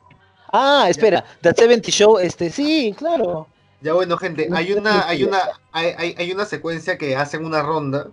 [0.53, 3.47] Ah, espera, The 70 Show, este, sí, claro.
[3.81, 5.41] Ya bueno, gente, hay una, hay una,
[5.71, 8.09] hay, hay, una secuencia que hacen una ronda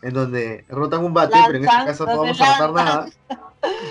[0.00, 3.08] en donde rotan un bate, pero en este caso no vamos a rotar nada.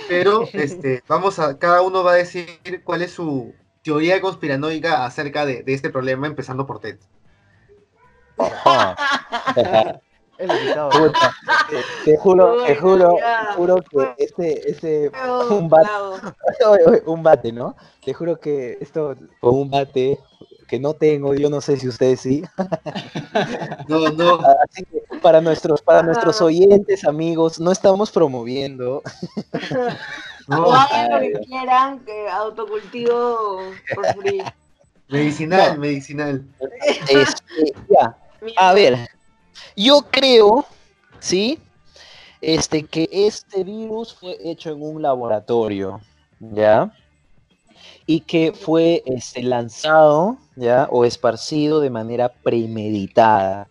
[0.07, 5.45] Pero este, vamos a, cada uno va a decir cuál es su teoría conspiranoica acerca
[5.45, 6.97] de, de este problema, empezando por Ted.
[12.05, 13.17] Te, juro, te juro,
[13.55, 15.11] juro que este, este,
[15.49, 15.89] un bate,
[17.05, 17.75] un bate, ¿no?
[18.03, 20.19] Te juro que esto fue un bate
[20.67, 22.43] que no tengo, yo no sé si ustedes sí.
[23.87, 24.39] No, no.
[24.63, 29.01] Así que para nuestros, para nuestros oyentes, amigos, no estamos promoviendo.
[30.49, 33.59] No, hagan lo que quieran, que autocultivo
[33.93, 34.41] por free.
[35.09, 36.41] Medicinal, medicinal.
[37.09, 38.15] Este, ya,
[38.55, 39.07] a ver,
[39.75, 40.65] yo creo,
[41.19, 41.59] ¿sí?
[42.41, 46.01] Este, que este virus fue hecho en un laboratorio,
[46.39, 46.93] ¿ya?
[48.05, 50.87] Y que fue este, lanzado, ¿ya?
[50.91, 53.67] O esparcido de manera premeditada.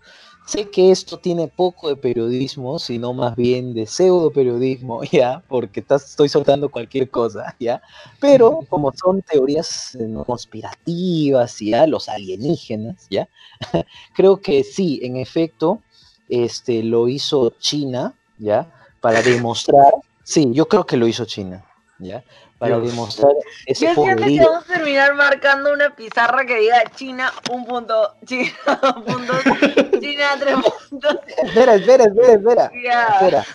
[0.46, 5.42] Sé que esto tiene poco de periodismo, sino más bien de pseudo periodismo, ¿ya?
[5.48, 7.82] Porque estoy soltando cualquier cosa, ¿ya?
[8.20, 11.84] Pero como son teorías eh, conspirativas, ¿ya?
[11.88, 13.28] Los alienígenas, ¿ya?
[14.14, 15.82] Creo que sí, en efecto,
[16.28, 18.72] este, lo hizo China, ¿ya?
[19.00, 21.64] Para demostrar, sí, yo creo que lo hizo China,
[21.98, 22.22] ¿ya?
[22.58, 23.32] Para demostrar
[23.66, 28.14] ese Yo siento que vamos a terminar marcando una pizarra que diga China un punto,
[28.24, 28.50] China
[28.82, 29.42] dos puntos,
[30.00, 30.56] China tres
[30.88, 31.16] puntos.
[31.42, 32.70] Espera, espera, espera, espera.
[33.20, 33.46] espera.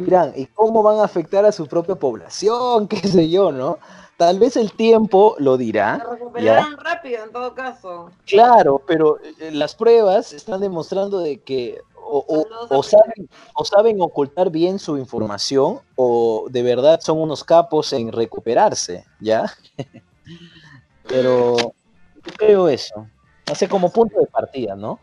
[0.00, 2.88] Dirán, ¿y cómo van a afectar a su propia población?
[2.88, 3.78] ¿Qué sé yo, no?
[4.16, 5.98] Tal vez el tiempo lo dirá.
[5.98, 8.10] Se recuperaron rápido en todo caso.
[8.26, 14.78] Claro, pero eh, las pruebas están demostrando de que o, saben, o saben ocultar bien
[14.78, 19.52] su información o de verdad son unos capos en recuperarse, ¿ya?
[21.08, 23.06] Pero yo creo eso,
[23.50, 24.98] hace como punto de partida, ¿no?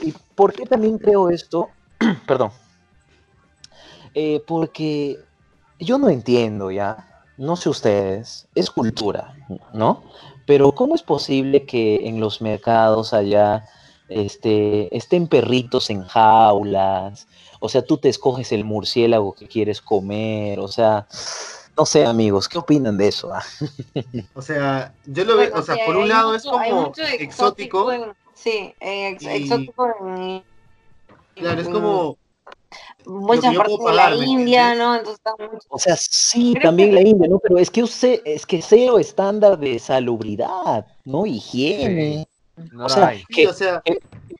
[0.00, 1.68] ¿Y por qué también creo esto?
[2.26, 2.50] Perdón.
[4.14, 5.18] Eh, porque
[5.78, 9.34] yo no entiendo ya, no sé ustedes, es cultura,
[9.72, 10.02] ¿no?
[10.46, 13.64] Pero ¿cómo es posible que en los mercados allá
[14.08, 17.26] este, estén perritos en jaulas,
[17.60, 21.06] o sea, tú te escoges el murciélago que quieres comer, o sea,
[21.76, 23.32] no sé, amigos, ¿qué opinan de eso?
[23.32, 23.44] Ah?
[24.34, 27.90] o sea, yo lo veo, o sea, por un lado es como exótico.
[28.34, 30.42] sí, exótico en,
[31.34, 32.18] Claro, es como
[33.06, 34.96] muchas partes de la India, ¿no?
[34.96, 35.20] Entonces,
[35.68, 37.38] O sea, sí, también la India, ¿no?
[37.38, 41.26] Pero es que usted, es que cero estándar de salubridad, ¿no?
[41.26, 42.28] Higiene.
[42.78, 43.48] O sea, que,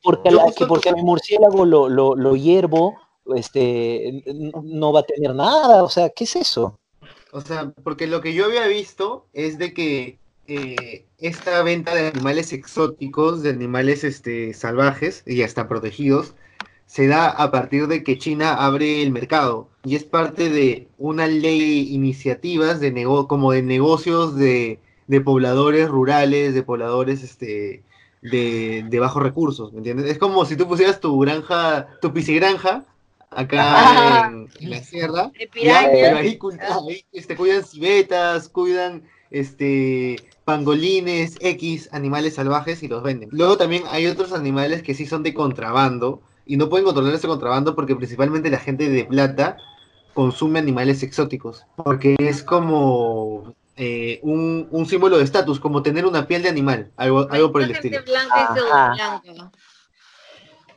[0.01, 0.29] porque,
[0.67, 2.97] porque el murciélago lo, lo, lo hiervo,
[3.35, 4.23] este,
[4.63, 6.79] no va a tener nada, o sea, ¿qué es eso?
[7.31, 12.07] O sea, porque lo que yo había visto es de que eh, esta venta de
[12.07, 16.35] animales exóticos, de animales este, salvajes y hasta protegidos,
[16.85, 21.27] se da a partir de que China abre el mercado y es parte de una
[21.27, 22.93] ley iniciativas de
[23.27, 24.79] como de negocios de,
[25.23, 27.83] pobladores rurales, de pobladores este,
[28.23, 30.09] de, de, bajos recursos, ¿me entiendes?
[30.09, 32.85] Es como si tú pusieras tu granja, tu piscigranja
[33.35, 36.39] acá en, la sierra, pero ahí,
[37.11, 43.29] este, cuidan civetas, cuidan este pangolines, X, animales salvajes y los venden.
[43.31, 47.27] Luego también hay otros animales que sí son de contrabando y no pueden controlar ese
[47.27, 49.57] contrabando porque principalmente la gente de plata
[50.13, 56.27] consume animales exóticos, porque es como eh, un, un, símbolo de estatus, como tener una
[56.27, 57.99] piel de animal, algo, algo por el estilo.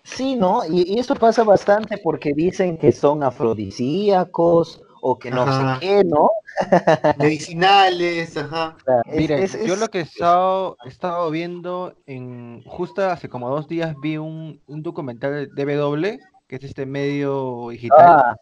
[0.02, 0.64] Sí, ¿no?
[0.64, 6.04] Y, y, eso pasa bastante porque dicen que son afrodisíacos o que no sé qué,
[6.04, 6.30] ¿no?
[7.18, 8.76] Medicinales, ajá.
[9.06, 13.94] Mire, yo lo que he estado, he estado, viendo, en justo hace como dos días
[14.00, 16.18] vi un, un documental de DW,
[16.48, 17.98] que es este medio digital.
[18.00, 18.36] Ah,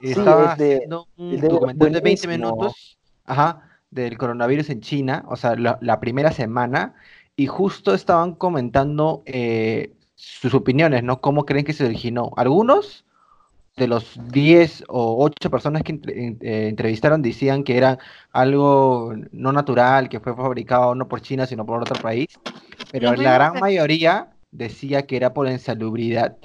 [0.00, 5.78] estaba haciendo un documental de 20 minutos, ajá, del coronavirus en China, o sea, la,
[5.80, 6.94] la primera semana,
[7.36, 11.20] y justo estaban comentando eh, sus opiniones, ¿no?
[11.20, 12.32] ¿Cómo creen que se originó?
[12.36, 13.04] Algunos
[13.76, 17.98] de los 10 o 8 personas que eh, entrevistaron decían que era
[18.32, 22.28] algo no natural, que fue fabricado no por China, sino por otro país,
[22.92, 26.36] pero la gran mayoría decía que era por insalubridad.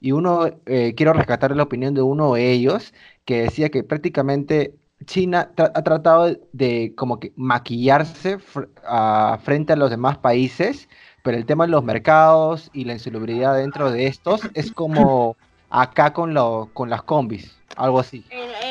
[0.00, 2.94] Y uno, eh, quiero rescatar la opinión de uno de ellos,
[3.24, 4.74] que decía que prácticamente
[5.04, 10.88] China ha tratado de como que maquillarse frente a los demás países,
[11.22, 15.36] pero el tema de los mercados y la insalubridad dentro de estos es como
[15.70, 18.24] acá con, lo, con las combis, algo así.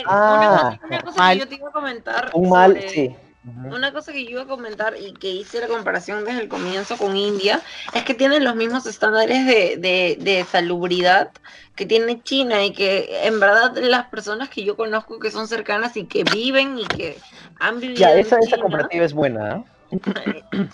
[0.06, 2.32] ah, una, cosa que yo te iba a comentar.
[2.34, 3.16] Un mal, sí.
[3.46, 6.98] Una cosa que yo iba a comentar y que hice la comparación desde el comienzo
[6.98, 7.62] con India
[7.94, 11.30] es que tienen los mismos estándares de, de, de, salubridad
[11.76, 15.98] que tiene China y que en verdad las personas que yo conozco que son cercanas
[15.98, 17.18] y que viven y que
[17.60, 18.00] han vivido.
[18.00, 19.58] Ya, esa, esa comparativa es buena.
[19.58, 19.64] ¿eh?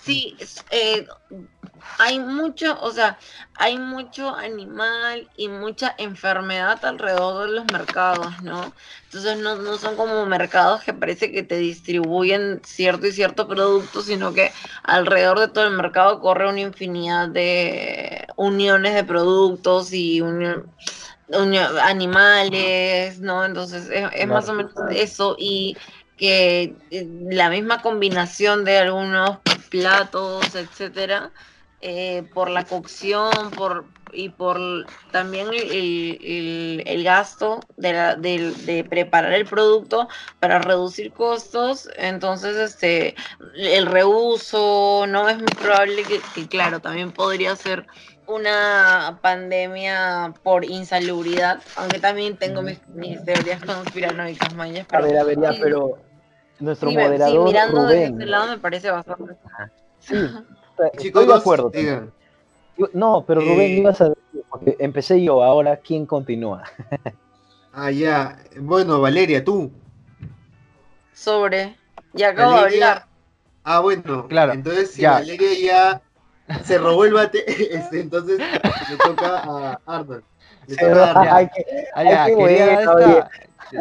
[0.00, 0.36] Sí,
[0.70, 1.06] eh,
[1.98, 3.18] hay mucho, o sea,
[3.56, 8.72] hay mucho animal y mucha enfermedad alrededor de los mercados, ¿no?
[9.04, 14.02] Entonces no, no son como mercados que parece que te distribuyen cierto y cierto producto,
[14.02, 14.52] sino que
[14.82, 20.22] alrededor de todo el mercado corre una infinidad de uniones de productos y
[21.82, 23.44] animales, ¿no?
[23.44, 25.76] Entonces es, más o menos eso y
[26.16, 29.38] que eh, la misma combinación de algunos
[29.70, 31.30] platos, etcétera,
[31.80, 34.58] eh, por la cocción, por y por
[35.10, 40.08] también el, el, gasto de, la, de, de, preparar el producto
[40.38, 43.14] para reducir costos, entonces este
[43.56, 46.02] el reuso no es muy probable
[46.34, 47.86] que, claro, también podría ser
[48.26, 54.86] una pandemia por insalubridad, aunque también tengo mis, mis teorías conspiranoicas, mañas.
[54.88, 55.98] Pero, a ver, a ver, ya, pero
[56.60, 57.48] nuestro moderador.
[57.48, 57.88] Sí, mirando Rubén.
[57.88, 59.34] desde ese lado me parece bastante.
[59.98, 60.14] Sí,
[60.92, 61.72] estoy de acuerdo.
[62.94, 66.64] No, pero Rubén, ibas a decir, porque empecé yo, ahora ¿quién continúa?
[67.72, 68.38] ah, ya.
[68.58, 69.70] Bueno, Valeria, tú.
[71.12, 71.76] Sobre.
[72.14, 73.06] Ya acabo de hablar.
[73.64, 74.52] Ah, bueno, claro.
[74.52, 76.02] Entonces, si Valeria ya
[76.64, 80.24] se robó el bate, este, entonces le toca a Arnold.
[80.66, 81.50] Le toca a Arnold.
[81.94, 82.80] Ah, quería,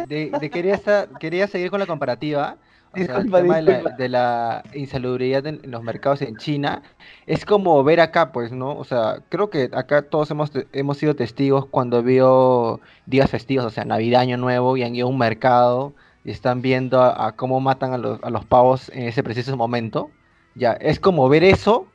[0.08, 2.58] de, quería, estar, quería seguir con la comparativa.
[2.96, 6.82] el tema de la, insalubridad en, los mercados en China
[7.28, 8.76] es como ver acá, pues, ¿no?
[8.78, 13.70] O sea, creo que acá todos hemos, hemos sido testigos cuando vio días festivos, o
[13.70, 15.94] sea, Navidad, Año Nuevo, y han ido a un mercado
[16.26, 20.12] y están viendo a, cómo matan a los, a los, pavos en ese preciso momento.
[20.56, 21.88] Ya, es como ver eso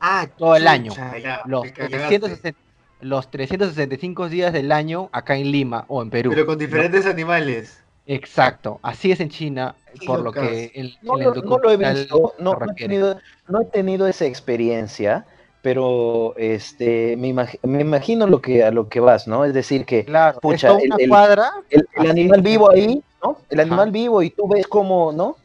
[0.00, 0.92] ah, todo el año.
[1.46, 2.58] los, 360,
[3.00, 6.30] los 365 días del año acá en Lima o en Perú.
[6.34, 7.81] Pero con diferentes animales.
[8.06, 9.76] Exacto, así es en China,
[10.06, 13.64] por lo que el, no, lo, no, lo he visto, no, he tenido, no, he
[13.66, 15.24] tenido, esa experiencia,
[15.62, 17.32] pero este me,
[17.62, 19.44] me, imagino lo que a lo que vas, ¿no?
[19.44, 23.36] Es decir que claro, pucha, una el, cuadra, el, animal vivo ahí, ¿no?
[23.48, 25.36] El animal vivo y tú ves como, ¿no?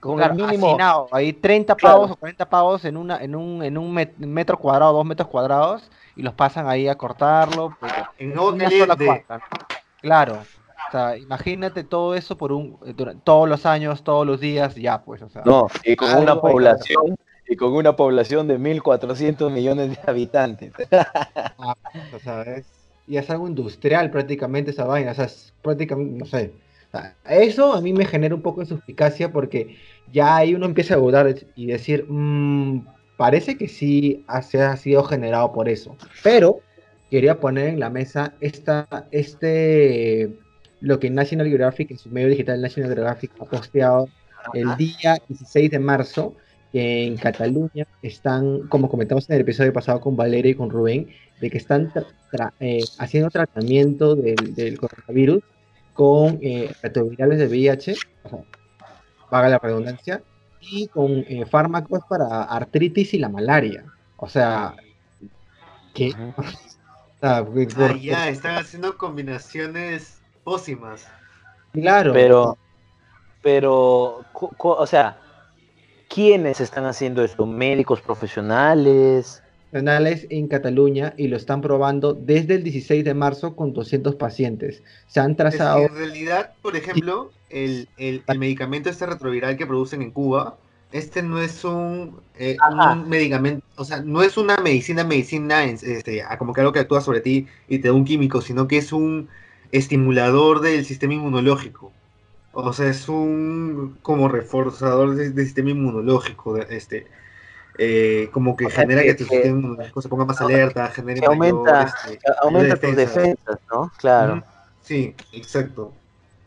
[0.00, 0.76] Con el mínimo.
[1.12, 5.06] Hay 30 pavos o 40 pavos en una en un en un metro cuadrado, dos
[5.06, 7.76] metros cuadrados y los pasan ahí a cortarlo.
[7.78, 8.96] Pues, en una sola
[10.00, 10.38] Claro.
[10.88, 15.02] O sea, imagínate todo eso por un durante, todos los años, todos los días, ya
[15.02, 15.42] pues, o sea.
[15.44, 17.16] No, y con una población
[17.48, 20.72] y con una población de 1.400 millones de habitantes.
[21.58, 21.74] Ah,
[22.14, 22.66] o sea, es,
[23.06, 26.52] y es algo industrial prácticamente esa vaina, o sea, es prácticamente, no sé.
[26.88, 29.76] O sea, eso a mí me genera un poco de suspicacia porque
[30.12, 35.02] ya ahí uno empieza a dudar y decir, "Mm, parece que sí se ha sido
[35.04, 35.96] generado por eso.
[36.22, 36.60] Pero
[37.10, 40.36] quería poner en la mesa esta, este,
[40.80, 44.08] lo que National Geographic, en su medio digital National Geographic, ha posteado
[44.54, 46.34] el día 16 de marzo,
[46.72, 51.08] que en Cataluña están, como comentamos en el episodio pasado con Valeria y con Rubén,
[51.40, 55.42] de que están tra- tra- eh, haciendo tratamiento del, del coronavirus
[55.94, 58.38] con eh, retrovirales de VIH, o sea,
[59.30, 60.22] paga la redundancia,
[60.60, 63.84] y con eh, fármacos para artritis y la malaria.
[64.16, 64.74] O sea,
[65.94, 66.12] que...
[67.22, 67.44] Ah,
[68.00, 70.15] ya, están haciendo combinaciones
[70.46, 71.04] pócimas.
[71.72, 72.12] claro.
[72.12, 72.56] Pero,
[73.42, 75.18] pero, o sea,
[76.08, 77.46] ¿quiénes están haciendo esto?
[77.46, 79.42] ¿Médicos profesionales?
[79.72, 84.82] nacionales en Cataluña y lo están probando desde el 16 de marzo con 200 pacientes.
[85.08, 90.00] Se han trazado, en realidad, por ejemplo, el, el- el medicamento este retroviral que producen
[90.02, 90.56] en Cuba,
[90.92, 92.56] este no es un, eh,
[92.92, 96.72] un medicamento, o sea, no es una medicina, medicina, en- este, a- como que algo
[96.72, 99.28] que actúa sobre ti y te da un químico, sino que es un
[99.72, 101.92] estimulador del sistema inmunológico.
[102.52, 107.06] O sea, es un como reforzador de- del sistema inmunológico, de- este,
[107.78, 110.88] eh, como que O sea, genera que- que, tu sistema inmunológico se ponga más alerta,
[110.88, 113.20] genere que mayor, aumenta- este, Aumenta mayor tus defensa.
[113.20, 113.92] defensas, ¿no?
[113.98, 114.42] Claro.
[114.80, 115.92] Sí, exacto.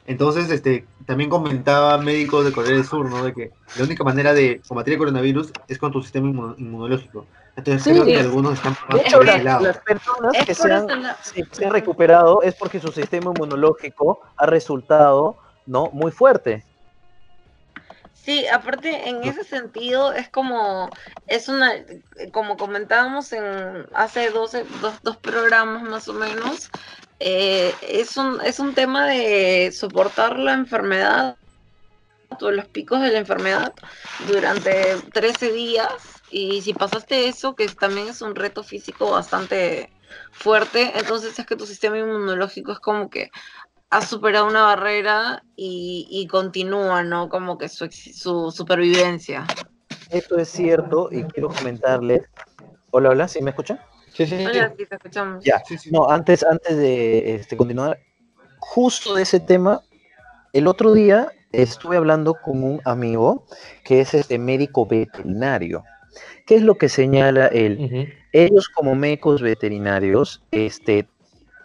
[0.07, 3.23] Entonces, este, también comentaba médicos de Corea del Sur, ¿no?
[3.23, 7.27] De que la única manera de combatir el coronavirus es con tu sistema inmuno- inmunológico.
[7.59, 7.91] Entonces Sí.
[7.91, 10.87] creo que algunos están De hecho, por las, las personas Es que se han,
[11.51, 15.89] se han recuperado es porque su sistema inmunológico ha resultado ¿no?
[15.93, 16.65] muy fuerte.
[18.13, 20.89] Sí, aparte en ese sentido es como,
[21.27, 21.71] es una,
[22.31, 26.69] como comentábamos en hace 12, dos, dos programas más o menos,
[27.19, 31.37] eh, es, un, es un tema de soportar la enfermedad,
[32.41, 33.73] o los picos de la enfermedad
[34.27, 39.89] durante 13 días y si pasaste eso, que también es un reto físico bastante
[40.31, 43.29] fuerte, entonces es que tu sistema inmunológico es como que
[43.91, 47.29] ha superado una barrera y, y continúa, ¿no?
[47.29, 49.45] Como que su, ex- su supervivencia.
[50.11, 52.21] Esto es cierto y quiero comentarles.
[52.91, 53.79] Hola, hola, ¿sí me escuchan?
[54.13, 54.45] Sí, sí, sí.
[54.45, 55.43] Hola, sí, te escuchamos.
[55.43, 55.61] Ya.
[55.67, 55.91] Sí, sí.
[55.91, 57.99] No, antes, antes de este, continuar,
[58.59, 59.81] justo de ese tema,
[60.53, 63.45] el otro día estuve hablando con un amigo
[63.83, 65.83] que es este médico veterinario.
[66.45, 68.13] ¿Qué es lo que señala él?
[68.31, 71.07] Ellos como médicos veterinarios, este,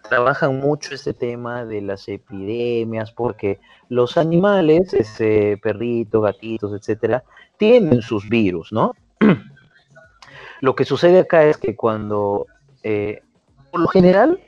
[0.09, 7.23] trabajan mucho este tema de las epidemias porque los animales, este, perritos, gatitos, etcétera,
[7.57, 8.93] tienen sus virus, ¿no?
[10.61, 12.47] Lo que sucede acá es que cuando,
[12.83, 13.21] eh,
[13.71, 14.39] por lo general,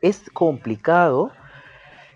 [0.00, 1.30] es complicado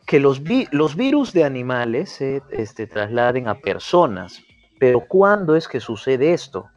[0.06, 4.42] que los, vi- los virus de animales se este, trasladen a personas.
[4.78, 6.68] Pero ¿cuándo es que sucede esto?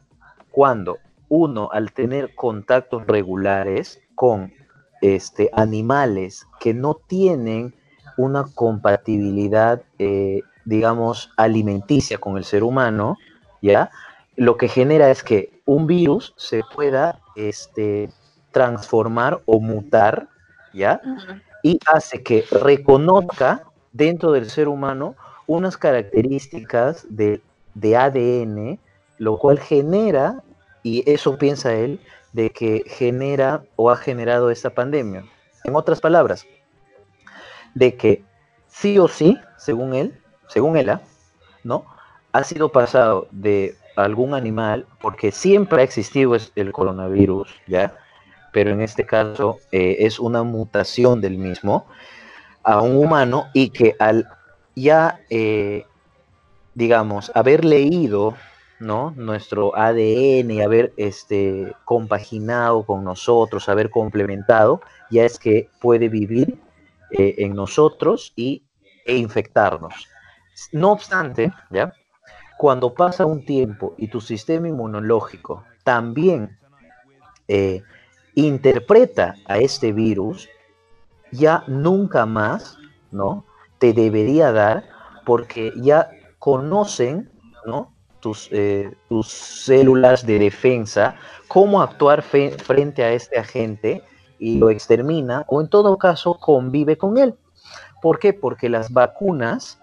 [0.52, 0.98] Cuando
[1.28, 4.52] uno, al tener contactos regulares con
[5.00, 7.74] este, animales que no tienen
[8.16, 13.16] una compatibilidad, eh, digamos, alimenticia con el ser humano,
[13.62, 13.90] ¿ya?
[14.36, 18.10] Lo que genera es que un virus se pueda este,
[18.50, 20.28] transformar o mutar,
[20.72, 21.00] ¿ya?
[21.62, 27.40] Y hace que reconozca dentro del ser humano unas características de,
[27.74, 28.78] de ADN,
[29.22, 30.42] lo cual genera,
[30.82, 32.00] y eso piensa él,
[32.32, 35.24] de que genera o ha generado esta pandemia.
[35.62, 36.44] En otras palabras,
[37.76, 38.24] de que
[38.66, 40.98] sí o sí, según él, según él.
[41.62, 41.84] ¿no?
[42.32, 47.94] Ha sido pasado de algún animal, porque siempre ha existido el coronavirus, ¿ya?
[48.50, 51.86] pero en este caso eh, es una mutación del mismo
[52.64, 54.26] a un humano y que al
[54.74, 55.86] ya, eh,
[56.74, 58.34] digamos, haber leído
[58.82, 59.12] ¿no?
[59.16, 64.80] nuestro ADN haber este, compaginado con nosotros, haber complementado,
[65.10, 66.58] ya es que puede vivir
[67.12, 68.64] eh, en nosotros y,
[69.06, 70.08] e infectarnos.
[70.72, 71.92] No obstante, ¿ya?
[72.58, 76.58] cuando pasa un tiempo y tu sistema inmunológico también
[77.48, 77.82] eh,
[78.34, 80.48] interpreta a este virus,
[81.30, 82.78] ya nunca más,
[83.10, 83.44] ¿no?
[83.78, 84.84] Te debería dar
[85.24, 87.30] porque ya conocen,
[87.66, 87.91] ¿no?
[88.22, 91.16] Tus, eh, tus células de defensa,
[91.48, 94.02] cómo actuar frente a este agente
[94.38, 97.34] y lo extermina o en todo caso convive con él.
[98.00, 98.32] ¿Por qué?
[98.32, 99.80] Porque las vacunas,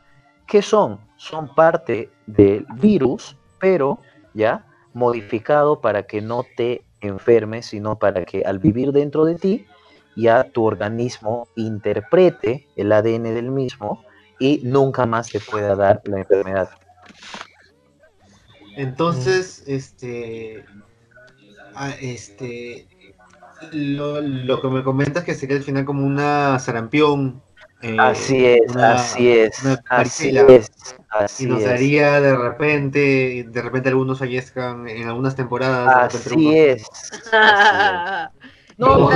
[0.47, 0.99] ¿qué son?
[1.17, 3.99] Son parte del virus, pero
[4.33, 9.65] ya modificado para que no te enfermes, sino para que al vivir dentro de ti,
[10.15, 14.03] ya tu organismo interprete el ADN del mismo
[14.39, 16.69] y nunca más te pueda dar la enfermedad.
[18.79, 20.63] Entonces, este,
[21.75, 22.87] ah, este,
[23.73, 27.41] lo, que me comentas que sería al final como una sarampión.
[27.81, 30.71] Eh, así es, así es, así es,
[31.39, 36.15] y nos daría de repente, de repente algunos fallezcan en algunas temporadas.
[36.15, 36.87] Así es.
[38.77, 39.09] No,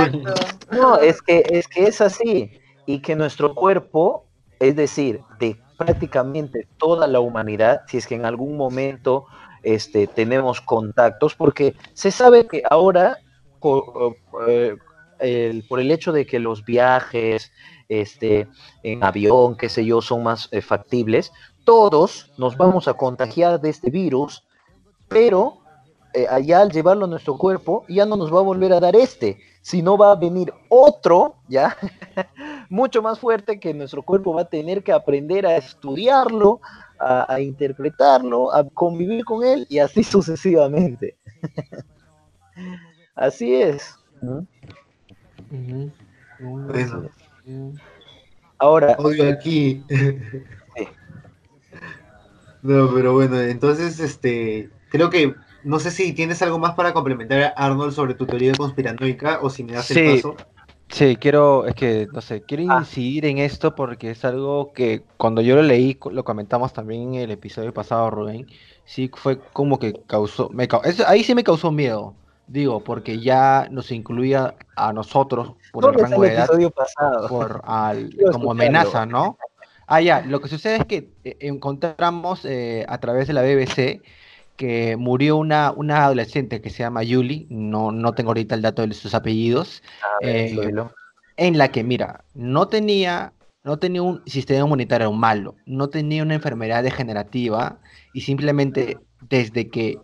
[0.72, 4.26] no, es que es que es así y que nuestro cuerpo,
[4.60, 9.24] es decir, de prácticamente toda la humanidad, si es que en algún momento
[9.64, 13.18] este, tenemos contactos, porque se sabe que ahora
[15.20, 17.50] eh, por el hecho de que los viajes
[17.88, 18.48] este,
[18.82, 21.32] en avión, qué sé yo, son más eh, factibles,
[21.64, 24.44] todos nos vamos a contagiar de este virus,
[25.08, 25.58] pero
[26.12, 28.96] eh, allá al llevarlo a nuestro cuerpo ya no nos va a volver a dar
[28.96, 31.76] este, sino va a venir otro, ya,
[32.68, 36.60] mucho más fuerte que nuestro cuerpo va a tener que aprender a estudiarlo,
[36.98, 41.16] a interpretarlo, a convivir con él y así sucesivamente.
[43.14, 43.96] Así es.
[48.58, 48.96] Ahora.
[48.98, 49.82] Odio aquí.
[52.62, 55.34] No, pero bueno, entonces, este, creo que,
[55.64, 59.64] no sé si tienes algo más para complementar, Arnold, sobre tu teoría conspiranoica o si
[59.64, 60.34] me das el paso.
[60.94, 62.78] Sí, quiero, es que, no sé, quiero ah.
[62.78, 67.22] incidir en esto porque es algo que cuando yo lo leí, lo comentamos también en
[67.22, 68.46] el episodio pasado, Rubén,
[68.84, 70.68] sí fue como que causó, me,
[71.08, 72.14] ahí sí me causó miedo,
[72.46, 76.48] Digo, porque ya nos incluía a nosotros por el rango de edad,
[77.28, 77.60] por
[78.32, 79.36] como amenaza, ¿no?
[79.88, 84.00] Ah, ya, lo que sucede es que eh, encontramos eh, a través de la BBC
[84.56, 88.86] que murió una, una adolescente que se llama Yuli, no, no tengo ahorita el dato
[88.86, 89.82] de sus apellidos,
[90.22, 90.56] eh,
[91.36, 93.32] en la que, mira, no tenía,
[93.64, 97.78] no tenía un sistema inmunitario malo, no tenía una enfermedad degenerativa
[98.12, 98.98] y simplemente
[99.28, 99.98] desde que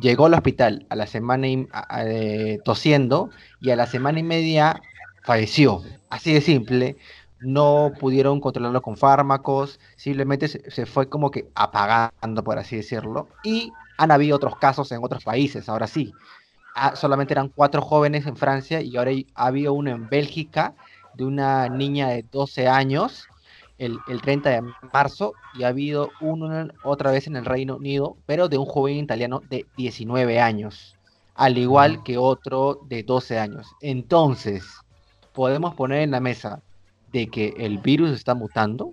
[0.00, 1.66] llegó al hospital a la semana y,
[2.06, 3.30] eh, tosiendo
[3.60, 4.80] y a la semana y media
[5.24, 5.82] falleció.
[6.10, 6.96] Así de simple.
[7.42, 13.28] No pudieron controlarlo con fármacos, simplemente se, fue como que apagando, por así decirlo.
[13.44, 16.12] Y han habido otros casos en otros países, ahora sí.
[16.74, 20.74] Ah, solamente eran cuatro jóvenes en Francia y ahora ha habido uno en Bélgica
[21.14, 23.28] de una niña de 12 años
[23.78, 24.62] el, 30 de
[24.92, 28.96] marzo y ha habido uno otra vez en el Reino Unido, pero de un joven
[28.96, 30.96] italiano de 19 años,
[31.34, 33.66] al igual que otro de 12 años.
[33.80, 34.64] Entonces,
[35.32, 36.62] podemos poner en la mesa
[37.12, 38.90] de que el virus está mutando,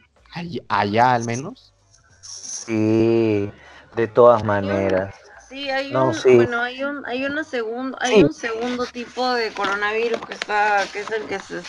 [0.67, 1.73] allá al menos.
[2.21, 3.51] Sí,
[3.95, 5.15] de todas maneras.
[5.49, 10.21] Sí, hay un, bueno, hay un, hay una segundo, hay un segundo tipo de coronavirus
[10.21, 11.63] que está, que es el que se, eh,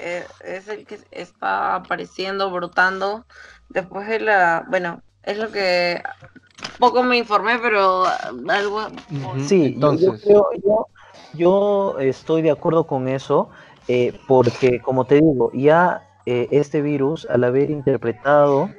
[0.00, 3.24] eh, es el que está apareciendo, brotando
[3.68, 6.02] después de la, bueno, es lo que
[6.80, 8.04] poco me informé, pero
[8.48, 8.88] algo.
[9.46, 10.24] Sí, entonces.
[10.24, 10.86] Yo, yo,
[11.32, 13.50] yo, estoy de acuerdo con eso,
[13.88, 18.70] eh, porque como te digo, ya este virus, al haber interpretado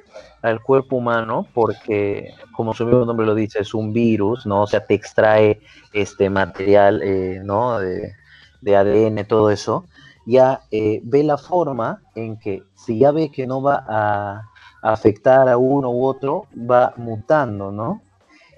[0.41, 4.63] al cuerpo humano porque, como su mismo nombre lo dice, es un virus, ¿no?
[4.63, 5.61] O sea, te extrae
[5.93, 7.79] este material, eh, ¿no?
[7.79, 8.15] De,
[8.63, 9.85] ADN, todo eso,
[10.25, 14.47] ya eh, ve la forma en que si ya ve que no va a,
[14.83, 18.01] afectar a uno u otro, va mutando, ¿no?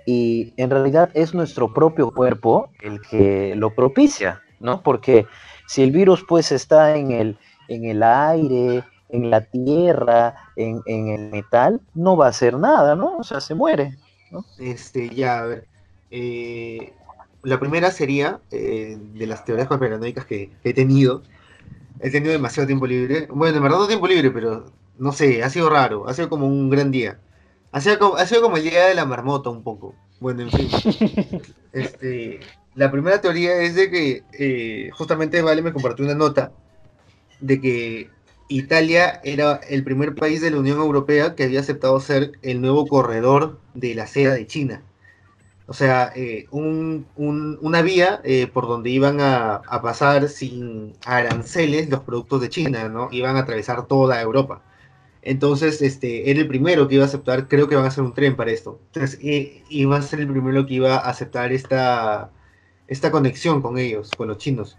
[0.06, 4.82] Y en realidad es nuestro propio cuerpo el que lo propicia, ¿no?
[4.82, 5.26] Porque
[5.68, 7.38] si el virus pues está en el,
[7.68, 13.18] en el aire, en la tierra, en, el metal, no va a hacer nada, ¿no?
[13.18, 13.98] O sea, se muere,
[14.32, 14.46] ¿no?
[14.60, 15.68] Este, ya, a ver.
[16.10, 16.94] Eh,
[17.44, 21.24] la primera sería eh, de las teorías conspiranoicas que he tenido.
[22.00, 23.28] He tenido demasiado tiempo libre.
[23.30, 24.66] Bueno, en verdad no tiempo libre, pero
[24.98, 26.08] no sé, ha sido raro.
[26.08, 27.20] Ha sido como un gran día.
[27.72, 29.96] Ha sido como, ha sido como el día de la marmota un poco.
[30.20, 30.70] Bueno, en fin.
[31.74, 32.40] este,
[32.76, 36.52] la primera teoría es de que eh, justamente Vale me compartió una nota
[37.40, 38.10] de que
[38.50, 42.88] Italia era el primer país de la Unión Europea que había aceptado ser el nuevo
[42.88, 44.84] corredor de la seda de China.
[45.66, 52.42] O sea, eh, una vía eh, por donde iban a, pasar sin aranceles los productos
[52.42, 53.08] de China, ¿no?
[53.12, 54.62] Iban a atravesar toda Europa.
[55.22, 58.14] Entonces, este, era el primero que iba a aceptar, creo que van a hacer un
[58.14, 58.82] tren para esto.
[58.88, 62.32] Entonces, eh, iba a ser el primero que iba a aceptar esta,
[62.88, 64.78] esta conexión con ellos, con los chinos.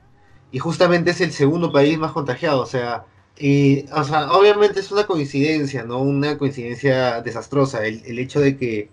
[0.52, 3.06] Y justamente es el segundo país más contagiado, o sea,
[3.38, 6.00] y, o sea, obviamente es una coincidencia, ¿no?
[6.00, 7.84] Una coincidencia desastrosa.
[7.84, 8.90] El, hecho de que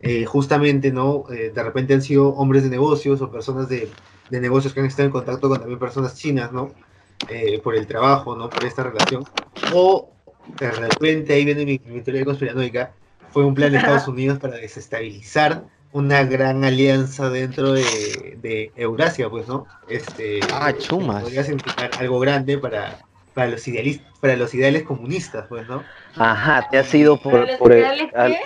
[0.00, 1.24] eh, justamente, ¿no?
[1.30, 3.88] Eh, de repente han sido hombres de negocios o personas de,
[4.30, 6.72] de, negocios que han estado en contacto con también personas chinas, ¿no?
[7.28, 8.50] Eh, por el trabajo, ¿no?
[8.50, 9.24] Por esta relación.
[9.72, 10.10] O
[10.58, 12.92] de repente, ahí viene mi, mi teoría conspiranoica,
[13.30, 19.30] fue un plan de Estados Unidos para desestabilizar una gran alianza dentro de, de Eurasia,
[19.30, 19.66] pues, ¿no?
[19.88, 21.22] Este, ah, chumas.
[21.22, 22.98] Podría significar algo grande para,
[23.34, 25.84] para los idealistas, para los ideales comunistas, pues, ¿no?
[26.16, 28.40] Ajá, te ha sido por, ¿Para los por el- ideales al- qué?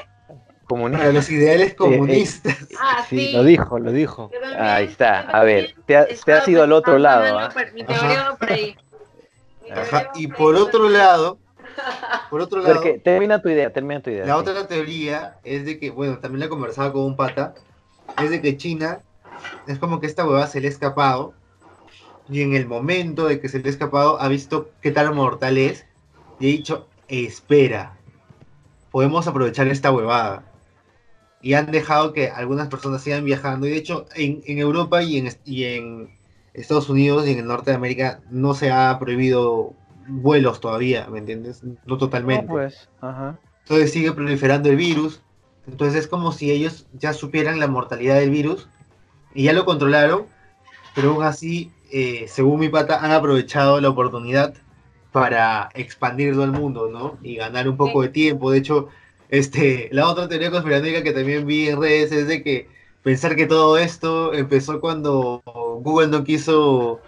[0.65, 0.99] comunista.
[1.01, 2.57] Para los ideales comunistas.
[2.81, 3.33] Ah, Sí, sí.
[3.33, 4.31] lo dijo, lo dijo.
[4.33, 7.27] También- Ahí está, a ver, te, ha- te has ido al otro lado.
[7.27, 8.77] en algo por- Mi teoría va por ahí.
[9.65, 11.39] Mi Ajá, teoría va Y por otro lado,
[12.31, 14.27] por otro lado, Porque, termina tu idea, termina tu idea.
[14.27, 14.41] la sí.
[14.41, 17.55] otra teoría es de que, bueno, también la conversaba con un pata,
[18.23, 19.01] es de que China
[19.67, 21.35] es como que esta huevada se le ha escapado
[22.29, 25.59] y en el momento de que se le ha escapado ha visto qué tan mortal
[25.59, 25.87] es
[26.39, 27.97] y ha dicho, espera,
[28.91, 30.45] podemos aprovechar esta huevada.
[31.43, 33.67] Y han dejado que algunas personas sigan viajando.
[33.67, 36.11] Y de hecho, en, en Europa y en, y en
[36.53, 39.75] Estados Unidos y en el norte de América no se ha prohibido
[40.11, 41.63] vuelos todavía, ¿me entiendes?
[41.87, 42.47] No totalmente.
[42.47, 43.39] No, pues, ajá.
[43.63, 45.23] Entonces sigue proliferando el virus.
[45.67, 48.69] Entonces es como si ellos ya supieran la mortalidad del virus
[49.35, 50.27] y ya lo controlaron,
[50.95, 54.55] pero aún así, eh, según mi pata, han aprovechado la oportunidad
[55.13, 57.19] para expandirlo al mundo, ¿no?
[57.23, 58.51] Y ganar un poco de tiempo.
[58.51, 58.89] De hecho,
[59.29, 62.69] este, la otra teoría conspiranoica que también vi en redes es de que
[63.03, 65.43] pensar que todo esto empezó cuando
[65.83, 67.01] Google no quiso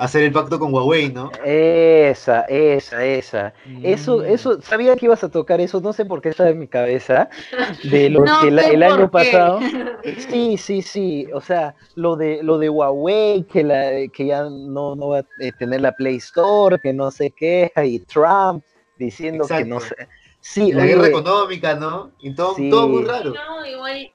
[0.00, 1.30] hacer el pacto con Huawei, ¿no?
[1.44, 3.52] Esa, esa, esa.
[3.82, 4.24] Eso, Mm.
[4.26, 7.28] eso, sabía que ibas a tocar eso, no sé por qué está en mi cabeza,
[7.82, 9.12] de lo No que la- el por año qué.
[9.12, 9.60] pasado.
[10.30, 14.96] Sí, sí, sí, o sea, lo de lo de Huawei, que la que ya no,
[14.96, 18.64] no va a eh, tener la Play Store, que no sé qué, y Trump
[18.96, 19.94] diciendo que no sé.
[20.40, 22.12] Sí, La oye, guerra económica, ¿no?
[22.18, 22.70] Y todo, Sí.
[22.70, 23.34] todo muy raro.
[23.34, 24.10] No, igual.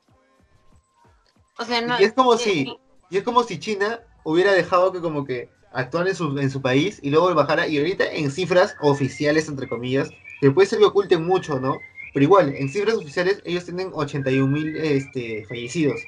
[1.59, 1.99] O sea, no.
[1.99, 2.75] Y es como eh, si,
[3.11, 6.61] y es como si China hubiera dejado que como que actuar en su, en su
[6.61, 10.09] país y luego bajara, y ahorita en cifras oficiales, entre comillas,
[10.41, 11.79] que puede ser que oculten mucho, ¿no?
[12.13, 16.01] Pero igual, en cifras oficiales ellos tienen 81 mil este, fallecidos.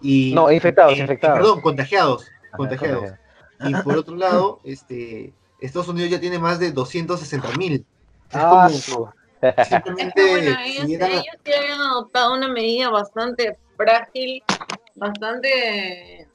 [0.00, 1.38] Y, No, infectados, eh, infectados.
[1.38, 2.26] Perdón, contagiados.
[2.56, 3.12] Contagiados.
[3.60, 7.84] Y por otro lado, este, Estados Unidos ya tiene más de 260 mil.
[8.32, 9.08] Ah, como- su-
[9.42, 14.42] Es simplemente que bueno, ellos, siguieran- ellos sí habían adoptado una medida bastante frágil,
[14.94, 16.26] bastante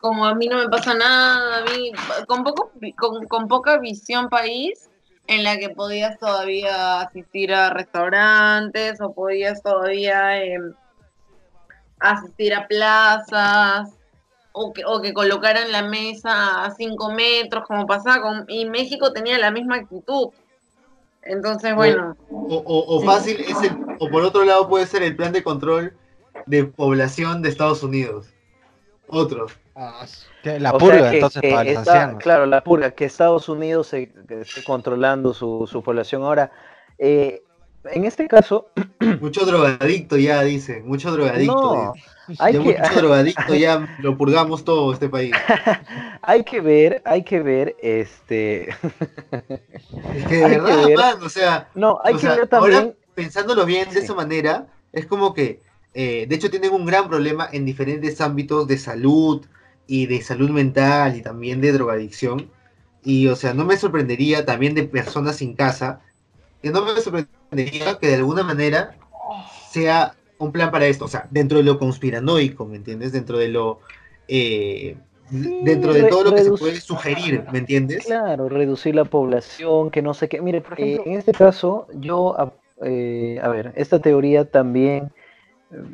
[0.00, 1.92] como a mí no me pasa nada, a mí
[2.26, 4.90] con poco con, con poca visión país
[5.28, 10.58] en la que podías todavía asistir a restaurantes o podías todavía eh,
[12.00, 13.90] asistir a plazas
[14.52, 19.12] o que, o que colocaran la mesa a cinco metros como pasaba con y México
[19.12, 20.30] tenía la misma actitud
[21.22, 23.06] entonces bueno O, o- o Sí.
[23.06, 25.96] fácil es el, o por otro lado puede ser el plan de control
[26.46, 28.28] de población de Estados Unidos.
[29.08, 29.46] Otro.
[30.44, 32.22] La O purga, sea, que- entonces, que para los está- ancianos.
[32.22, 36.22] Claro, la purga, que Estados Unidos se, esté controlando su, su población.
[36.22, 36.50] Ahora,
[36.98, 37.42] eh,
[37.92, 38.70] en este caso,
[39.20, 40.86] Mucho drogadicto ya, dicen.
[40.88, 41.54] Mucho drogadicto.
[41.54, 41.92] no,
[42.38, 45.32] hay ya que, mucho drogadicto ya lo purgamos todo este país.
[46.22, 48.76] hay que ver, hay que ver, este, Es
[50.28, 50.96] que de Hay que verdad, ver.
[50.96, 53.98] man, o sea, no, hay que sea, ver ahora también, pensándolo bien de Sí.
[54.04, 55.60] esa manera, es como que,
[55.94, 59.44] eh, de hecho, tienen un gran problema en diferentes ámbitos de salud
[59.86, 62.50] y de salud mental y también de drogadicción.
[63.04, 66.00] Y, o sea, no me sorprendería también de personas sin casa,
[66.62, 68.96] que no me sorprendería que de alguna manera
[69.70, 73.12] sea un plan para esto, o sea, dentro de lo conspiranoico, ¿me entiendes?
[73.12, 73.80] Dentro de lo...
[74.28, 74.96] eh,
[75.28, 78.04] Sí, dentro de todo lo que se puede sugerir, ¿me entiendes?
[78.06, 80.40] claro, reducir la población, que no sé qué.
[80.40, 82.52] Mire, por ejemplo, en este caso, yo, a,
[82.84, 85.10] eh, a ver, esta teoría también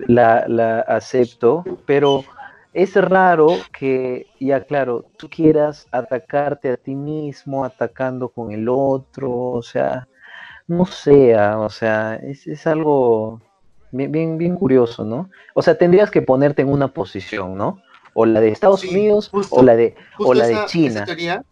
[0.07, 2.25] la, la acepto, pero
[2.73, 9.31] es raro que, ya claro, tú quieras atacarte a ti mismo atacando con el otro,
[9.31, 10.09] o sea,
[10.67, 13.41] no sea, o sea, es, es algo
[13.91, 15.29] bien, bien, bien curioso, ¿no?
[15.55, 17.81] O sea, tendrías que ponerte en una posición, ¿no?
[18.15, 19.55] O la de Estados Sí, Unidos justo.
[19.57, 20.95] o la de, o la de China.
[20.97, 21.45] esa teoría,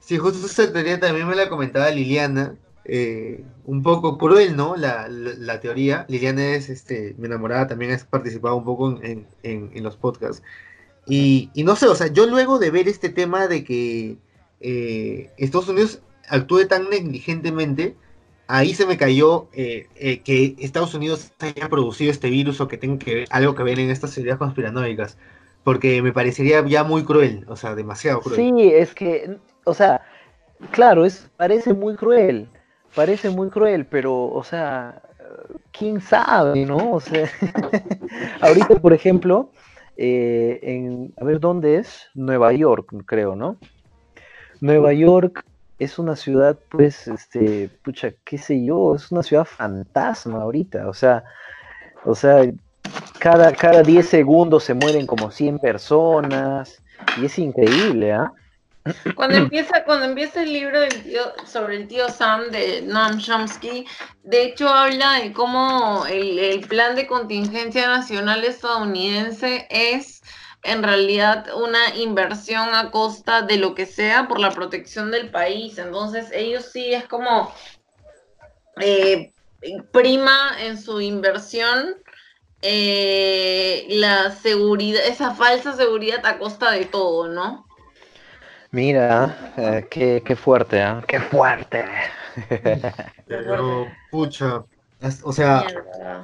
[0.00, 2.54] sí, justo esa teoría también me la comentaba Liliana,
[2.88, 4.76] eh, un poco cruel, ¿no?
[4.76, 6.06] La, la- teoría.
[6.08, 10.42] Liliana es este, mi enamorada, también ha participado un poco en, en- en los podcasts.
[11.06, 14.18] Y, y no sé, o sea, yo luego de ver este tema de que
[14.60, 17.96] eh, Estados Unidos actúe tan negligentemente,
[18.46, 22.76] ahí se me cayó eh, eh, que Estados Unidos haya producido este virus o que
[22.78, 25.16] tenga que ver, algo que ver en estas teorías conspiranoicas.
[25.64, 28.38] Porque me parecería ya muy cruel, o sea, demasiado cruel.
[28.40, 30.00] Sí, es que, o sea,
[30.72, 32.48] claro, es, parece muy cruel,
[32.98, 35.00] parece muy cruel, pero, o sea,
[35.70, 36.94] quién sabe, ¿no?
[36.94, 37.28] O sea,
[38.40, 39.52] ahorita, por ejemplo,
[39.96, 42.08] eh, en, a ver, ¿dónde es?
[42.16, 43.56] Nueva York, creo, ¿no?
[44.60, 45.44] Nueva York
[45.78, 50.92] es una ciudad, pues, este, pucha, qué sé yo, es una ciudad fantasma ahorita, o
[50.92, 51.22] sea,
[52.04, 52.50] o sea,
[53.20, 56.82] cada, cada 10 segundos se mueren como 100 personas,
[57.16, 58.32] y es increíble, ¿ah?
[59.14, 63.86] Cuando empieza, cuando empieza el libro del tío, sobre el tío Sam de Noam Chomsky,
[64.22, 70.22] de hecho habla de cómo el, plan de contingencia nacional estadounidense es
[70.62, 75.78] en realidad una inversión a costa de lo que sea por la protección del país.
[75.78, 77.52] Entonces ellos sí es como
[78.80, 79.32] eh,
[79.92, 81.96] prima en su inversión
[82.60, 87.67] eh, la seguridad, esa falsa seguridad a costa de todo, ¿no?
[88.70, 91.00] Mira, eh, qué, qué, fuerte, ¿eh?
[91.06, 91.84] Qué fuerte.
[93.26, 94.64] Pero, pucha,
[95.22, 95.64] o sea,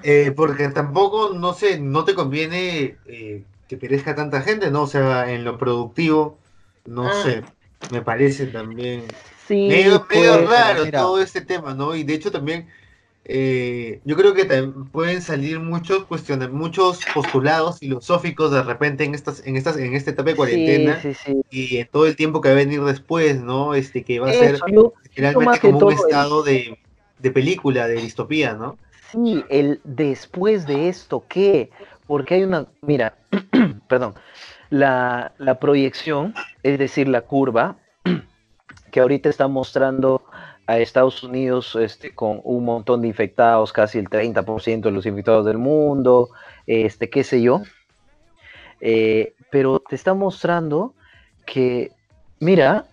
[0.02, 4.82] eh, porque tampoco, no sé, no te conviene eh, que perezca tanta gente, ¿no?
[4.82, 6.38] O sea, en lo productivo,
[6.84, 7.22] no ah.
[7.22, 7.42] sé,
[7.90, 9.04] me parece también
[9.46, 11.94] sí, medio, medio pues, raro todo este tema, ¿no?
[11.94, 12.68] Y de hecho también
[13.26, 14.44] eh, yo creo que
[14.92, 20.10] pueden salir muchos cuestiones, muchos postulados filosóficos de repente en estas, en estas, en esta
[20.10, 21.00] etapa de cuarentena
[21.50, 23.74] y en todo el tiempo que va a venir después, ¿no?
[23.74, 24.58] Este que va a ser
[25.16, 26.78] realmente como un estado de,
[27.32, 28.76] película, de distopía, ¿no?
[29.10, 31.70] Sí, el después de esto, ¿qué?
[32.06, 33.14] Porque hay una, mira,
[33.88, 34.14] perdón,
[34.68, 37.76] la, la proyección, es decir, la curva,
[38.90, 40.20] que ahorita está mostrando
[40.66, 45.44] a Estados Unidos este, con un montón de infectados, casi el 30% de los infectados
[45.44, 46.30] del mundo,
[46.66, 47.62] este, qué sé yo.
[48.80, 50.94] Eh, pero te está mostrando
[51.46, 51.92] que,
[52.40, 52.86] mira,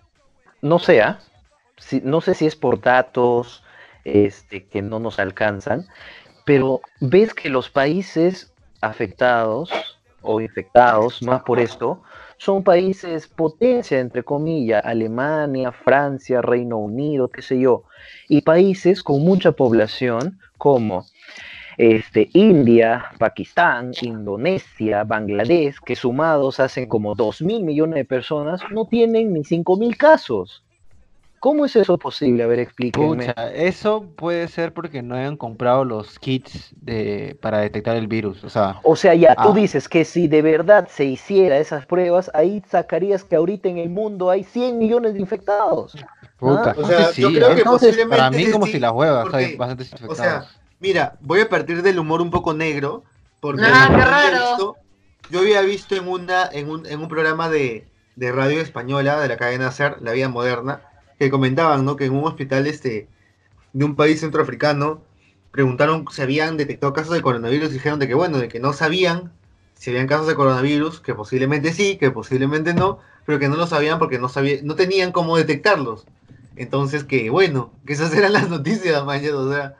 [0.60, 1.20] no sea, ¿ah?
[2.02, 3.64] no sé si es por datos
[4.04, 5.86] este, que no nos alcanzan,
[6.44, 9.70] pero ves que los países afectados
[10.22, 12.02] o infectados más por esto
[12.42, 17.84] son países potencia, entre comillas, Alemania, Francia, Reino Unido, qué sé yo,
[18.28, 21.06] y países con mucha población como
[21.78, 28.88] este, India, Pakistán, Indonesia, Bangladesh, que sumados hacen como 2 mil millones de personas, no
[28.88, 30.64] tienen ni 5 mil casos.
[31.42, 32.44] ¿Cómo es eso posible?
[32.44, 33.34] A ver, explíquenme.
[33.52, 38.44] eso puede ser porque no hayan comprado los kits de, para detectar el virus.
[38.44, 39.52] O sea, o sea ya tú ah.
[39.52, 43.90] dices que si de verdad se hiciera esas pruebas, ahí sacarías que ahorita en el
[43.90, 45.96] mundo hay 100 millones de infectados.
[46.38, 49.90] Puta, o sea, yo creo que posiblemente para mí como si las huevas hay bastantes
[49.90, 50.20] infectados.
[50.20, 50.46] O sea,
[50.78, 53.02] mira, voy a partir del humor un poco negro,
[53.40, 54.76] porque ah, qué raro.
[55.28, 59.26] yo había visto en una en un, en un programa de, de radio española de
[59.26, 60.82] la cadena SER, La Vida Moderna,
[61.24, 61.96] que comentaban, ¿no?
[61.96, 63.08] Que en un hospital este,
[63.72, 65.02] de un país centroafricano
[65.52, 68.72] preguntaron si habían detectado casos de coronavirus y dijeron de que, bueno, de que no
[68.72, 69.32] sabían
[69.74, 73.66] si habían casos de coronavirus, que posiblemente sí, que posiblemente no, pero que no lo
[73.66, 76.06] sabían porque no, sabían, no tenían cómo detectarlos.
[76.56, 79.76] Entonces, que bueno, que esas eran las noticias, mañana, o sea,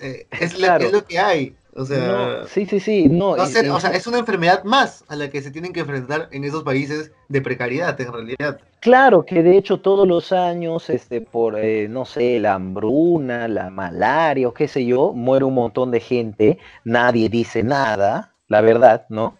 [0.00, 1.56] eh, es, es, lo que hay.
[1.74, 3.30] O sea, sí, sí, sí, no.
[3.30, 6.62] o sea, es una enfermedad más a la que se tienen que enfrentar en esos
[6.64, 8.60] países de precariedad, en realidad.
[8.82, 13.70] Claro, que de hecho todos los años, este, por, eh, no sé, la hambruna, la
[13.70, 19.06] malaria o qué sé yo, muere un montón de gente, nadie dice nada, la verdad,
[19.08, 19.38] ¿no?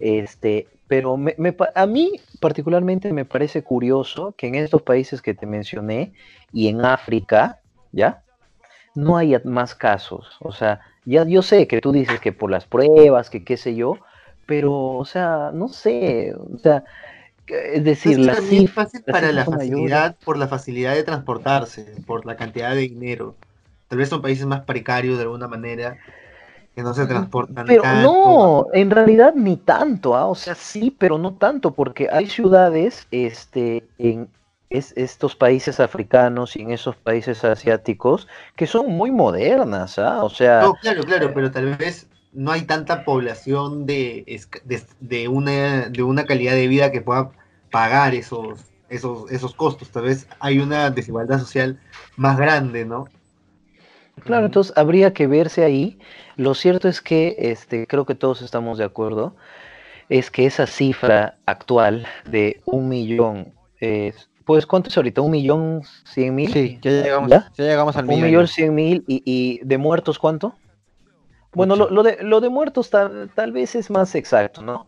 [0.00, 1.36] Este, pero me,
[1.74, 6.14] a mí particularmente me parece curioso que en estos países que te mencioné
[6.50, 7.60] y en África,
[7.92, 8.22] ¿ya?
[8.94, 12.64] No haya más casos, o sea, ya yo sé que tú dices que por las
[12.64, 13.98] pruebas, que qué sé yo,
[14.46, 16.84] pero, o sea, no sé, o sea,
[17.48, 22.74] es decir, la fácil para la facilidad, por la facilidad de transportarse, por la cantidad
[22.74, 23.34] de dinero.
[23.88, 25.98] Tal vez son países más precarios de alguna manera,
[26.74, 30.26] que no se transportan pero no en realidad ni tanto ¿ah?
[30.26, 34.28] o sea sí pero no tanto porque hay ciudades este en
[34.70, 40.22] es estos países africanos y en esos países asiáticos que son muy modernas, ¿ah?
[40.22, 40.60] O sea...
[40.60, 44.24] No, claro, claro, eh, pero tal vez no hay tanta población de,
[45.00, 47.30] de, una, de una calidad de vida que pueda
[47.70, 49.90] pagar esos, esos, esos costos.
[49.90, 51.80] Tal vez hay una desigualdad social
[52.16, 53.06] más grande, ¿no?
[54.24, 55.98] Claro, entonces habría que verse ahí.
[56.36, 59.36] Lo cierto es que este, creo que todos estamos de acuerdo,
[60.08, 65.20] es que esa cifra actual de un millón es pues, ¿cuánto es ahorita?
[65.20, 66.50] ¿Un millón cien mil?
[66.50, 67.52] Sí, ya llegamos, ¿Ya?
[67.58, 68.20] llegamos al millón.
[68.20, 70.54] Un millón cien mil y, de muertos, ¿cuánto?
[71.54, 74.86] Bueno, lo, de, lo de muertos tal, tal vez es más exacto, ¿no?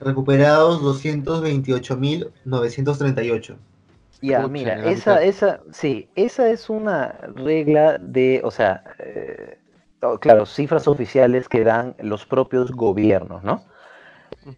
[0.00, 3.56] Recuperados 228.938.
[4.20, 9.58] Ya, Pucha, mira, esa, esa, sí, esa es una regla de, o sea, eh,
[10.02, 13.62] oh, claro, cifras oficiales que dan los propios gobiernos, ¿no?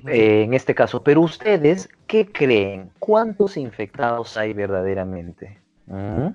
[0.06, 2.90] Eh, en este caso, pero ustedes, ¿qué creen?
[2.98, 5.58] ¿Cuántos infectados hay verdaderamente?
[5.86, 6.28] ¿Mm?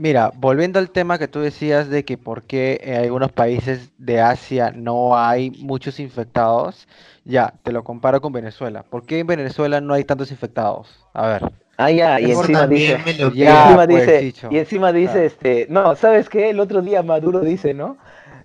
[0.00, 4.18] Mira, volviendo al tema que tú decías de que por qué en algunos países de
[4.18, 6.88] Asia no hay muchos infectados,
[7.26, 8.82] ya, te lo comparo con Venezuela.
[8.82, 11.06] ¿Por qué en Venezuela no hay tantos infectados?
[11.12, 11.52] A ver.
[11.76, 12.98] Ah, ya, y encima dice,
[13.34, 14.48] y Ya, encima pues, dice, dicho.
[14.50, 15.26] y encima dice, Claro.
[15.26, 16.48] este, no, ¿sabes qué?
[16.48, 17.98] El otro día Maduro dice, ¿no?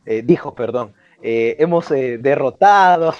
[0.05, 0.91] Eh, dijo, perdón,
[1.21, 3.13] eh, hemos eh, derrotado,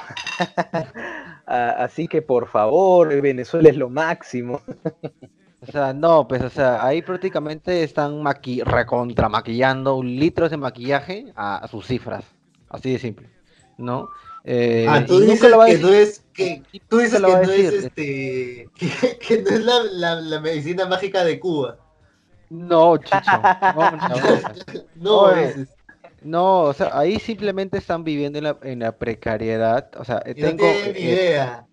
[1.46, 4.60] así que por favor, Venezuela es lo máximo.
[5.68, 11.32] O sea, no, pues, o sea, ahí prácticamente están maqui recontra maquillando litros de maquillaje
[11.36, 12.24] a, a sus cifras.
[12.70, 13.30] Así de simple,
[13.78, 14.10] ¿no?
[14.44, 17.48] Eh, Ah, tú dices lo a que no es que tú dices que no es
[17.48, 17.74] decir.
[17.86, 21.78] este que, que no es la, la, la medicina mágica de Cuba.
[22.50, 23.42] No, chicho.
[23.76, 24.16] No, no,
[24.96, 25.68] No, es,
[26.22, 29.90] no, o sea, ahí simplemente están viviendo en la, en la precariedad.
[29.98, 30.64] O sea, no tengo.
[30.64, 31.66] ni eh, idea.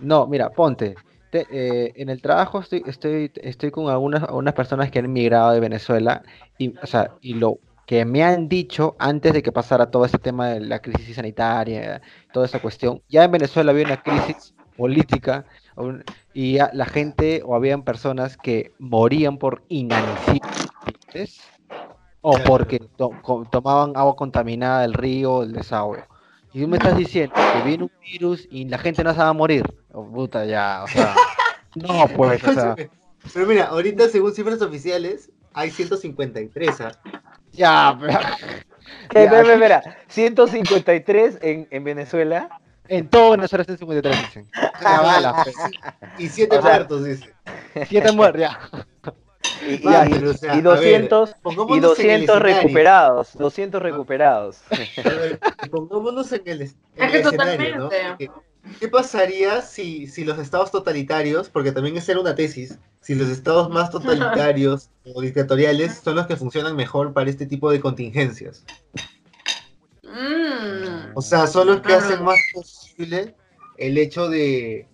[0.00, 0.94] No, mira, ponte.
[1.32, 1.48] Te-
[1.88, 5.60] eh, en el trabajo estoy, estoy, estoy con algunas, algunas personas que han emigrado de
[5.60, 6.22] Venezuela
[6.58, 10.18] y, o sea, y lo que me han dicho antes de que pasara todo este
[10.20, 12.02] tema de la crisis sanitaria,
[12.32, 15.46] toda esa cuestión, ya en Venezuela había una crisis política
[16.32, 20.40] y ya la gente o habían personas que morían por inanición
[22.20, 26.08] o porque to- tomaban agua contaminada del río o del desagüe.
[26.52, 29.28] Y tú me estás diciendo que viene un virus y la gente no se va
[29.28, 29.64] a morir.
[29.92, 31.14] Oh, puta, ya, o sea.
[31.74, 32.76] No, pues, o sea.
[33.32, 36.80] Pero mira, ahorita según cifras oficiales hay 153.
[36.82, 36.92] ¿ah?
[37.52, 38.18] Ya, pero-
[39.14, 42.60] Eh, Ya, espera, espera, espera, 153 en, en Venezuela.
[42.88, 44.50] En todo Venezuela está en 53, dicen.
[44.82, 45.54] Ya, bala, pues.
[46.18, 47.34] Y 7 O sea, muertos, dice.
[47.88, 48.58] Siete muertos, ya.
[49.66, 52.36] Y, y- Va, y- o sea, y a ver, 200, y pongámonos en el 200
[52.36, 52.56] escenario.
[52.62, 54.60] recuperados, 200 recuperados.
[54.96, 55.40] Ver,
[55.70, 57.84] pongámonos en el, es- en Es que el escenario, ¿no?
[57.88, 58.30] totalmente.
[58.78, 63.28] ¿Qué, pasaría si, si los estados totalitarios, porque también esa era una tesis, si los
[63.28, 68.64] estados más totalitarios o dictatoriales son los que funcionan mejor para este tipo de contingencias?
[70.02, 71.12] Mm.
[71.14, 73.34] O sea, son los que hacen más posible
[73.78, 74.86] el hecho de,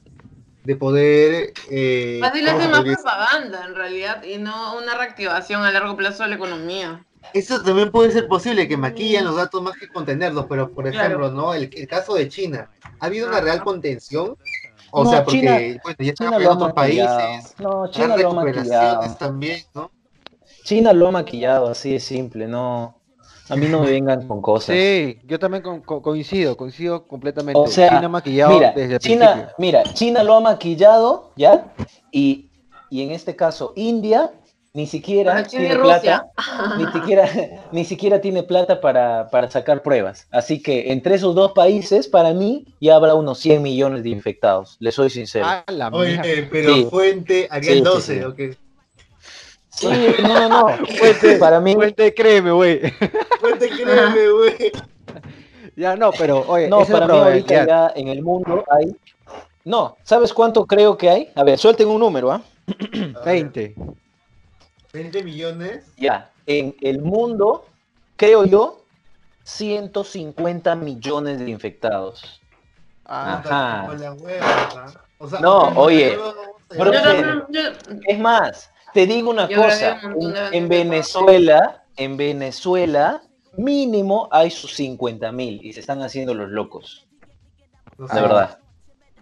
[0.64, 1.52] de poder...
[1.70, 3.04] Eh, Fácil ¿cómo hace se más podría decir?
[3.04, 7.04] propaganda en realidad y no una reactivación a largo plazo de la economía.
[7.34, 11.06] Eso también puede ser posible, que maquillan los datos más que contenerlos, pero por Claro.
[11.06, 11.54] ejemplo, ¿no?
[11.54, 14.36] El, el caso de China, ¿ha habido una real contención?
[14.90, 17.18] O No, sea, porque China- bueno, ya están China lo ha apoyando otros maquillado.
[17.28, 18.44] países, No, China lo ha maquillado.
[18.44, 19.90] recuperaciones también, ¿no?
[20.64, 22.94] China lo ha maquillado, así de simple, no.
[23.50, 24.76] A mí no me vengan con cosas.
[24.76, 27.58] Sí, yo también co- co- coincido, coincido completamente.
[27.58, 29.54] O sea, China maquillado mira, desde el China, principio.
[29.58, 31.72] mira, China lo ha maquillado, ¿ya?
[32.12, 32.50] Y,
[32.90, 34.30] y en este caso, India
[34.74, 36.26] ni siquiera tiene plata,
[36.76, 37.28] ni siquiera,
[37.72, 40.26] ni siquiera tiene plata para, para sacar pruebas.
[40.30, 44.76] Así que entre esos dos países, para mí, ya habrá unos 100 millones de infectados,
[44.80, 45.46] le soy sincero.
[45.48, 46.86] Ah, la Oye, pero Sí.
[46.90, 48.24] fuente Arial Sí, sí, 12, sí.
[48.24, 48.56] ¿o qué?
[49.70, 49.86] Sí,
[50.22, 50.78] no, no, no.
[51.40, 52.80] para mí, Fuente, créeme, güey.
[53.40, 54.72] Fuente, créeme, güey.
[55.76, 58.96] Ya no, pero oye, no, para mí ahorita ya en el mundo hay...
[59.64, 61.28] No, ¿sabes cuánto creo que hay?
[61.36, 62.42] A ver, suelten un número, ¿ah?
[62.66, 63.74] Ver, 20.
[64.98, 65.92] 20 millones.
[65.96, 67.66] Ya, en el mundo,
[68.16, 68.82] creo yo,
[69.44, 72.40] 150 millones de infectados.
[73.06, 73.86] Ah, Ajá.
[73.86, 74.86] Con la hueva, ¿ah?
[75.18, 76.16] O sea, No, la oye,
[76.76, 77.60] bro, no- yo-
[78.06, 80.68] Es más, te digo una Yo cosa, un en, en.
[80.68, 83.22] Venezuela, en Venezuela,
[83.56, 87.06] mínimo hay sus 50 mil y se están haciendo los locos,
[87.96, 88.20] No sé.
[88.20, 88.58] verdad.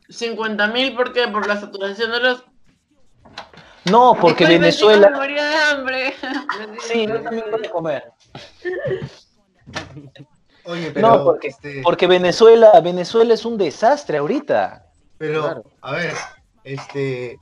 [0.09, 1.27] 50 mil, ¿por qué?
[1.29, 2.45] Por la saturación de los...
[3.91, 5.11] No, porque Venezuela...
[5.11, 6.15] me moría de hambre.
[6.81, 8.13] Sí, yo también voy a comer.
[10.65, 14.87] Oye, pero, No, porque, este, porque Venezuela, Venezuela es un desastre ahorita.
[15.19, 15.65] pero, claro.
[15.81, 16.15] a ver,
[16.65, 17.39] este,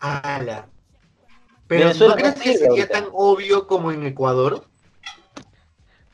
[0.00, 0.66] ala.
[1.68, 2.88] Pero Venezuela ¿no crees que sería ahorita.
[2.92, 4.66] tan obvio como en Ecuador?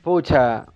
[0.02, 0.66] pucha.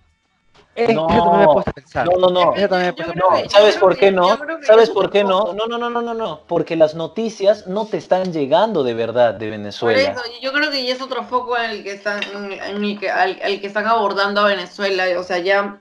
[0.75, 1.07] Eh, No.
[1.07, 2.05] Eso también me he puesto a pensar.
[2.07, 2.53] No, no, no.
[2.55, 3.43] Eso también me he Yo puesto a creo pensar.
[3.43, 4.39] que- ¿Sabes por qué no?
[4.63, 5.53] ¿Sabes por qué no?
[5.53, 6.41] No, no, no, no, no, no.
[6.47, 10.01] Porque las noticias no te están llegando de verdad de Por Venezuela.
[10.01, 13.09] eso, yo creo que ya es otro foco en el que están, en el que,
[13.11, 15.79] al, al que están abordando a Venezuela, o sea, ya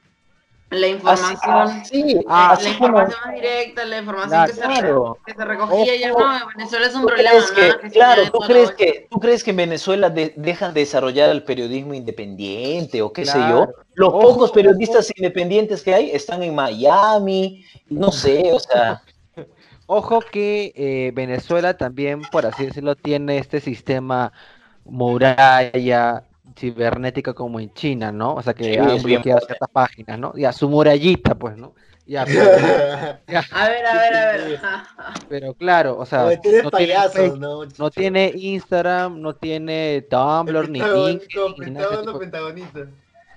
[0.73, 5.19] la información, Sí, Ah, la información más directa, la información que, se, Claro.
[5.25, 7.79] que se recogía, ya no, en Venezuela es un ¿Tú problema, crees que, ¿no?
[7.79, 11.31] Que se claro, ¿tú crees que, ¿tú crees que en Venezuela de- dejan de desarrollar
[11.31, 13.69] el periodismo independiente o qué sé yo?
[13.95, 19.03] Los Ojo, pocos periodistas independientes que hay están en Miami, no sé, o sea,
[19.87, 24.33] Ojo que eh, Venezuela también, por así decirlo, tiene este sistema
[24.85, 26.25] muralla
[26.57, 28.35] cibernética como en China, ¿no?
[28.35, 30.33] O sea que Sí, han bloqueado ciertas páginas, ¿no?
[30.37, 31.75] Ya, su murallita, pues, ¿no?
[32.05, 32.45] Ya, pero,
[33.29, 34.61] ya, A ver, a ver, a ver.
[35.29, 36.95] pero claro, o sea, no tiene,
[37.39, 37.65] ¿no?
[37.79, 42.81] no tiene Instagram, no tiene Tumblr, ni LinkedIn, ni nada de ese tipo de- pentagonista.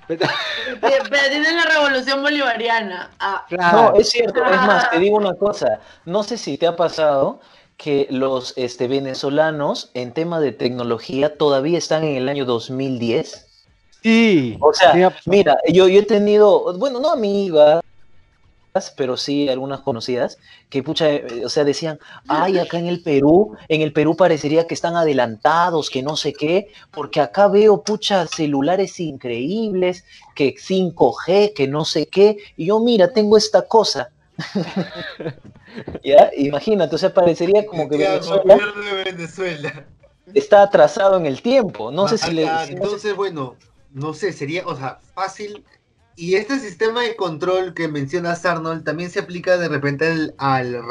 [0.07, 0.19] Pero
[1.29, 3.11] tienen la revolución bolivariana.
[3.19, 3.91] Ah, Claro.
[3.93, 7.39] no, es cierto, es más, te digo una cosa, no sé si te ha pasado
[7.77, 13.47] que los este, venezolanos en tema de tecnología todavía están en el año 2010.
[14.02, 17.81] Sí, O sea, sí mira, yo, yo he tenido, bueno, no amigas,
[18.95, 20.38] pero sí algunas conocidas,
[20.69, 24.68] que pucha, eh, o sea, decían, ay, acá en el Perú, en el Perú parecería
[24.68, 30.03] que están adelantados, que no sé qué, porque acá veo, pucha, celulares increíbles,
[30.35, 34.10] que 5G, que no sé qué, y yo, mira, tengo esta cosa.
[36.03, 39.85] ya, imagínate, o sea, parecería como que Venezuela de Venezuela.
[40.34, 41.91] está atrasado en el tiempo.
[41.91, 42.47] No sé si le...
[42.47, 43.56] Ah, si no sé- Entonces, bueno,
[43.91, 45.64] no sé, sería, o sea, fácil.
[46.17, 50.81] Y este sistema de control que mencionas, Arnold, también se aplica de repente al, al,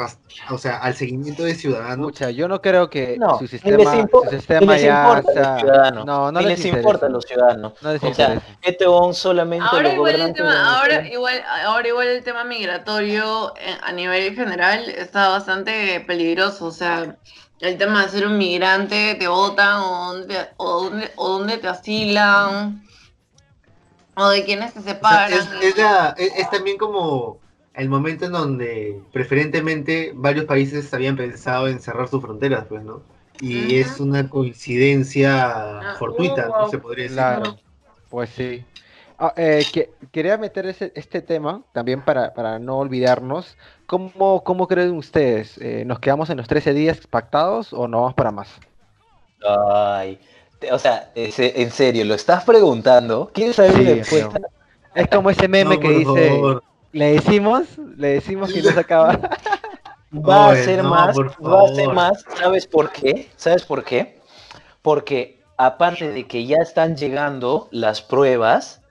[0.51, 1.97] o sea, al seguimiento de ciudadanos.
[1.97, 6.05] Mucha, yo no creo que No, su sistema, impo- su sistema les ya importa ciudadanos,
[6.05, 6.77] no, no les, les interesa.
[6.77, 7.73] importa a los ciudadanos.
[7.81, 11.87] No les O sea, este on solamente Ahora los igual, el tema, ahora, igual, ahora
[11.87, 16.65] igual el tema migratorio eh, a nivel general está bastante peligroso.
[16.67, 17.17] O sea,
[17.61, 21.67] el tema de ser un migrante, te votan o dónde, o dónde, o dónde te
[21.67, 22.83] asilan,
[24.17, 25.31] o de quiénes te O sea, separan.
[25.31, 27.39] es, es la- es- es también como
[27.73, 33.03] el momento en donde preferentemente varios países habían pensado en cerrar sus fronteras, pues, ¿no?
[33.39, 33.81] Y Ujú.
[33.81, 36.59] es una coincidencia Ah, fortuita, wow.
[36.61, 36.67] ¿no?
[36.67, 37.15] Se podría decir.
[37.15, 37.57] Claro,
[38.09, 38.65] pues sí.
[39.17, 43.57] Ah, eh, que- quería meter ese, este tema también para, para no olvidarnos.
[43.85, 45.57] ¿Cómo, cómo creen ustedes?
[45.59, 48.61] Eh, ¿Nos quedamos en los 13 días pactados o no vamos para más?
[49.41, 50.19] Ay,
[50.71, 53.29] o sea, ese- en serio, ¿lo estás preguntando?
[53.33, 54.39] ¿Quieres saber Sí, mi respuesta?
[54.93, 56.63] Es como ese meme No, que dice, favor.
[56.91, 57.63] le decimos,
[57.97, 59.19] le decimos que no se acaba.
[60.13, 63.29] Va Oye, a ser no, más, va a ser más, ¿sabes por qué?
[63.35, 64.21] ¿Sabes por qué?
[64.81, 68.81] Porque aparte de que ya están llegando las pruebas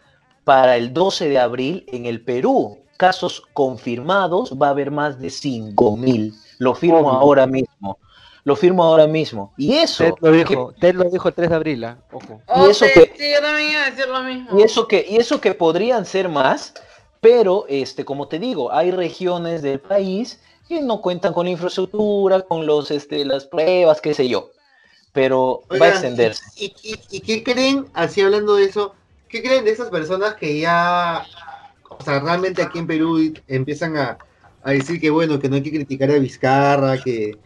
[0.44, 5.30] para el 12 de abril en el Perú, casos confirmados va a haber más de
[5.30, 6.34] 5000.
[6.58, 7.98] Lo firmo ahora mismo.
[8.44, 9.52] Lo firmo ahora mismo.
[9.56, 11.98] Y eso, Ted lo que- dijo, Ted lo dijo el 3 de abril, ¿ah?
[12.12, 12.42] ojo.
[12.46, 14.58] Oh, y eso sí, que- sí, yo también iba a decir lo mismo.
[14.58, 16.74] Y eso que, y eso que podrían ser más,
[17.20, 22.66] pero este, como te digo, hay regiones del país que no cuentan con infraestructura, con
[22.66, 24.50] los, este, las pruebas, qué sé yo.
[25.12, 26.42] Pero va a extenderse.
[26.56, 28.94] ¿Y, y, y qué creen, así hablando de eso,
[29.28, 31.24] qué creen de esas personas que ya,
[31.88, 34.18] o sea, realmente aquí en Perú empiezan a,
[34.64, 37.36] a decir que bueno, que no hay que criticar a Vizcarra, que,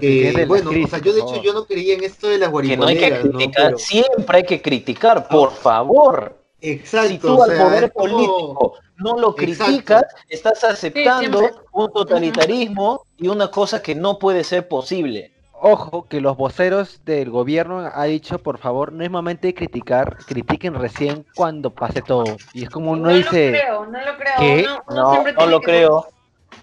[0.00, 2.76] que bueno, o sea, yo de hecho yo no creía en esto de las Que
[2.76, 3.20] no hay que ¿no?
[3.30, 6.36] criticar, Pero- siempre hay que criticar, por favor.
[6.60, 9.64] exacto, si tú o al sea, poder como- político no lo Exacto.
[9.66, 15.32] criticas, estás aceptando un totalitarismo y una cosa que no puede ser posible.
[15.60, 20.16] Ojo, que los voceros del gobierno ha dicho, por favor, no es momento de criticar,
[20.26, 22.36] critiquen recién cuando pase todo.
[22.52, 24.34] Y es como uno no dice, lo creo, no lo creo.
[24.38, 24.66] ¿Qué?
[24.94, 26.06] No, siempre no tiene lo que- creo.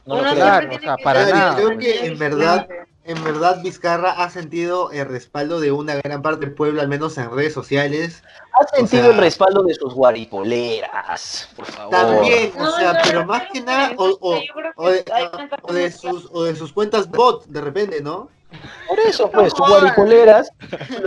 [0.06, 0.32] No lo uno.
[0.36, 2.68] Claro, o sea, para Claro, nada, creo que en verdad,
[3.06, 7.18] en verdad Vizcarra ha sentido el respaldo de una gran parte del pueblo, al menos
[7.18, 8.24] en redes sociales.
[8.60, 11.92] Has sentido sea- el respaldo de sus guaripoleras, por favor.
[11.92, 14.42] También, o sea, no, pero no, más que nada, o, o-
[14.76, 15.06] o de,
[15.74, 18.30] de sus, o de sus cuentas bot, de repente, ¿no?
[18.88, 20.50] Por eso, pues, sus guaripoleras,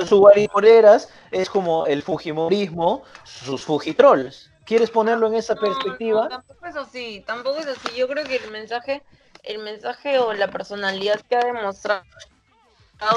[0.06, 4.47] sus guaripoleras es como el fujimorismo, sus fujitrolls.
[4.68, 6.22] ¿Quieres ponerlo en esa No, perspectiva?
[6.22, 7.96] no, tampoco es así, tampoco es así.
[7.96, 9.02] Yo creo que el mensaje,
[9.42, 12.04] el mensaje o la personalidad que ha demostrado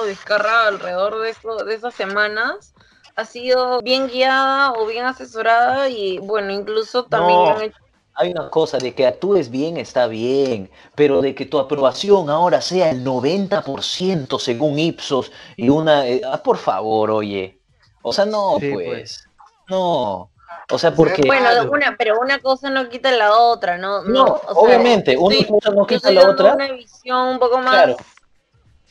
[0.07, 2.73] Vizcarra alrededor de esto, de esas semanas,
[3.15, 7.45] ha sido bien guiada o bien asesorada y bueno, incluso también No.
[7.45, 7.80] lo han hecho
[8.15, 12.61] Hay una cosa de que actúes bien está bien, pero de que tu aprobación ahora
[12.61, 16.07] sea el 90% según Ipsos y una...
[16.07, 17.61] eh, ah, por favor, oye.
[18.02, 18.84] O sea, no, Sí, pues.
[18.84, 19.23] pues.
[19.69, 20.31] No.
[20.72, 21.22] O sea, porque...
[21.26, 21.72] Bueno, Claro.
[21.72, 24.03] una, pero una cosa no quita la otra, ¿no?
[24.03, 26.53] No, o sea, obviamente, una sí, cosa no quita la otra.
[26.56, 27.98] Una visión un poco más, Claro.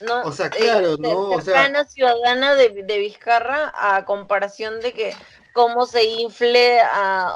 [0.00, 0.22] ¿no?
[0.22, 1.30] O sea, claro, Eh, ¿no?
[1.30, 5.14] O sea- ciudadana de, de Vizcarra a comparación de que
[5.52, 6.78] cómo se infle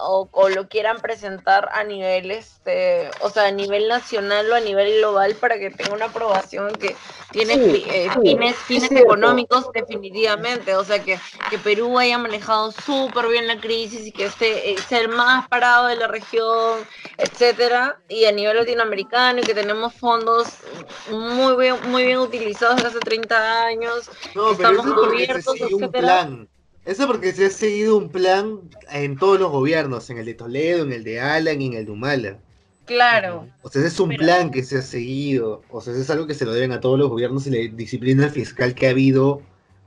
[0.03, 4.99] o, lo quieran presentar a nivel este, o sea, a nivel nacional o a nivel
[4.99, 6.95] global para que tenga una aprobación que
[7.33, 11.19] tiene eh, fines, fines económicos definitivamente, o sea que,
[11.51, 15.49] que Perú haya manejado súper bien la crisis y que esté eh, sea el más
[15.49, 16.81] parado de la región,
[17.19, 20.47] etcétera, y a nivel latinoamericano y que tenemos fondos
[21.11, 26.29] muy bien, muy bien utilizados desde hace 30 años, no, estamos cubiertos, etcétera.
[26.85, 30.85] Eso porque se ha seguido un plan en todos los gobiernos, en el de Toledo,
[30.85, 32.39] en el de Alan y en el de Humala.
[32.85, 33.49] Claro.
[33.63, 35.63] O sea, es un plan que se ha seguido.
[35.71, 38.29] O sea, es algo que se lo deben a todos los gobiernos y la disciplina
[38.29, 39.41] fiscal que ha habido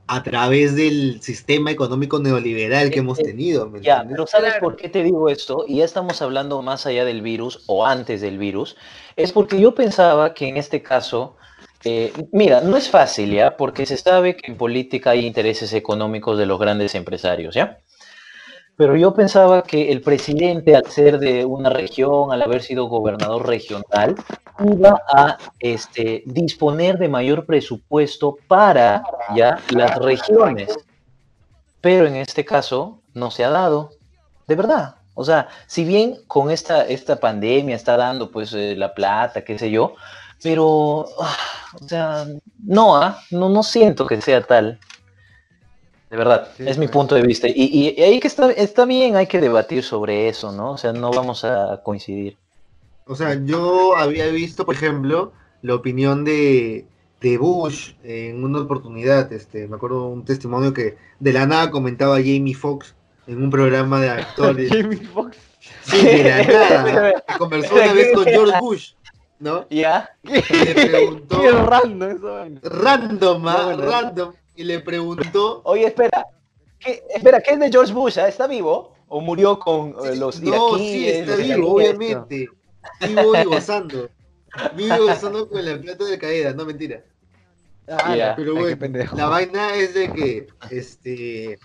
[0.08, 3.70] a través del sistema económico neoliberal que hemos tenido.
[3.80, 5.64] ya, pero ¿sabes por qué te digo esto?
[5.68, 8.76] Y ya estamos hablando más allá del virus o antes del virus.
[9.16, 11.36] Es porque yo pensaba que en este caso
[11.84, 13.56] eh, mira, no es fácil, ¿ya?
[13.56, 17.78] Porque se sabe que en política hay intereses económicos de los grandes empresarios, ¿ya?
[18.76, 23.46] Pero yo pensaba que el presidente, al ser de una región, al haber sido gobernador
[23.46, 24.14] regional,
[24.64, 29.02] iba a este, disponer de mayor presupuesto para
[29.34, 30.78] ya las regiones.
[31.80, 33.90] Pero en este caso no se ha dado,
[34.46, 34.94] de verdad.
[35.14, 39.58] O sea, si bien con esta, esta pandemia está dando pues eh, la plata, qué
[39.58, 39.94] sé yo,
[40.42, 41.36] pero, ah,
[41.80, 42.26] o sea,
[42.64, 43.20] no, ¿ah?
[43.30, 44.78] no, no siento que sea tal.
[46.10, 47.48] De verdad, es mi punto de vista.
[47.48, 50.72] Y, y, ahí que está, está bien, hay que debatir sobre eso, ¿no?
[50.72, 52.38] O sea, no vamos a coincidir.
[53.06, 56.86] O sea, yo había visto, por ejemplo, la opinión de,
[57.20, 59.30] de Bush en una oportunidad.
[59.32, 62.94] Este, me acuerdo un testimonio que de la nada comentaba Jamie Foxx
[63.26, 64.70] en un programa de actores.
[64.72, 65.36] Jamie Foxx.
[65.82, 66.42] Sí, de la
[66.82, 67.24] nada.
[67.38, 68.92] conversó una vez con George Bush.
[69.38, 69.66] ¿No?
[69.70, 70.10] ¿Ya?
[70.22, 71.40] Y le preguntó.
[71.40, 72.44] Qué random eso.
[72.62, 73.76] Random, ¿ah?
[73.78, 74.32] random.
[74.56, 75.62] Y le preguntó.
[75.64, 76.26] Oye, espera.
[76.78, 78.18] ¿Qué, espera, ¿qué es de George Bush?
[78.18, 78.28] ¿ah?
[78.28, 78.94] ¿Está vivo?
[79.08, 82.48] ¿O murió con eh, los No, sí, está vivo, obviamente.
[83.00, 84.08] Vivo y gozando.
[84.74, 87.02] Vivo gozando con la plata de caída, no mentira.
[87.90, 88.76] Ah, pero bueno,
[89.16, 91.58] la vaina es de que este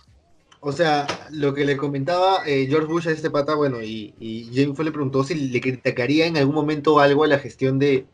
[0.65, 4.49] o sea, lo que le comentaba eh, George Bush a este pata, bueno, y, y
[4.53, 8.05] James le preguntó si le criticaría en algún momento algo a la gestión de,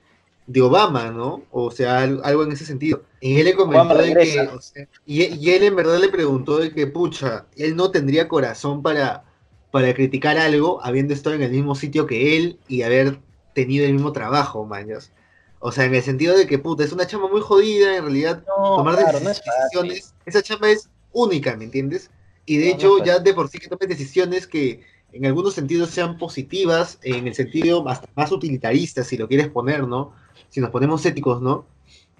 [0.47, 1.43] de Obama, ¿no?
[1.51, 3.03] O sea, algo en ese sentido.
[3.21, 7.45] Y él le comentó de que, y, él en verdad le preguntó de que, pucha,
[7.55, 9.25] él no tendría corazón para,
[9.69, 13.19] para criticar algo habiendo estado en el mismo sitio que él y haber
[13.53, 15.11] tenido el mismo trabajo, maños.
[15.59, 18.43] O sea, en el sentido de que, puta, es una chamba muy jodida, en realidad,
[18.57, 22.09] tomar decisiones, esa chamba es única, ¿me entiendes?
[22.49, 24.81] Y de hecho, ya de por sí que tomes decisiones que
[25.13, 29.87] en algunos sentidos sean positivas, en el sentido más, más utilitarista, si lo quieres poner,
[29.87, 30.13] ¿no?
[30.49, 31.67] Si nos ponemos éticos, ¿no?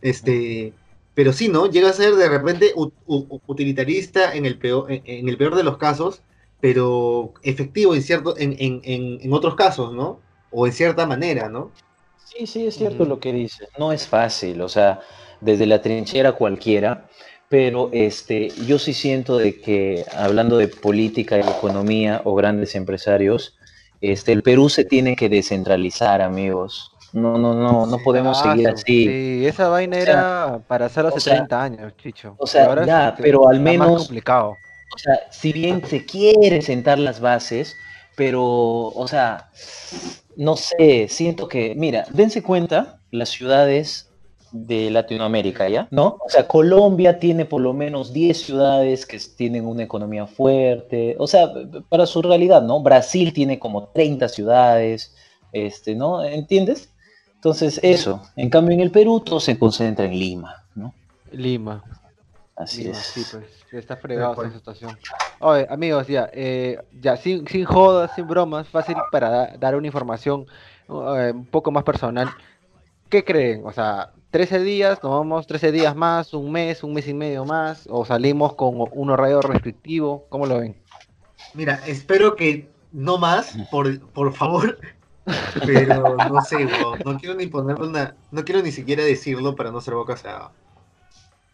[0.04, 0.72] Este,
[1.16, 1.66] pero sí, ¿no?
[1.66, 2.74] Llega a ser de repente
[3.08, 6.22] utilitarista en el peor, en, el peor de los casos,
[6.62, 10.20] pero efectivo en cierto, en, en, en, otros casos, ¿no?
[10.52, 11.72] O en cierta manera, ¿no?
[12.24, 13.68] Sí, sí, es cierto lo que dice.
[13.80, 15.00] No es fácil, o sea,
[15.42, 17.09] desde la trinchera cualquiera
[17.50, 23.58] pero este, yo sí siento de que hablando de política y economía o grandes empresarios,
[24.02, 26.94] este, el Perú se tiene que descentralizar, amigos.
[27.12, 29.06] No, no, no, no podemos seguir así.
[29.06, 32.36] Sí, esa vaina era para hacer hace 30 años, Chicho.
[32.38, 34.04] O sea, ya, pero al menos.
[34.04, 34.56] complicado.
[34.94, 37.76] O sea, si bien se quiere sentar las bases,
[38.16, 39.50] pero, o sea,
[40.36, 44.09] no sé, siento que, mira, dense cuenta, las ciudades
[44.52, 45.88] de Latinoamérica, ¿ya?
[45.92, 46.18] ¿No?
[46.26, 51.28] O sea, Colombia tiene por lo menos 10 ciudades que tienen una economía fuerte, o
[51.28, 51.52] sea,
[51.90, 52.82] para su realidad, ¿no?
[52.82, 55.16] Brasil tiene como 30 ciudades,
[55.52, 56.24] este, ¿no?
[56.24, 56.90] ¿Entiendes?
[57.36, 58.22] Entonces, eso.
[58.36, 60.94] En cambio, en el Perú todo se concentra en Lima, ¿no?
[61.32, 61.84] Lima.
[62.56, 62.98] Así es.
[62.98, 64.98] Sí, pues, está fregado esa situación.
[65.40, 70.46] Oye, amigos, ya, eh, ya, sin, sin jodas, sin bromas, fácil para dar una información
[70.90, 72.30] eh, un poco más personal.
[73.08, 73.62] ¿Qué creen?
[73.66, 77.46] O sea, 13 días, nos vamos 13 días más, un mes, un mes y medio
[77.46, 80.76] más, o salimos con un horario restrictivo, ¿cómo lo ven?
[81.56, 84.78] Mira, espero que no más, por, por favor,
[85.66, 86.68] pero no sé,
[87.04, 90.52] no quiero ni ponerle una, no quiero ni siquiera decirlo para no ser boca salada.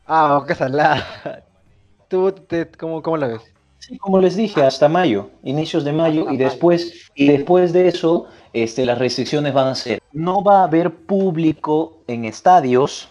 [0.05, 1.05] Ah, boca salada.
[2.09, 3.41] ¿Tú te, cómo, cómo la ves?
[3.79, 8.25] Sí, como les dije, hasta mayo, inicios de mayo, y después, y después de eso
[8.51, 13.09] este, las restricciones van a ser, no va a haber público en estadios,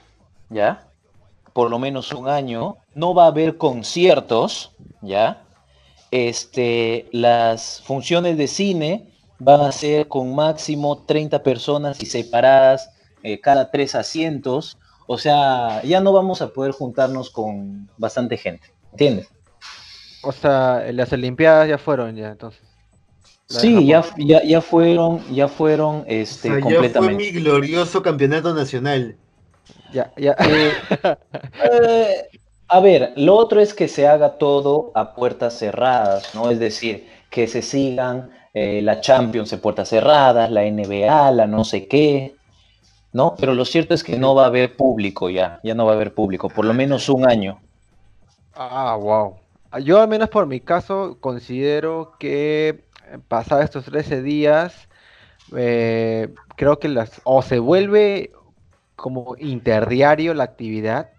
[0.49, 0.89] ¿ya?
[1.53, 4.73] Por lo menos un año, no va a haber conciertos,
[5.03, 5.43] ¿ya?
[6.11, 12.91] Este, las funciones de cine van a ser con máximo 30 personas y separadas
[13.23, 18.73] eh, cada tres asientos, o sea, ya no vamos a poder juntarnos con bastante gente,
[18.93, 19.29] ¿entiendes?
[20.23, 22.63] O sea, las Olimpiadas ya fueron ya, entonces.
[23.47, 27.25] Sí, ya, ya, ya fueron, ya fueron este, o sea, completamente.
[27.25, 29.17] Ya fue mi glorioso campeonato nacional.
[29.93, 30.35] Ya, ya.
[30.39, 30.73] Eh,
[31.73, 32.29] eh,
[32.69, 36.51] a ver, lo otro es que se haga todo a puertas cerradas, ¿no?
[36.51, 41.65] Es decir, que se sigan eh, la Champions en puertas cerradas, la NBA, la no
[41.65, 42.35] sé qué,
[43.13, 43.35] ¿no?
[43.39, 45.95] Pero lo cierto es que no va a haber público ya, ya no va a
[45.95, 47.61] haber público, por lo menos un año.
[48.55, 49.37] Ah, wow.
[49.83, 52.84] Yo al menos por mi caso considero que
[53.29, 54.89] pasado estos 13 días,
[55.57, 58.33] eh, creo que las o se vuelve
[58.97, 61.11] como interdiario la actividad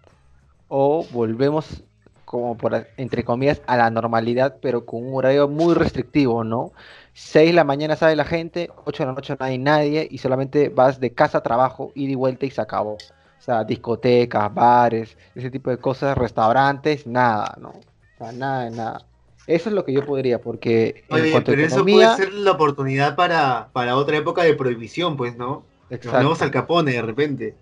[0.68, 1.84] o volvemos
[2.24, 6.72] como por entre comillas a la normalidad pero con un horario muy restrictivo, ¿no?
[7.14, 10.18] 6 de la mañana sale la gente, 8 de la noche no hay nadie y
[10.18, 12.94] solamente vas de casa a trabajo, ida y vuelta y se acabó.
[12.94, 17.70] O sea, discotecas, bares, ese tipo de cosas, restaurantes, nada, ¿no?
[17.70, 19.06] O sea, nada, nada.
[19.46, 23.68] Eso es lo que yo podría, porque en pero eso puede ser la oportunidad para,
[23.72, 25.64] para otra época de prohibición, pues, ¿no?
[25.90, 26.22] Exacto.
[26.22, 27.54] Nos al Capone de repente.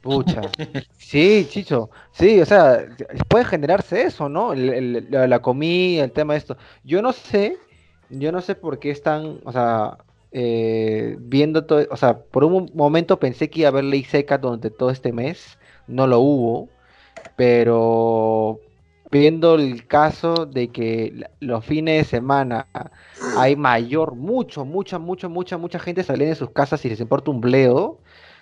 [0.00, 0.42] Pucha.
[0.98, 1.88] Sí, Chicho.
[2.12, 2.86] Sí, o sea,
[3.28, 4.54] puede generarse eso, ¿no?
[4.54, 6.56] la, comida, el tema de esto.
[6.84, 7.56] Yo no sé,
[8.10, 9.96] yo no sé por qué están, o sea,
[10.32, 14.36] eh, viendo todo, o sea, por un momento pensé que iba a haber ley seca
[14.36, 16.68] durante todo este mes, no lo hubo,
[17.36, 18.60] pero
[19.10, 22.66] viendo el caso de que los fines de semana
[23.36, 27.30] hay mayor, mucho, mucha, mucha, mucha, mucha gente saliendo de sus casas y les importa
[27.30, 27.98] un bledo,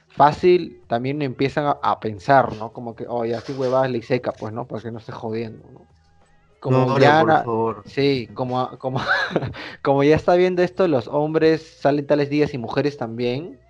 [0.09, 2.73] fácil también empiezan a, pensar, ¿no?
[2.73, 4.67] Como que, oye, así huevadas le seca, pues, ¿no?
[4.67, 5.87] Porque no esté jodiendo, ¿no?
[6.59, 7.45] Como ya,
[7.85, 9.01] sí, como, como,
[9.83, 13.61] como ya está viendo esto, los hombres salen tales días y mujeres también,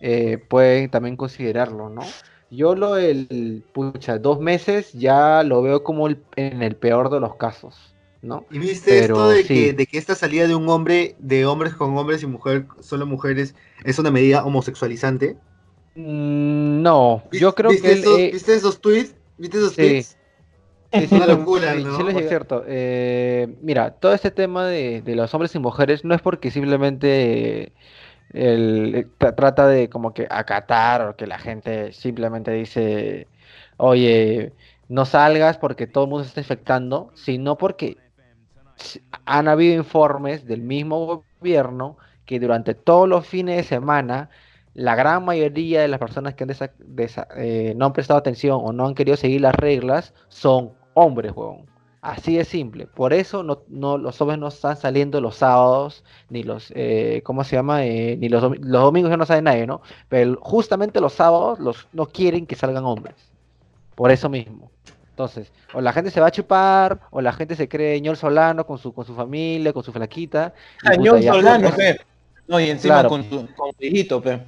[0.00, 2.02] eh, pueden también considerarlo, ¿no?
[2.50, 7.36] Yo lo el, pucha, dos meses ya lo veo como en el peor de los
[7.36, 8.44] casos, ¿no?
[8.50, 11.96] ¿Y viste esto de, que, de que esta salida de un hombre, de hombres con
[11.96, 13.54] hombres y mujer, solo mujeres,
[13.84, 15.36] es una medida homosexualizante?
[15.94, 17.92] Mm, no, yo creo que...
[17.92, 19.14] Esos, eh, ¿Viste esos tweets?
[19.38, 20.16] ¿Viste esos tweets?
[21.02, 21.96] es una locura, ¿no?
[21.96, 22.64] Sí, es cierto.
[22.66, 27.72] Eh, mira, todo este tema de, de, los hombres y mujeres no es porque simplemente
[28.34, 33.28] el, eh, trata de como que acatar o que la gente simplemente dice,
[33.76, 34.52] oye,
[34.88, 37.96] no salgas porque todo el mundo se está infectando, sino porque
[39.24, 41.96] han habido informes del mismo gobierno
[42.26, 44.30] que durante todos los fines de semana
[44.74, 46.50] la gran mayoría de las personas que han
[47.36, 51.73] eh, no han prestado atención o no han querido seguir las reglas son hombres, huevón.
[52.04, 52.86] Así de simple.
[52.86, 57.44] Por eso no, no, los hombres no están saliendo los sábados, ni los, eh, ¿cómo
[57.44, 57.86] se llama?
[57.86, 59.80] Eh, ni los, los, domingos ya no sale nadie, ¿no?
[60.10, 63.14] Pero justamente los sábados los, no quieren que salgan hombres.
[63.94, 64.70] Por eso mismo.
[65.08, 68.66] Entonces, o la gente se va a chupar, o la gente se cree ñol solano
[68.66, 70.52] con su, con su familia, con su flaquita.
[70.84, 71.70] Ah, ñol solano,
[72.48, 74.42] no, y encima con, tu, con hijito, pe.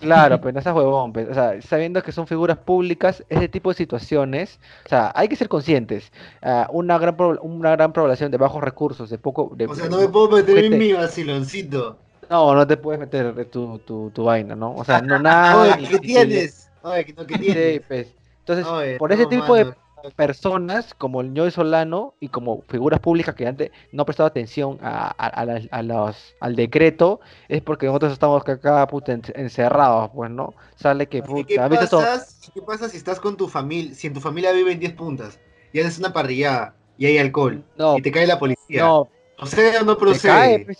[0.00, 3.76] Claro, pero no seas huevón, o sea, sabiendo que son figuras públicas, ese tipo de
[3.76, 6.12] situaciones, o sea, hay que ser conscientes.
[6.42, 9.52] Uh, una gran una gran población de bajos recursos, de poco...
[9.54, 11.98] De, o sea, no me puedo meter en mi vaciloncito.
[12.30, 14.74] No, no te puedes meter tu, tu, tu vaina, ¿no?
[14.74, 15.76] O sea, no nada...
[15.76, 16.70] Oye, ¿qué tienes?
[16.82, 17.74] Oye, ¿qué tienes?
[17.74, 18.08] Sí, pues.
[18.46, 19.72] Entonces, por ese tipo de
[20.12, 24.78] personas como el ñoy Solano y como figuras públicas que antes no han prestado atención
[24.82, 30.54] a, a, los, al decreto, es porque nosotros estamos acá puta, encerrados, pues, ¿no?
[30.76, 31.46] Sale que puta.
[31.46, 34.92] ¿Qué, pasa, ¿Qué pasa si estás con tu familia, si en tu familia viven 10
[34.92, 35.38] puntas
[35.72, 37.64] y haces una parrillada y hay alcohol
[37.96, 38.82] y te cae la policía?
[38.82, 39.08] No.
[39.38, 40.20] O sea, no procede.
[40.20, 40.78] Te cae, pues,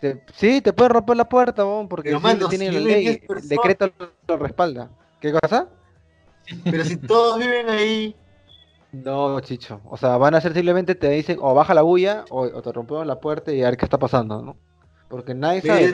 [0.00, 3.90] te, sí, te puede romper la puerta, porque si tiene la ley, el decreto
[4.28, 4.90] lo respalda.
[5.20, 5.68] ¿Qué cosa?
[6.64, 8.14] Pero si todos viven ahí
[8.92, 9.80] no, Chicho.
[9.84, 13.06] O sea, van a ser simplemente te dicen o baja la bulla o, te rompemos
[13.06, 14.56] la puerta y a ver qué está pasando, ¿no?
[15.08, 15.92] Porque nadie sabe.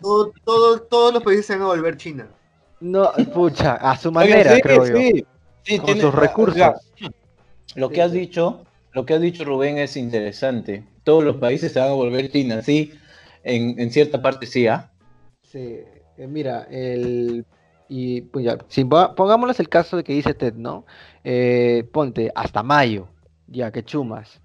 [0.00, 2.28] Pues, todos los países se van a volver China.
[2.80, 5.22] No, pucha, a su manera, creo yo.
[5.62, 6.74] Sí, con sus recursos.
[7.74, 8.62] lo que has dicho,
[8.92, 10.84] lo que has dicho Rubén es interesante.
[11.04, 12.92] Todos los países se van a volver China, sí.
[13.42, 14.90] En, en cierta parte sí, ¿ah?
[15.42, 15.80] Sí,
[16.16, 17.44] eh, mira, el
[17.88, 20.84] y pues ya, si, pongámosles el caso de que dice Ted, ¿no?
[21.28, 23.08] Eh, ponte hasta mayo,
[23.48, 24.40] ya que chumas.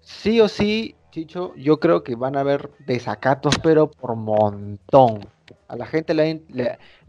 [0.00, 5.28] Sí o sí, Chicho, yo creo que van a haber desacatos, pero por montón.
[5.68, 6.38] A la gente le,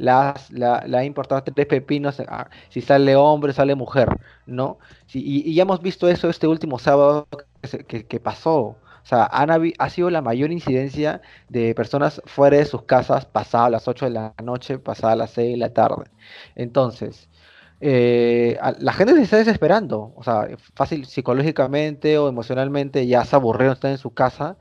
[0.10, 4.10] ha importado tres pepinos ah, si sale hombre, sale mujer,
[4.46, 4.78] ¿no?
[5.14, 7.26] y, ya hemos visto eso este último sábado
[7.88, 8.76] que pasó.
[9.04, 13.88] O sea, ha sido la mayor incidencia de personas fuera de sus casas pasadas las
[13.88, 16.06] 8 de la noche, pasadas las 6 de la tarde.
[16.56, 17.28] Entonces,
[17.86, 23.74] eh, la gente se está desesperando, o sea, fácil psicológicamente o emocionalmente ya se aburrieron,
[23.74, 24.56] están en su casa,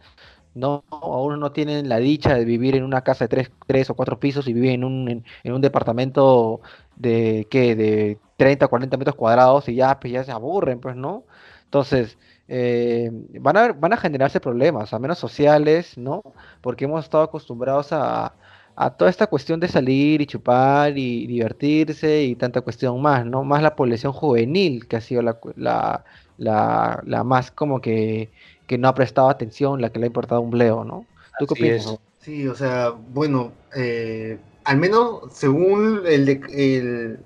[0.54, 3.94] no, aún no tienen la dicha de vivir en una casa de tres, tres o
[3.94, 6.62] cuatro pisos y viven en un, en, un departamento
[6.96, 7.76] de, ¿qué?
[7.76, 11.24] De 30, 40 metros cuadrados y ya, pues ya se aburren, pues, ¿no?
[11.64, 12.18] Entonces,
[12.48, 13.08] eh,
[13.40, 16.22] van, a, van a generarse problemas, a menos sociales, ¿no?
[16.60, 18.34] Porque hemos estado acostumbrados a,
[18.74, 23.44] a toda esta cuestión de salir y chupar y divertirse y tanta cuestión más, ¿no?
[23.44, 26.04] Más la población juvenil que ha sido la, la,
[26.38, 28.30] la, la más como que,
[28.66, 31.06] que, no ha prestado atención, la que le ha importado un bleo, ¿no?
[31.38, 31.98] ¿Tú qué opinas?
[32.20, 37.18] Sí, o sea, bueno, eh, al menos según el, el,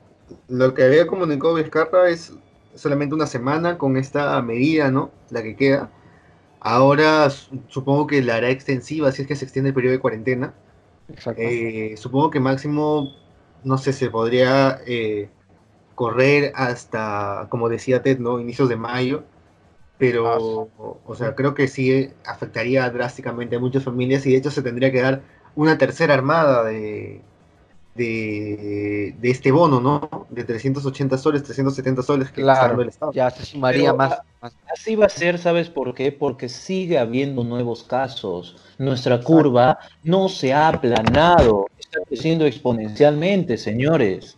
[0.48, 2.32] lo que había comunicado Vizcarra es
[2.74, 5.10] solamente una semana con esta medida, ¿no?
[5.30, 5.90] La que queda.
[6.60, 7.30] Ahora
[7.68, 10.54] supongo que la hará extensiva si es que se extiende el periodo de cuarentena
[11.36, 13.14] eh, supongo que máximo,
[13.64, 15.28] no sé, se podría eh,
[15.94, 18.40] correr hasta, como decía Ted, ¿no?
[18.40, 19.24] Inicios de mayo.
[19.98, 20.68] Pero,
[21.06, 24.92] o sea, creo que sí afectaría drásticamente a muchas familias y de hecho se tendría
[24.92, 25.22] que dar
[25.54, 27.22] una tercera armada de,
[27.96, 30.26] de, este bono, ¿no?
[30.30, 33.12] De 380 soles, 370 soles que está dando el Estado.
[33.12, 34.20] Ya se sumaría más,
[34.72, 36.12] Así va a ser, ¿sabes por qué?
[36.12, 38.56] Porque sigue habiendo nuevos casos.
[38.78, 44.36] Nuestra curva no se ha aplanado, está creciendo exponencialmente, señores.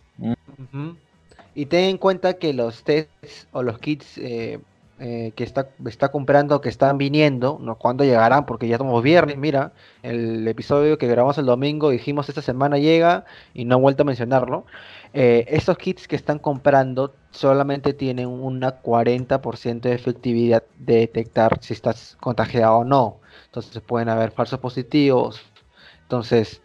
[1.55, 4.59] Y ten en cuenta que los tests o los kits eh,
[4.99, 7.77] eh, que está, está comprando, que están viniendo, ¿no?
[7.77, 8.45] ¿Cuándo llegarán?
[8.45, 9.71] Porque ya estamos viernes, mira,
[10.03, 13.23] el episodio que grabamos el domingo dijimos esta semana llega
[13.53, 14.65] y no he vuelto a mencionarlo.
[15.13, 21.73] Eh, estos kits que están comprando solamente tienen una 40% de efectividad de detectar si
[21.73, 23.19] estás contagiado o no.
[23.45, 25.41] Entonces pueden haber falsos positivos.
[26.03, 26.61] Entonces,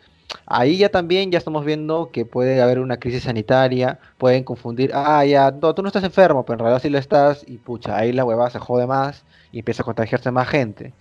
[0.47, 5.25] ahí ya también ya estamos viendo que puede haber una crisis sanitaria, pueden confundir, ah,
[5.25, 8.13] ya, no, tú no estás enfermo, pero en realidad sí lo estás, y pucha, ahí
[8.13, 10.93] la hueva se jode más y empieza a contagiarse más gente.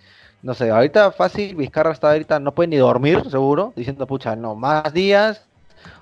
[0.41, 4.55] No sé, ahorita fácil, Vizcarra está ahorita, no puede ni dormir, seguro, diciendo, pucha, no,
[4.55, 5.45] más días,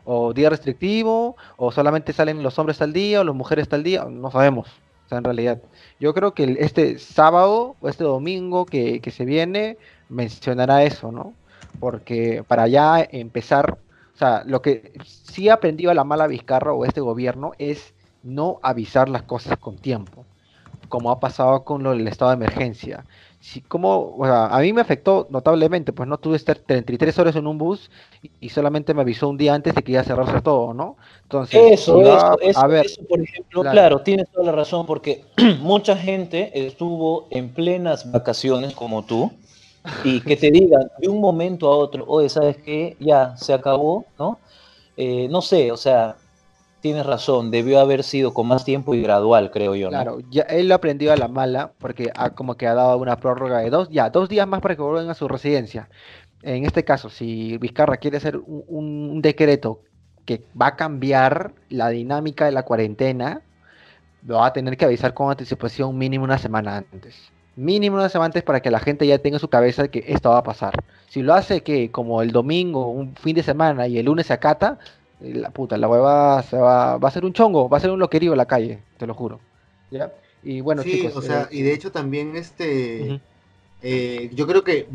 [0.03, 4.05] o día restrictivo, o solamente salen los hombres al día, o las mujeres al día,
[4.05, 4.67] no sabemos,
[5.05, 5.61] o sea, en realidad.
[5.99, 9.77] Yo creo que este sábado o este domingo que, que se viene
[10.09, 11.33] mencionará eso, ¿no?
[11.81, 13.79] Porque para ya empezar,
[14.13, 17.95] o sea, lo que sí ha aprendido a la mala Vizcarra o este gobierno es
[18.21, 20.23] no avisar las cosas con tiempo,
[20.89, 23.03] como ha pasado con lo del estado de emergencia.
[23.39, 27.35] Si, como, o sea, a mí me afectó notablemente, pues no tuve estar 33 horas
[27.35, 27.89] en un bus
[28.39, 30.97] y, solamente me avisó un día antes de que iba a cerrarse todo, ¿no?
[31.23, 31.99] Entonces, eso,
[32.39, 34.01] eso, a ver, por ejemplo, claro.
[34.01, 35.25] tienes toda la razón, porque
[35.61, 39.31] mucha gente estuvo en plenas vacaciones como tú,
[40.03, 42.95] y que te digan de un momento a otro, oye, ¿sabes qué?
[42.99, 44.39] Ya, se acabó, ¿no?
[44.97, 46.17] Eh, no sé, o sea,
[46.81, 49.89] tienes razón, debió haber sido con más tiempo y gradual, creo yo.
[49.89, 53.17] Claro, ya él lo aprendió a la mala, porque ha, como que ha dado una
[53.17, 55.89] prórroga de dos, ya, dos días más para que vuelvan a su residencia.
[56.43, 59.81] En este caso, si Vizcarra quiere hacer un, un decreto
[60.25, 63.41] que va a cambiar la dinámica de la cuarentena,
[64.25, 68.27] lo va a tener que avisar con anticipación mínimo una semana antes mínimo una semana
[68.27, 70.83] antes para que la gente ya tenga en su cabeza que esto va a pasar.
[71.09, 74.33] Si lo hace que como el domingo, un fin de semana y el lunes se
[74.33, 74.79] acata,
[75.21, 77.91] eh, la puta, la hueva se va, va a ser un chongo, va a ser
[77.91, 79.39] un loquerío en la calle, te lo juro.
[79.89, 80.11] ¿Ya?
[80.43, 83.21] Y bueno, sí, o sea, eh, y de hecho también este
[83.83, 84.87] eh, yo creo que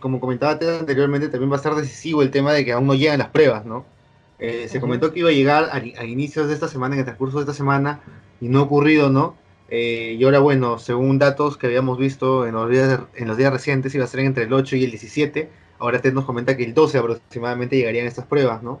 [0.00, 3.18] como comentaba anteriormente, también va a ser decisivo el tema de que aún no llegan
[3.18, 3.84] las pruebas, ¿no?
[4.38, 7.38] se comentó que iba a llegar a, a, inicios de esta semana, en el transcurso
[7.38, 8.00] de esta semana,
[8.42, 9.36] y no ha ocurrido, ¿no?
[9.68, 13.52] Eh, y ahora, bueno, según datos que habíamos visto en los, días, en los días
[13.52, 15.50] recientes, iba a ser entre el 8 y el 17.
[15.78, 18.80] Ahora Ted nos comenta que el 12 aproximadamente llegarían estas pruebas, ¿no?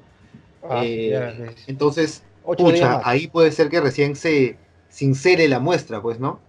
[0.68, 4.56] Ah, eh, entonces, pucha, ahí puede ser que recién se
[4.88, 6.40] sincere la muestra, pues, ¿no?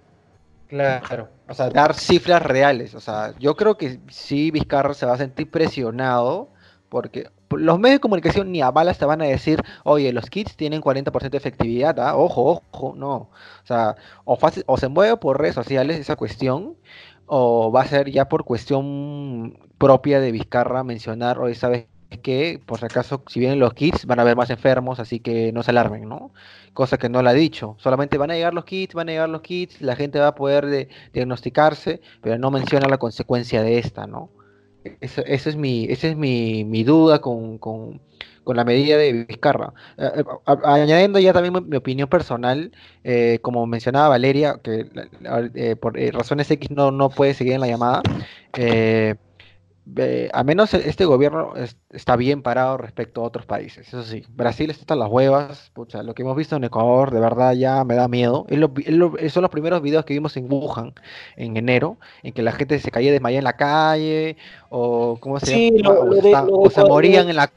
[0.68, 2.96] Claro, o sea, dar cifras reales.
[2.96, 6.50] O sea, yo creo que sí Vizcarra se va a sentir presionado
[6.90, 10.56] porque los medios de comunicación ni a balas te van a decir, oye, los kits
[10.56, 12.16] tienen 40% de efectividad, ¿ah?
[12.18, 13.14] ojo, ojo, no.
[13.16, 13.30] O
[13.66, 16.76] sea, o, fácil, o se mueve por redes sociales esa cuestión,
[17.28, 21.88] o va a ser ya por cuestión propia de Vizcarra mencionar, oye, ¿sabes
[22.22, 22.62] qué?
[22.66, 25.64] Por si acaso, si vienen los kits, van a haber más enfermos, así que no
[25.64, 26.32] se alarmen, ¿no?
[26.74, 27.76] Cosa que no la ha dicho.
[27.80, 30.36] Solamente van a llegar los kits, van a llegar los kits, la gente va a
[30.36, 34.30] poder diagnosticarse, pero no menciona la consecuencia de esta, ¿no?
[35.02, 38.00] Esa, es mi, esa es mi, mi duda con, con,
[38.44, 39.74] con, la medida de Vizcarra.
[39.98, 40.24] Eh, eh,
[40.64, 42.72] añadiendo ya también mi, opinión personal,
[43.04, 44.86] eh, como mencionaba Valeria, que
[45.78, 48.04] por razones X no, no puede seguir en la llamada,
[49.98, 51.54] eh, al menos e, este gobierno
[51.92, 53.88] está bien parado respecto a otros países.
[53.88, 55.72] Eso sí, Brasil está en las huevas.
[55.74, 58.48] Pucha, lo que hemos visto en Ecuador, de verdad ya me da miedo.
[59.30, 60.94] son los primeros videos que vimos en Wuhan
[61.36, 64.38] en enero, en que la gente se caía desmayada en la calle,
[64.70, 67.52] o cómo se o, se morían en la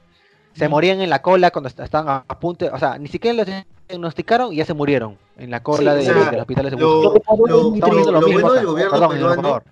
[0.54, 3.46] se morían en la cola cuando estaban a, punto, o sea, ni siquiera los
[3.88, 7.22] diagnosticaron y ya se murieron en la cola de, los hospitales de Wuhan.
[7.46, 9.62] Lo, bueno del gobierno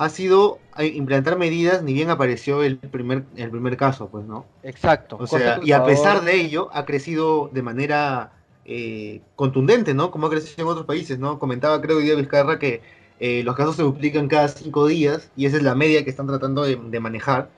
[0.00, 4.46] ha sido implantar medidas, ni bien apareció el primer, el primer caso, pues, ¿no?
[4.62, 5.18] Exacto.
[5.20, 8.32] O sea, y a pesar de ello, ha crecido de manera
[8.64, 10.10] eh, contundente, ¿no?
[10.10, 11.38] Como ha crecido en otros países, ¿no?
[11.38, 12.80] Comentaba, creo, día Vizcarra que
[13.18, 16.26] eh, los casos se duplican cada cinco días y esa es la media que están
[16.26, 17.50] tratando de, manejar.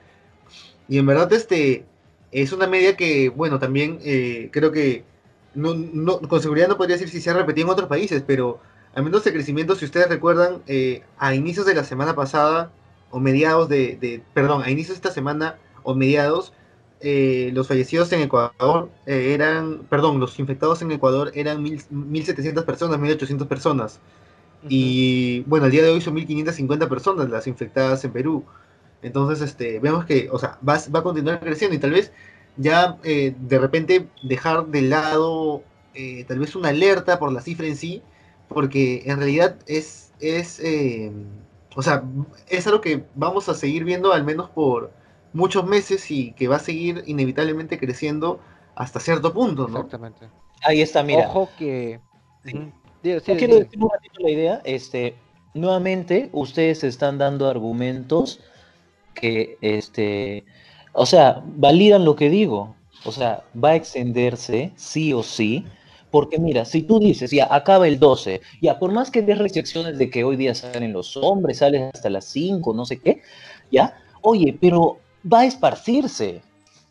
[0.89, 1.85] Y en verdad, este
[2.33, 5.05] es una media que, bueno, también eh, creo que
[5.55, 8.59] no, no, con seguridad no podría decir si se ha repetido en otros países, pero
[8.95, 12.71] al menos el crecimiento, si ustedes recuerdan, eh, a inicios de la semana pasada,
[13.09, 16.53] o mediados de, perdón, a inicios de esta semana, o mediados,
[17.01, 22.99] eh, los fallecidos en Ecuador eh, eran, perdón, los infectados en Ecuador eran 1.700 personas,
[22.99, 23.99] 1.800 personas.
[24.69, 28.45] Y bueno, al día de hoy son 1.550 personas las infectadas en Perú.
[29.01, 32.13] Entonces, este, vemos que, o sea, va, va a continuar creciendo y tal vez
[32.55, 35.63] ya de repente dejar de lado
[36.27, 38.03] tal vez una alerta por la cifra en sí,
[38.53, 41.11] porque en realidad es, es eh,
[41.75, 42.03] o sea,
[42.49, 44.91] es algo que vamos a seguir viendo al menos por
[45.33, 48.39] muchos meses y que va a seguir inevitablemente creciendo
[48.75, 49.77] hasta cierto punto, ¿no?
[49.77, 50.29] Exactamente.
[50.63, 51.27] Ahí está, mira.
[51.27, 51.99] Ojo que...
[53.01, 55.15] quiero decir un ratito la idea, este,
[55.53, 58.39] nuevamente ustedes están dando argumentos
[59.13, 60.45] que, este,
[60.93, 62.75] o sea, validan lo que digo,
[63.05, 65.65] o sea, va a extenderse sí o sí,
[66.13, 69.97] porque mira, si tú dices, ya acaba el 12, ya por más que des restricciones
[69.97, 73.23] de que hoy día salen los hombres, salen hasta las 5, no sé qué,
[73.71, 76.43] ya, oye, pero va a esparcirse.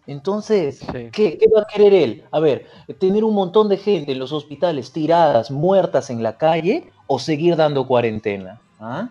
[0.09, 0.81] Entonces,
[1.13, 2.25] ¿qué, va a querer él?
[2.33, 2.67] A ver,
[2.99, 7.55] tener un montón de gente en los hospitales tiradas, muertas en la calle, o seguir
[7.55, 8.61] dando cuarentena.
[8.81, 9.11] ¿Ah?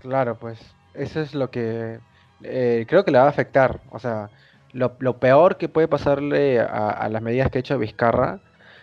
[0.00, 0.58] Claro, pues
[0.92, 2.00] eso es lo que
[2.42, 3.80] eh, creo que le va a afectar.
[3.92, 4.28] O sea,
[4.72, 8.40] lo, peor que puede pasarle a, a, las medidas que ha hecho Vizcarra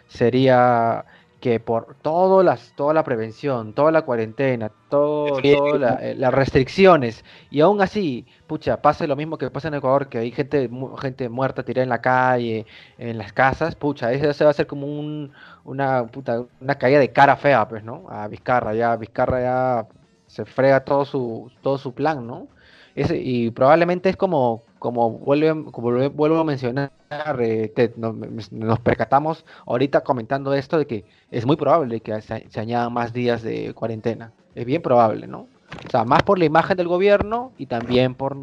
[0.07, 1.05] sería
[1.39, 7.23] que por todo las, toda la prevención, toda la cuarentena, todo, todas eh, las restricciones,
[7.51, 10.69] y aún así, pucha, pase lo mismo que pasa en Ecuador, que hay gente,
[10.99, 12.65] gente muerta tirada en la calle,
[12.97, 15.31] en las casas, pucha, eso va a ser como un,
[15.63, 18.05] una, puta, una caída de cara fea, pues, ¿no?
[18.09, 19.87] A Vizcarra, ya, Vizcarra ya
[20.25, 22.47] se frega todo su, todo su plan, ¿no?
[22.95, 26.91] y probablemente es como, como, vuelve, como vuelvo a mencionar,
[27.39, 33.13] eh, nos, percatamos ahorita comentando esto de que es muy probable que se, añadan más
[33.13, 34.31] días de cuarentena.
[34.55, 35.47] Es bien probable, ¿no?
[35.85, 38.35] O sea, más por la imagen del gobierno y también por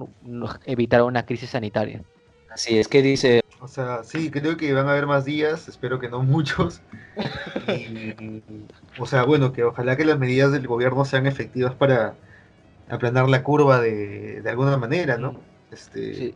[0.67, 2.03] evitar una crisis sanitaria.
[2.51, 3.43] Así es que dice...
[3.61, 6.83] O sea, sí, creo que van a haber más días, espero que no muchos.
[8.99, 12.15] o sea, bueno, que ojalá que las medidas del gobierno sean efectivas para
[12.91, 15.41] aplanar la curva de, de alguna manera, ¿no?
[15.75, 16.15] Este...
[16.15, 16.35] Sí.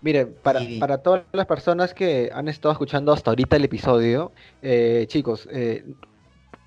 [0.00, 5.06] Mire, para, para todas las personas que han estado escuchando hasta ahorita el episodio, eh,
[5.08, 5.82] chicos, eh,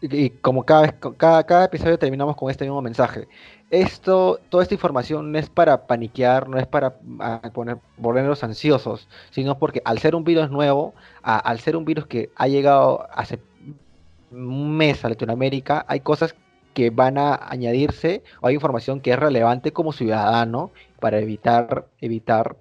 [0.01, 3.27] y como cada, vez, cada, cada episodio terminamos con este mismo mensaje.
[3.69, 9.07] Esto, toda esta información no es para paniquear, no es para ah, poner, volvernos ansiosos,
[9.29, 13.39] sino porque al ser un virus nuevo, al ser un virus que ha llegado hace
[14.31, 16.33] un mes a Latinoamérica, hay cosas
[16.77, 22.55] que van a añadirse o hay información que es relevante como ciudadano para evitar, evitar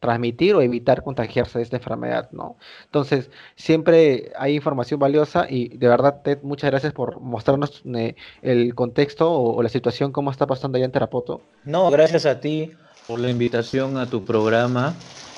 [0.00, 2.56] transmitir o evitar contagiarse de esta enfermedad, ¿no?
[2.86, 8.74] Entonces, siempre hay información valiosa y de verdad, Ted, muchas gracias por mostrarnos eh, el
[8.74, 11.42] contexto o, la situación, cómo está pasando allá en Terapoto.
[11.64, 12.72] No, gracias a ti
[13.06, 14.94] por la invitación a tu programa.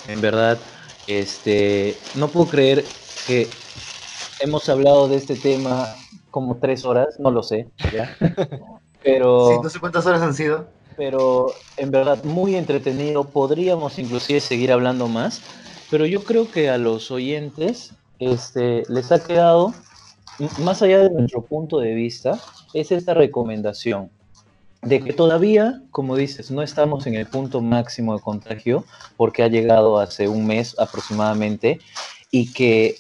[0.07, 0.57] En verdad,
[1.09, 2.85] este, no puedo creer
[3.27, 3.49] que
[4.39, 5.89] hemos hablado de este tema
[6.35, 8.13] como tres horas, no lo sé, ¿ya?
[9.05, 9.51] Pero...
[9.51, 10.67] Sí, no sé cuántas horas han sido.
[10.97, 11.47] Pero
[11.77, 15.43] en verdad muy entretenido, podríamos inclusive seguir hablando más,
[15.91, 19.75] pero yo creo que a los oyentes este, les ha quedado,
[20.59, 22.41] más allá de nuestro punto de vista,
[22.73, 24.11] es esta recomendación
[24.83, 28.85] de que todavía, como dices, no estamos en el punto máximo de contagio
[29.17, 31.81] porque ha llegado hace un mes aproximadamente
[32.31, 32.97] y que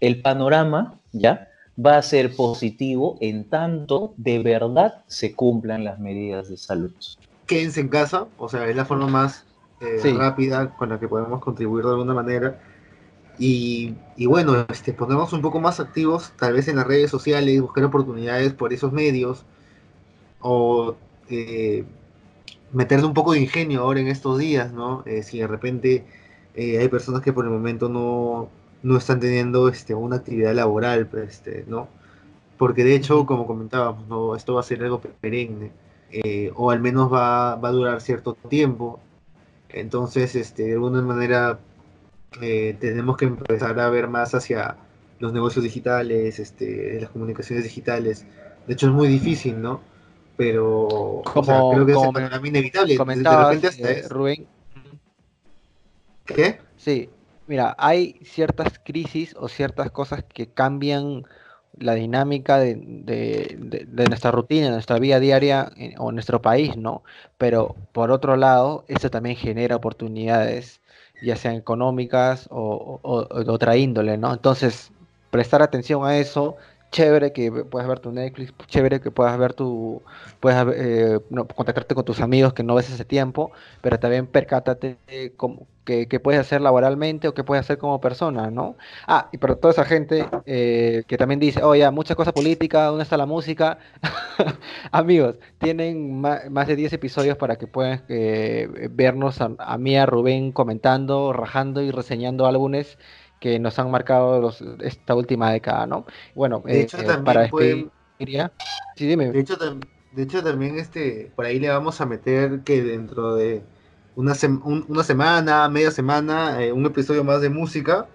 [0.00, 1.48] el panorama, ¿ya?
[1.84, 6.92] Va a ser positivo en tanto de verdad se cumplan las medidas de salud.
[7.46, 9.44] Quédense en casa, o sea, es la forma más
[9.80, 12.58] eh, rápida con la que podemos contribuir de alguna manera.
[13.38, 13.94] Y,
[14.26, 18.54] bueno, este, ponemos un poco más activos, tal vez en las redes sociales, buscar oportunidades
[18.54, 19.44] por esos medios,
[20.40, 20.96] o
[21.28, 21.84] eh,
[22.72, 25.02] meterle un poco de ingenio ahora en estos días, ¿no?
[25.06, 26.04] Eh, si de repente
[26.54, 28.48] eh, hay personas que por el momento no,
[28.82, 31.88] no están teniendo este, una actividad laboral, este, ¿no?
[32.58, 34.34] Porque de hecho, como comentábamos, ¿no?
[34.36, 35.72] esto va a ser algo perenne,
[36.10, 39.00] eh, o al menos va, va, a durar cierto tiempo.
[39.68, 41.58] Entonces, este, de alguna manera,
[42.40, 44.76] tenemos que empezar a ver más hacia
[45.18, 48.26] los negocios digitales, este, las comunicaciones digitales.
[48.66, 49.80] De hecho, es muy difícil, ¿no?
[50.36, 52.96] Pero como, creo que es inevitable.
[52.96, 54.46] Comentabas, de repente eh, Rubén.
[56.26, 56.58] ¿Qué?
[56.76, 57.08] Sí,
[57.46, 61.24] mira, hay ciertas crisis o ciertas cosas que cambian
[61.78, 67.02] la dinámica de, de, nuestra rutina, de nuestra vida diaria o nuestro país, ¿no?
[67.38, 70.80] Pero por otro lado, esto también genera oportunidades,
[71.22, 74.32] ya sean económicas o, o de otra índole, ¿no?
[74.32, 74.90] Entonces,
[75.30, 76.56] prestar atención a eso
[76.90, 80.02] chévere que puedas ver tu Netflix, chévere que puedas ver tu,
[80.40, 81.18] puedas eh,
[81.54, 83.52] contactarte con tus amigos que no ves ese tiempo,
[83.82, 84.98] pero también percátate
[85.36, 88.76] como, que, puedes hacer laboralmente o que puedes hacer como persona, ¿no?
[89.06, 92.84] Ah, y para toda esa gente eh, que también dice, oye, oh, mucha cosa política,
[92.86, 93.78] ¿dónde está la música?
[94.92, 100.06] Amigos, tienen más, de 10 episodios para que puedan eh, vernos a, a mí, a
[100.06, 102.98] Rubén comentando, rajando y reseñando álbumes
[103.40, 106.06] que nos han marcado esta última década, ¿no?
[106.34, 109.30] Bueno, de hecho, eh, para sí, dime.
[109.30, 113.62] De hecho, de hecho, también este, por ahí le vamos a meter que dentro de
[114.14, 114.32] una,
[114.88, 118.08] una semana, media semana, eh, un episodio más de música.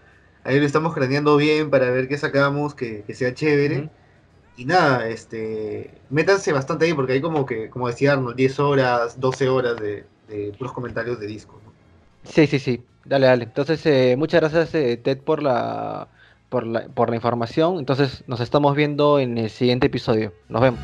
[0.43, 3.89] Ahí lo estamos craneando bien para ver qué sacamos, que, sea chévere.
[4.57, 9.19] Y nada, este, métanse bastante ahí porque hay como que, como decía Arnold, 10 horas,
[9.19, 11.61] 12 horas de, de puros comentarios de discos.
[12.23, 12.84] Sí, sí, sí.
[13.06, 13.44] Dale, dale.
[13.45, 16.10] Entonces, eh, muchas gracias, eh, Ted, por la,
[16.49, 17.80] por la, por la información.
[17.80, 20.34] Entonces, nos estamos viendo en el siguiente episodio.
[20.49, 20.80] Nos vemos.